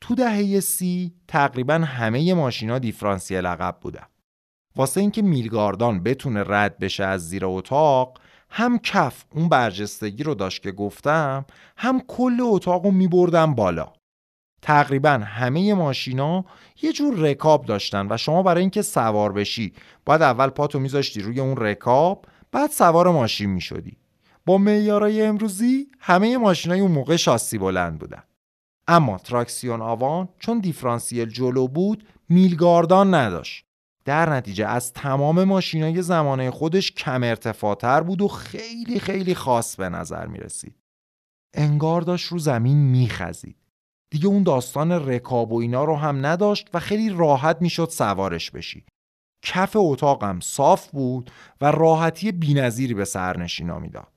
تو 0.00 0.14
دهه 0.14 0.60
سی 0.60 1.14
تقریبا 1.28 1.74
همه 1.74 2.34
ماشینا 2.34 2.78
دیفرانسیل 2.78 3.46
عقب 3.46 3.78
بودن. 3.80 4.06
واسه 4.76 5.00
اینکه 5.00 5.22
میلگاردان 5.22 6.02
بتونه 6.02 6.44
رد 6.46 6.78
بشه 6.78 7.04
از 7.04 7.28
زیر 7.28 7.46
اتاق 7.46 8.18
هم 8.50 8.78
کف 8.78 9.24
اون 9.34 9.48
برجستگی 9.48 10.22
رو 10.22 10.34
داشت 10.34 10.62
که 10.62 10.72
گفتم 10.72 11.44
هم 11.76 12.00
کل 12.00 12.38
اتاق 12.40 12.84
رو 12.84 12.90
میبردن 12.90 13.54
بالا 13.54 13.92
تقریبا 14.62 15.10
همه 15.10 15.74
ماشینا 15.74 16.44
یه 16.82 16.92
جور 16.92 17.14
رکاب 17.14 17.64
داشتن 17.64 18.06
و 18.10 18.16
شما 18.16 18.42
برای 18.42 18.60
اینکه 18.60 18.82
سوار 18.82 19.32
بشی 19.32 19.72
باید 20.04 20.22
اول 20.22 20.48
پاتو 20.48 20.78
میذاشتی 20.78 21.20
روی 21.20 21.40
اون 21.40 21.56
رکاب 21.56 22.26
بعد 22.52 22.70
سوار 22.70 23.10
ماشین 23.10 23.50
می 23.50 23.60
شدی. 23.60 23.96
با 24.46 24.58
معیارای 24.58 25.22
امروزی 25.22 25.86
همه 26.00 26.38
ماشینای 26.38 26.80
اون 26.80 26.90
موقع 26.90 27.16
شاسی 27.16 27.58
بلند 27.58 27.98
بودن. 27.98 28.22
اما 28.88 29.18
تراکسیون 29.18 29.82
آوان 29.82 30.28
چون 30.38 30.58
دیفرانسیل 30.58 31.30
جلو 31.30 31.68
بود 31.68 32.06
میلگاردان 32.28 33.14
نداشت. 33.14 33.67
در 34.08 34.30
نتیجه 34.30 34.66
از 34.66 34.92
تمام 34.92 35.44
ماشینای 35.44 36.02
زمانه 36.02 36.50
خودش 36.50 36.92
کم 36.92 37.22
ارتفاعتر 37.22 38.00
بود 38.00 38.22
و 38.22 38.28
خیلی 38.28 39.00
خیلی 39.00 39.34
خاص 39.34 39.76
به 39.76 39.88
نظر 39.88 40.26
می 40.26 40.38
رسید. 40.38 40.74
انگار 41.54 42.02
داشت 42.02 42.26
رو 42.26 42.38
زمین 42.38 42.76
می 42.76 43.08
خزید. 43.08 43.56
دیگه 44.10 44.26
اون 44.26 44.42
داستان 44.42 44.92
رکاب 44.92 45.52
و 45.52 45.60
اینا 45.60 45.84
رو 45.84 45.96
هم 45.96 46.26
نداشت 46.26 46.68
و 46.74 46.80
خیلی 46.80 47.10
راحت 47.10 47.62
می‌شد 47.62 47.88
سوارش 47.88 48.50
بشی. 48.50 48.84
کف 49.42 49.72
اتاقم 49.76 50.40
صاف 50.40 50.90
بود 50.90 51.30
و 51.60 51.70
راحتی 51.70 52.32
بینظیری 52.32 52.94
به 52.94 53.04
سرنشینا 53.04 53.78
می‌داد. 53.78 54.12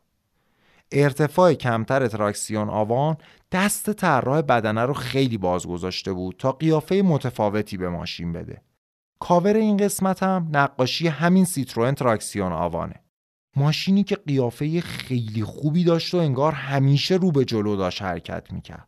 ارتفاع 0.92 1.54
کمتر 1.54 2.08
تراکسیون 2.08 2.70
آوان 2.70 3.18
دست 3.52 3.94
طراح 3.94 4.42
بدنه 4.42 4.82
رو 4.82 4.94
خیلی 4.94 5.38
باز 5.38 5.68
گذاشته 5.68 6.14
بود 6.14 6.36
تا 6.38 6.52
قیافه 6.52 6.96
متفاوتی 6.96 7.78
به 7.78 7.90
ماشین 7.90 8.34
بده. 8.34 8.62
کاور 9.22 9.56
این 9.56 9.78
قسمت 9.78 10.24
هم 10.24 10.50
نقاشی 10.52 11.08
همین 11.08 11.46
سیتروئن 11.46 11.94
تراکسیون 11.94 12.52
آوانه. 12.52 13.04
ماشینی 13.56 14.04
که 14.04 14.16
قیافه 14.16 14.82
خیلی 14.82 15.44
خوبی 15.44 15.84
داشت 15.84 16.14
و 16.14 16.18
انگار 16.18 16.54
همیشه 16.54 17.16
رو 17.16 17.32
به 17.32 17.46
جلو 17.46 17.76
داشت 17.76 18.02
حرکت 18.02 18.54
می‌کرد. 18.54 18.88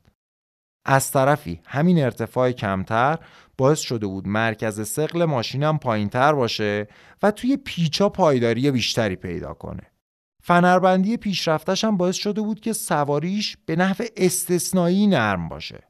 از 0.86 1.12
طرفی 1.12 1.62
همین 1.66 2.04
ارتفاع 2.04 2.52
کمتر 2.52 3.20
باعث 3.58 3.80
شده 3.80 4.08
بود 4.08 4.28
مرکز 4.28 4.88
سقل 4.88 5.26
ماشینم 5.26 5.78
پایین 5.78 6.10
تر 6.10 6.34
باشه 6.34 6.88
و 7.24 7.32
توی 7.32 7.58
پیچا 7.58 8.10
پایداری 8.10 8.72
بیشتری 8.72 9.16
پیدا 9.16 9.54
کنه. 9.54 9.92
فنربندی 10.44 11.18
پیشرفتش 11.18 11.84
هم 11.84 11.98
باعث 11.98 12.16
شده 12.16 12.42
بود 12.42 12.60
که 12.60 12.74
سواریش 12.74 13.58
به 13.66 13.76
نحو 13.76 14.04
استثنایی 14.18 15.08
نرم 15.08 15.50
باشه. 15.50 15.84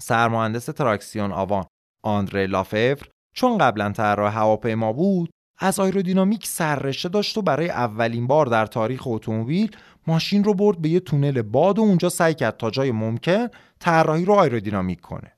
سرمهندس 0.00 0.64
تراکسیون 0.64 1.32
آوان 1.32 1.64
آندره 2.04 2.46
لافور 2.46 3.13
چون 3.34 3.58
قبلا 3.58 3.92
طراح 3.92 4.38
هواپیما 4.38 4.92
بود 4.92 5.30
از 5.58 5.80
آیرودینامیک 5.80 6.46
سررشته 6.46 7.08
داشت 7.08 7.38
و 7.38 7.42
برای 7.42 7.70
اولین 7.70 8.26
بار 8.26 8.46
در 8.46 8.66
تاریخ 8.66 9.06
اتومبیل 9.06 9.76
ماشین 10.06 10.44
رو 10.44 10.54
برد 10.54 10.82
به 10.82 10.88
یه 10.88 11.00
تونل 11.00 11.42
باد 11.42 11.78
و 11.78 11.82
اونجا 11.82 12.08
سعی 12.08 12.34
کرد 12.34 12.56
تا 12.56 12.70
جای 12.70 12.92
ممکن 12.92 13.48
طراحی 13.80 14.24
رو 14.24 14.32
آیرودینامیک 14.34 15.00
کنه 15.00 15.32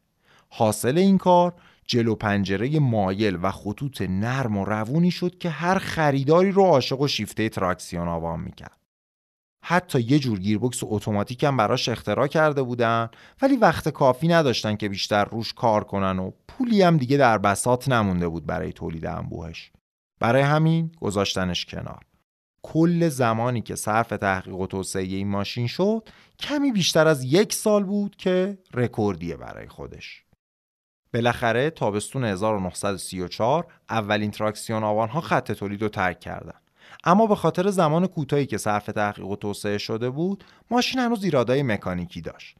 حاصل 0.48 0.98
این 0.98 1.18
کار 1.18 1.54
جلو 1.86 2.14
پنجره 2.14 2.78
مایل 2.78 3.38
و 3.42 3.50
خطوط 3.50 4.02
نرم 4.02 4.56
و 4.56 4.64
روونی 4.64 5.10
شد 5.10 5.38
که 5.38 5.50
هر 5.50 5.78
خریداری 5.78 6.50
رو 6.52 6.62
عاشق 6.62 7.00
و 7.00 7.08
شیفته 7.08 7.48
تراکسیون 7.48 8.08
آوان 8.08 8.40
می‌کرد. 8.40 8.85
حتی 9.68 10.00
یه 10.00 10.18
جور 10.18 10.38
گیربکس 10.38 10.80
اتوماتیک 10.82 11.44
هم 11.44 11.56
براش 11.56 11.88
اختراع 11.88 12.26
کرده 12.26 12.62
بودن 12.62 13.08
ولی 13.42 13.56
وقت 13.56 13.88
کافی 13.88 14.28
نداشتن 14.28 14.76
که 14.76 14.88
بیشتر 14.88 15.24
روش 15.24 15.52
کار 15.52 15.84
کنن 15.84 16.18
و 16.18 16.30
پولی 16.48 16.82
هم 16.82 16.96
دیگه 16.96 17.16
در 17.16 17.38
بساط 17.38 17.88
نمونده 17.88 18.28
بود 18.28 18.46
برای 18.46 18.72
تولید 18.72 19.06
انبوهش. 19.06 19.72
برای 20.20 20.42
همین 20.42 20.92
گذاشتنش 21.00 21.66
کنار. 21.66 22.02
کل 22.62 23.08
زمانی 23.08 23.62
که 23.62 23.74
صرف 23.74 24.08
تحقیق 24.08 24.54
و 24.54 24.66
توسعه 24.66 25.02
این 25.02 25.28
ماشین 25.28 25.66
شد 25.66 26.08
کمی 26.38 26.72
بیشتر 26.72 27.06
از 27.06 27.24
یک 27.24 27.52
سال 27.52 27.84
بود 27.84 28.16
که 28.16 28.58
رکوردیه 28.74 29.36
برای 29.36 29.68
خودش 29.68 30.24
بالاخره 31.14 31.70
تابستون 31.70 32.24
1934 32.24 33.66
اولین 33.90 34.30
تراکسیون 34.30 34.84
آوان 34.84 35.08
ها 35.08 35.20
خط 35.20 35.52
تولید 35.52 35.82
رو 35.82 35.88
ترک 35.88 36.20
کردن 36.20 36.60
اما 37.06 37.26
به 37.26 37.34
خاطر 37.34 37.70
زمان 37.70 38.06
کوتاهی 38.06 38.46
که 38.46 38.58
صرف 38.58 38.86
تحقیق 38.86 39.26
و 39.26 39.36
توسعه 39.36 39.78
شده 39.78 40.10
بود 40.10 40.44
ماشین 40.70 41.00
هنوز 41.00 41.24
ایرادای 41.24 41.62
مکانیکی 41.62 42.20
داشت 42.20 42.56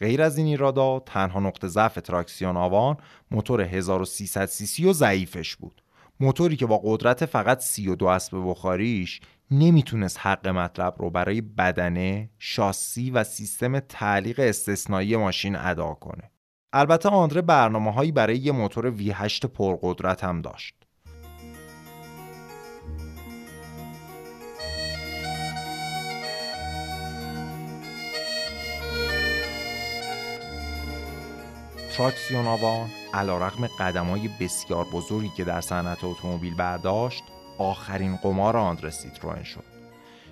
غیر 0.00 0.22
از 0.22 0.38
این 0.38 0.46
ایرادا 0.46 1.00
تنها 1.00 1.40
نقطه 1.40 1.68
ضعف 1.68 1.94
تراکسیون 1.94 2.56
آوان 2.56 2.96
موتور 3.30 3.60
1300 3.60 4.46
سی 4.46 4.86
و 4.86 4.92
ضعیفش 4.92 5.56
بود 5.56 5.82
موتوری 6.20 6.56
که 6.56 6.66
با 6.66 6.80
قدرت 6.84 7.26
فقط 7.26 7.60
32 7.60 8.06
اسب 8.06 8.42
بخاریش 8.46 9.20
نمی‌تونست 9.50 10.18
حق 10.20 10.48
مطلب 10.48 10.94
رو 10.98 11.10
برای 11.10 11.40
بدنه، 11.40 12.30
شاسی 12.38 13.10
و 13.10 13.24
سیستم 13.24 13.80
تعلیق 13.80 14.40
استثنایی 14.40 15.16
ماشین 15.16 15.56
ادا 15.56 15.94
کنه. 15.94 16.30
البته 16.72 17.08
آندره 17.08 17.42
برنامه 17.42 17.92
هایی 17.92 18.12
برای 18.12 18.36
یه 18.36 18.52
موتور 18.52 18.96
V8 18.96 19.44
پرقدرت 19.44 20.24
هم 20.24 20.42
داشت. 20.42 20.79
تراکسیون 32.00 32.46
آوان 32.46 32.88
علی‌رغم 33.14 33.66
قدم 33.66 34.06
های 34.06 34.28
بسیار 34.40 34.84
بزرگی 34.84 35.28
که 35.28 35.44
در 35.44 35.60
صنعت 35.60 36.04
اتومبیل 36.04 36.54
برداشت 36.54 37.24
آخرین 37.58 38.16
قمار 38.16 38.56
آندره 38.56 38.90
سیتروئن 38.90 39.42
شد. 39.42 39.64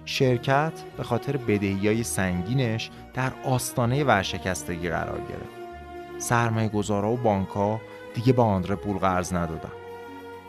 شرکت 0.04 0.72
به 0.96 1.02
خاطر 1.02 1.36
بدهی 1.36 1.88
های 1.88 2.02
سنگینش 2.02 2.90
در 3.14 3.32
آستانه 3.44 4.04
ورشکستگی 4.04 4.88
قرار 4.88 5.20
گرفت. 5.20 6.18
سرمایه 6.18 6.68
گذارا 6.68 7.10
و 7.10 7.16
بانکها 7.16 7.80
دیگه 8.14 8.32
با 8.32 8.44
آندره 8.44 8.76
پول 8.76 8.98
قرض 8.98 9.34
ندادن. 9.34 9.72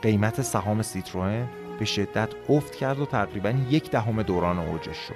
قیمت 0.02 0.42
سهام 0.42 0.82
سیتروئن 0.82 1.50
به 1.80 1.86
شدت 1.86 2.30
افت 2.50 2.76
کرد 2.76 3.00
و 3.00 3.06
تقریبا 3.06 3.54
یک 3.70 3.92
دهم 3.92 4.24
دوران 4.24 4.60
اوجش 4.60 4.98
شد. 4.98 5.16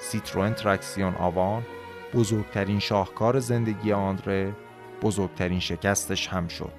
سیتروئن 0.00 0.54
تراکسیون 0.54 1.14
آوان 1.14 1.62
بزرگترین 2.14 2.78
شاهکار 2.78 3.38
زندگی 3.38 3.92
آندره 3.92 4.52
بزرگترین 5.02 5.60
شکستش 5.60 6.28
هم 6.28 6.48
شد. 6.48 6.72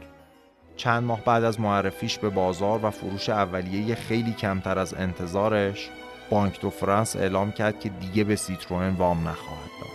چند 0.76 1.04
ماه 1.04 1.22
بعد 1.26 1.44
از 1.44 1.60
معرفیش 1.60 2.18
به 2.18 2.30
بازار 2.30 2.86
و 2.86 2.90
فروش 2.90 3.30
اولیه 3.30 3.96
خیلی 3.96 4.34
کمتر 4.34 4.80
از 4.80 4.94
انتظارش 4.94 5.90
بانک 6.30 6.62
دو 6.62 6.70
فرانس 6.70 7.16
اعلام 7.16 7.52
کرد 7.52 7.80
که 7.80 7.90
دیگه 7.90 8.24
به 8.24 8.36
سیتروئن 8.36 8.96
وام 8.96 9.28
نخواهد 9.28 9.72
داد. 9.82 9.92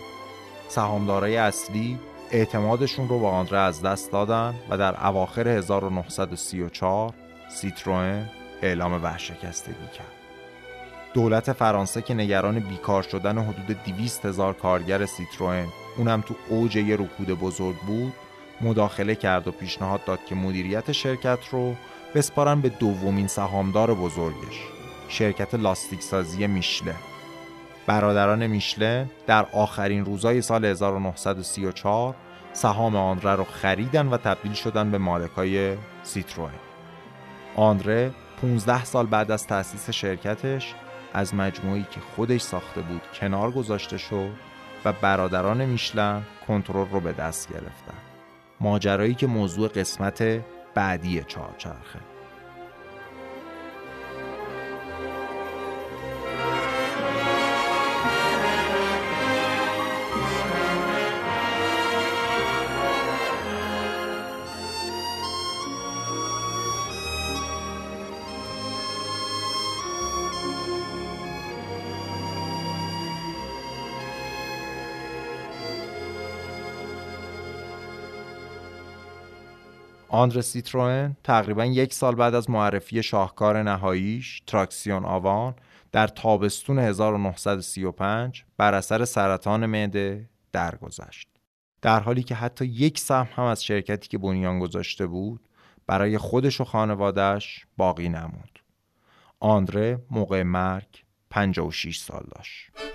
سهامدارای 0.69 1.37
اصلی 1.37 1.99
اعتمادشون 2.31 3.09
رو 3.09 3.21
به 3.21 3.27
آندره 3.27 3.59
از 3.59 3.83
دست 3.83 4.13
دادن 4.13 4.55
و 4.71 4.79
در 4.79 5.07
اواخر 5.07 5.49
1934 5.49 7.15
سیتروئن 7.49 8.31
اعلام 8.63 9.05
ورشکستگی 9.05 9.87
کرد. 9.95 10.13
دولت 11.15 11.53
فرانسه 11.53 12.03
که 12.03 12.15
نگران 12.15 12.59
بیکار 12.59 13.03
شدن 13.03 13.39
حدود 13.39 13.77
200 13.97 14.27
هزار 14.27 14.53
کارگر 14.53 15.07
سیتروئن 15.07 15.67
اونم 15.97 16.21
تو 16.21 16.35
اوج 16.49 16.77
یه 16.77 16.95
رکود 16.95 17.31
بزرگ 17.31 17.77
بود 17.77 18.13
مداخله 18.61 19.15
کرد 19.15 19.49
و 19.49 19.51
پیشنهاد 19.51 20.05
داد 20.05 20.19
که 20.29 20.35
مدیریت 20.35 20.93
شرکت 20.93 21.39
رو 21.51 21.75
بسپارن 22.15 22.61
به 22.61 22.69
دومین 22.69 23.27
سهامدار 23.27 23.95
بزرگش 23.95 24.61
شرکت 25.09 25.55
لاستیک 25.55 26.03
سازی 26.03 26.47
میشله. 26.47 26.95
برادران 27.87 28.47
میشله 28.47 29.07
در 29.27 29.47
آخرین 29.53 30.05
روزای 30.05 30.43
سال 30.43 30.65
1934 30.65 32.15
سهام 32.53 32.97
آندره 32.97 33.35
رو 33.35 33.45
خریدن 33.45 34.07
و 34.07 34.17
تبدیل 34.17 34.53
شدن 34.53 34.91
به 34.91 34.99
مالکای 34.99 35.77
سیتروئن. 36.03 36.51
آندره 37.57 38.11
15 38.43 38.85
سال 38.85 39.07
بعد 39.07 39.31
از 39.31 39.47
تأسیس 39.47 39.91
شرکتش 39.91 40.75
از 41.13 41.35
مجموعی 41.35 41.87
که 41.91 42.01
خودش 42.01 42.41
ساخته 42.41 42.81
بود 42.81 43.03
کنار 43.21 43.51
گذاشته 43.51 43.99
شد 43.99 44.31
و 44.87 44.93
برادران 44.93 45.65
میشلن 45.65 46.23
کنترل 46.47 46.89
رو 46.89 47.01
به 47.01 47.13
دست 47.13 47.53
گرفتن. 47.53 47.99
ماجرایی 48.61 49.15
که 49.15 49.27
موضوع 49.27 49.69
قسمت 49.69 50.23
بعدی 50.75 51.25
چهارچرخه. 51.27 52.16
آندر 80.17 80.41
سیتروئن 80.41 81.17
تقریبا 81.25 81.65
یک 81.65 81.95
سال 81.95 82.15
بعد 82.15 82.35
از 82.35 82.51
معرفی 82.51 83.03
شاهکار 83.03 83.63
نهاییش 83.63 84.43
تراکسیون 84.47 85.05
آوان 85.05 85.55
در 85.93 86.07
تابستون 86.07 86.79
1935 86.79 88.45
بر 88.57 88.75
اثر 88.75 89.05
سرطان 89.05 89.67
معده 89.67 90.29
درگذشت. 90.53 91.29
در 91.83 92.01
حالی 92.01 92.23
که 92.23 92.35
حتی 92.35 92.65
یک 92.65 92.99
سهم 92.99 93.29
هم 93.33 93.45
از 93.45 93.65
شرکتی 93.65 94.09
که 94.09 94.19
بنیان 94.19 94.59
گذاشته 94.59 95.07
بود 95.07 95.49
برای 95.87 96.19
خودش 96.19 96.61
و 96.61 96.65
خانوادهش 96.65 97.67
باقی 97.77 98.09
نموند. 98.09 98.59
آندره 99.41 99.99
موقع 100.11 100.43
مرگ 100.43 101.05
56 101.31 101.99
سال 101.99 102.27
داشت. 102.37 102.86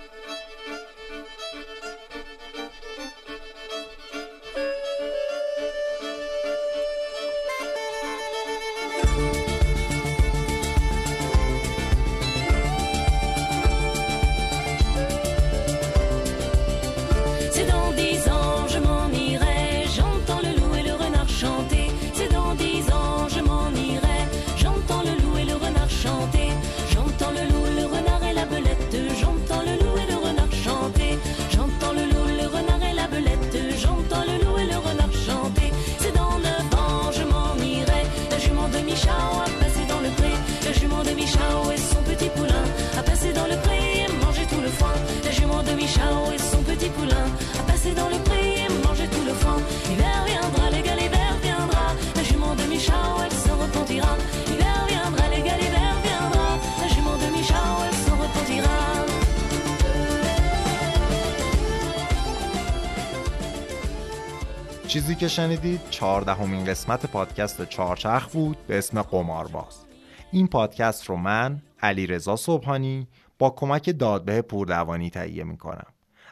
چیزی 64.92 65.14
که 65.14 65.28
شنیدید 65.28 65.80
چهاردهمین 65.90 66.64
قسمت 66.64 67.06
پادکست 67.06 67.68
چهارچرخ 67.68 68.28
بود 68.32 68.56
به 68.66 68.78
اسم 68.78 69.02
قمارباز. 69.02 69.84
این 70.32 70.46
پادکست 70.46 71.04
رو 71.04 71.16
من 71.16 71.62
علی 71.82 72.06
رضا 72.06 72.36
صبحانی 72.36 73.08
با 73.38 73.50
کمک 73.50 73.98
دادبه 73.98 74.42
پوردوانی 74.42 75.10
تهیه 75.10 75.44
می‌کنم. 75.44 75.86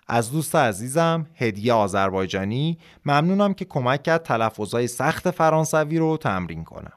از 0.09 0.33
دوست 0.33 0.57
عزیزم 0.57 1.27
هدیه 1.35 1.73
آذربایجانی 1.73 2.79
ممنونم 3.07 3.55
که 3.55 3.65
کمک 3.65 4.03
کرد 4.03 4.23
تلفظهای 4.23 4.87
سخت 4.87 5.31
فرانسوی 5.31 5.99
رو 5.99 6.17
تمرین 6.17 6.65
کنم. 6.65 6.93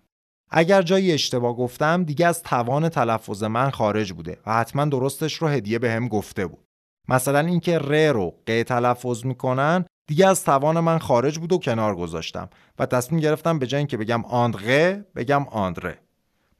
اگر 0.51 0.82
جایی 0.82 1.11
اشتباه 1.11 1.55
گفتم 1.55 2.03
دیگه 2.03 2.28
از 2.28 2.43
توان 2.43 2.89
تلفظ 2.89 3.43
من 3.43 3.70
خارج 3.70 4.14
بوده 4.14 4.38
و 4.45 4.53
حتما 4.53 4.86
درستش 4.86 5.34
رو 5.34 5.47
هدیه 5.47 5.80
به 5.80 5.99
گفته 5.99 6.47
بود. 6.47 6.66
مثلا 7.07 7.39
اینکه 7.39 7.80
ر 7.80 8.11
رو 8.11 8.34
ق 8.47 8.64
تلفظ 8.64 9.26
می‌کنن 9.26 9.86
دیگه 10.08 10.28
از 10.28 10.43
توان 10.43 10.80
من 10.80 10.97
خارج 10.97 11.39
بود 11.39 11.54
و 11.54 11.58
کنار 11.58 11.95
گذاشتم 11.95 12.49
و 12.80 12.86
تصمیم 12.86 13.22
گرفتم 13.22 13.60
به 13.60 13.68
جای 13.68 13.78
اینکه 13.78 13.97
بگم 13.97 14.26
آندره 14.26 15.06
بگم 15.16 15.47
آندره 15.47 15.99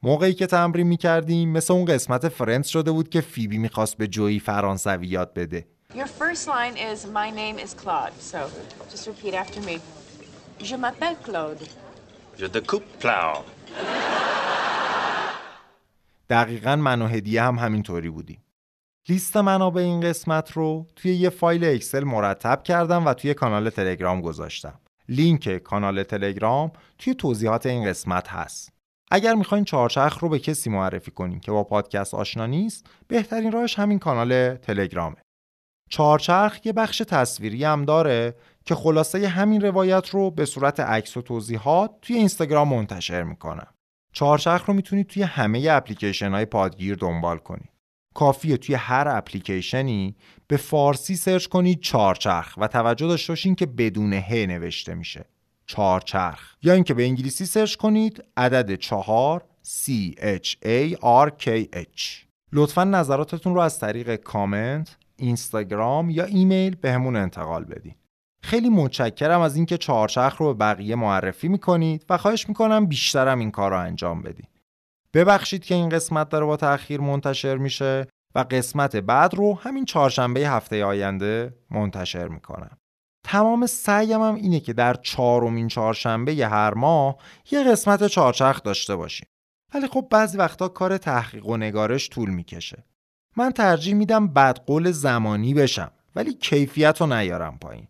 موقعی 0.02 0.34
که 0.34 0.46
تمرین 0.46 0.86
می‌کردیم 0.86 1.48
مثل 1.48 1.72
اون 1.72 1.84
قسمت 1.84 2.28
فرنس 2.28 2.68
شده 2.68 2.92
بود 2.92 3.08
که 3.08 3.20
فیبی 3.20 3.58
می‌خواست 3.58 3.96
به 3.96 4.06
جویی 4.06 4.40
فرانسوی 4.40 5.06
یاد 5.06 5.34
بده 5.34 5.66
Your 5.94 6.06
first 6.06 6.48
line 6.48 6.76
is 6.76 7.06
my 7.06 7.30
name 7.30 7.56
is 7.64 7.72
Claude. 7.82 8.14
So 8.32 8.38
just 8.90 9.06
repeat 9.06 9.34
after 9.34 9.60
me. 9.68 9.76
Je 10.70 10.76
m'appelle 10.76 11.16
Claude. 11.26 11.64
Je 12.36 12.46
te 12.46 12.60
coupe 12.70 12.88
plow. 13.00 13.44
دقیقا 16.30 16.76
من 16.76 17.02
و 17.02 17.06
هدیه 17.06 17.42
هم 17.42 17.58
همینطوری 17.58 18.10
بودیم 18.10 18.43
لیست 19.08 19.36
منابع 19.36 19.82
این 19.82 20.00
قسمت 20.00 20.52
رو 20.52 20.86
توی 20.96 21.14
یه 21.14 21.30
فایل 21.30 21.64
اکسل 21.64 22.04
مرتب 22.04 22.62
کردم 22.62 23.06
و 23.06 23.14
توی 23.14 23.34
کانال 23.34 23.70
تلگرام 23.70 24.20
گذاشتم. 24.20 24.80
لینک 25.08 25.58
کانال 25.58 26.02
تلگرام 26.02 26.72
توی 26.98 27.14
توضیحات 27.14 27.66
این 27.66 27.84
قسمت 27.84 28.28
هست. 28.28 28.72
اگر 29.10 29.34
می‌خواین 29.34 29.64
چهارچرخ 29.64 30.18
رو 30.18 30.28
به 30.28 30.38
کسی 30.38 30.70
معرفی 30.70 31.10
کنین 31.10 31.40
که 31.40 31.50
با 31.52 31.64
پادکست 31.64 32.14
آشنا 32.14 32.46
نیست 32.46 32.86
بهترین 33.08 33.52
راهش 33.52 33.78
همین 33.78 33.98
کانال 33.98 34.54
تلگرامه. 34.54 35.16
چهارچرخ 35.90 36.66
یه 36.66 36.72
بخش 36.72 36.98
تصویری 36.98 37.64
هم 37.64 37.84
داره 37.84 38.34
که 38.64 38.74
خلاصه 38.74 39.28
همین 39.28 39.60
روایت 39.60 40.08
رو 40.08 40.30
به 40.30 40.44
صورت 40.44 40.80
عکس 40.80 41.16
و 41.16 41.22
توضیحات 41.22 41.90
توی 42.02 42.16
اینستاگرام 42.16 42.68
منتشر 42.68 43.22
می‌کنم. 43.22 43.74
چهارچرخ 44.12 44.64
رو 44.64 44.74
می‌تونید 44.74 45.06
توی 45.06 45.22
همه 45.22 45.68
اپلیکیشن 45.70 46.30
های 46.30 46.44
پادگیر 46.44 46.94
دنبال 46.94 47.38
کنید 47.38 47.73
کافیه 48.14 48.56
توی 48.56 48.74
هر 48.74 49.08
اپلیکیشنی 49.08 50.16
به 50.46 50.56
فارسی 50.56 51.16
سرچ 51.16 51.46
کنید 51.46 51.80
چهارچرخ 51.80 52.54
و 52.56 52.68
توجه 52.68 53.06
داشته 53.06 53.32
باشین 53.32 53.54
که 53.54 53.66
بدون 53.66 54.12
ه 54.12 54.46
نوشته 54.46 54.94
میشه 54.94 55.24
چهارچرخ 55.66 56.54
یا 56.62 56.72
اینکه 56.72 56.94
به 56.94 57.04
انگلیسی 57.04 57.46
سرچ 57.46 57.74
کنید 57.74 58.24
عدد 58.36 58.74
چهار 58.74 59.44
C 59.64 59.90
H 60.18 60.48
A 60.64 60.94
R 61.26 61.30
K 61.44 61.64
H 61.76 62.24
لطفا 62.52 62.84
نظراتتون 62.84 63.54
رو 63.54 63.60
از 63.60 63.78
طریق 63.78 64.14
کامنت، 64.14 64.96
اینستاگرام 65.16 66.10
یا 66.10 66.24
ایمیل 66.24 66.74
بهمون 66.74 67.16
انتقال 67.16 67.64
بدین. 67.64 67.94
خیلی 68.42 68.68
متشکرم 68.68 69.40
از 69.40 69.56
اینکه 69.56 69.78
چهارچرخ 69.78 70.36
رو 70.36 70.54
به 70.54 70.58
بقیه 70.58 70.94
معرفی 70.94 71.48
می‌کنید 71.48 72.04
و 72.10 72.18
خواهش 72.18 72.48
می‌کنم 72.48 72.86
بیشترم 72.86 73.38
این 73.38 73.50
کار 73.50 73.70
رو 73.70 73.78
انجام 73.78 74.22
بدید. 74.22 74.48
ببخشید 75.14 75.64
که 75.64 75.74
این 75.74 75.88
قسمت 75.88 76.28
داره 76.28 76.44
با 76.44 76.56
تأخیر 76.56 77.00
منتشر 77.00 77.56
میشه 77.56 78.06
و 78.34 78.44
قسمت 78.50 78.96
بعد 78.96 79.34
رو 79.34 79.54
همین 79.54 79.84
چهارشنبه 79.84 80.40
هفته 80.40 80.84
آینده 80.84 81.54
منتشر 81.70 82.28
می‌کنم. 82.28 82.78
تمام 83.24 83.66
سعیم 83.66 84.22
هم 84.22 84.34
اینه 84.34 84.60
که 84.60 84.72
در 84.72 84.94
چهارمین 84.94 85.68
چهارشنبه 85.68 86.32
هر 86.32 86.74
ماه 86.74 87.16
یه 87.50 87.64
قسمت 87.64 88.06
چهارچرخ 88.06 88.62
داشته 88.62 88.96
باشیم. 88.96 89.28
ولی 89.74 89.88
خب 89.88 90.06
بعضی 90.10 90.38
وقتا 90.38 90.68
کار 90.68 90.98
تحقیق 90.98 91.46
و 91.46 91.56
نگارش 91.56 92.10
طول 92.10 92.30
می‌کشه. 92.30 92.84
من 93.36 93.50
ترجیح 93.50 93.94
میدم 93.94 94.28
بدقول 94.28 94.90
زمانی 94.90 95.54
بشم 95.54 95.90
ولی 96.16 96.34
کیفیت 96.34 97.00
رو 97.00 97.06
نیارم 97.06 97.58
پایین. 97.58 97.88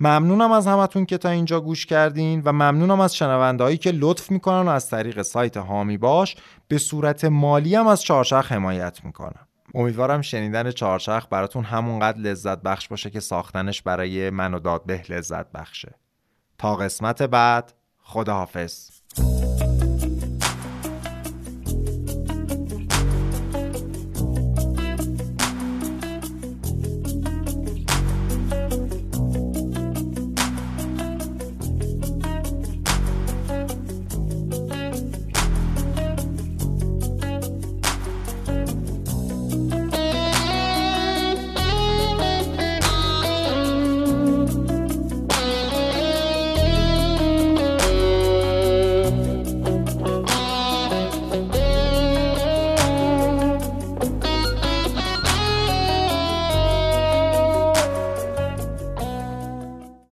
ممنونم 0.00 0.52
از 0.52 0.66
همتون 0.66 1.06
که 1.06 1.18
تا 1.18 1.28
اینجا 1.28 1.60
گوش 1.60 1.86
کردین 1.86 2.42
و 2.44 2.52
ممنونم 2.52 3.00
از 3.00 3.16
شنوندهایی 3.16 3.76
که 3.76 3.90
لطف 3.90 4.30
می‌کنن 4.30 4.66
و 4.66 4.68
از 4.68 4.90
طریق 4.90 5.22
سایت 5.22 5.56
هامی 5.56 5.98
باش 5.98 6.36
به 6.68 6.78
صورت 6.78 7.24
مالی 7.24 7.74
هم 7.74 7.86
از 7.86 8.02
چهارچرخ 8.02 8.52
حمایت 8.52 9.04
می‌کنن 9.04 9.46
امیدوارم 9.74 10.22
شنیدن 10.22 10.70
چهارچرخ 10.70 11.26
براتون 11.30 11.64
همونقدر 11.64 12.18
لذت 12.18 12.62
بخش 12.62 12.88
باشه 12.88 13.10
که 13.10 13.20
ساختنش 13.20 13.82
برای 13.82 14.30
من 14.30 14.54
و 14.54 14.58
دادبه 14.58 15.02
لذت 15.08 15.52
بخشه. 15.52 15.94
تا 16.58 16.76
قسمت 16.76 17.22
بعد 17.22 17.72
خداحافظ. 18.02 18.90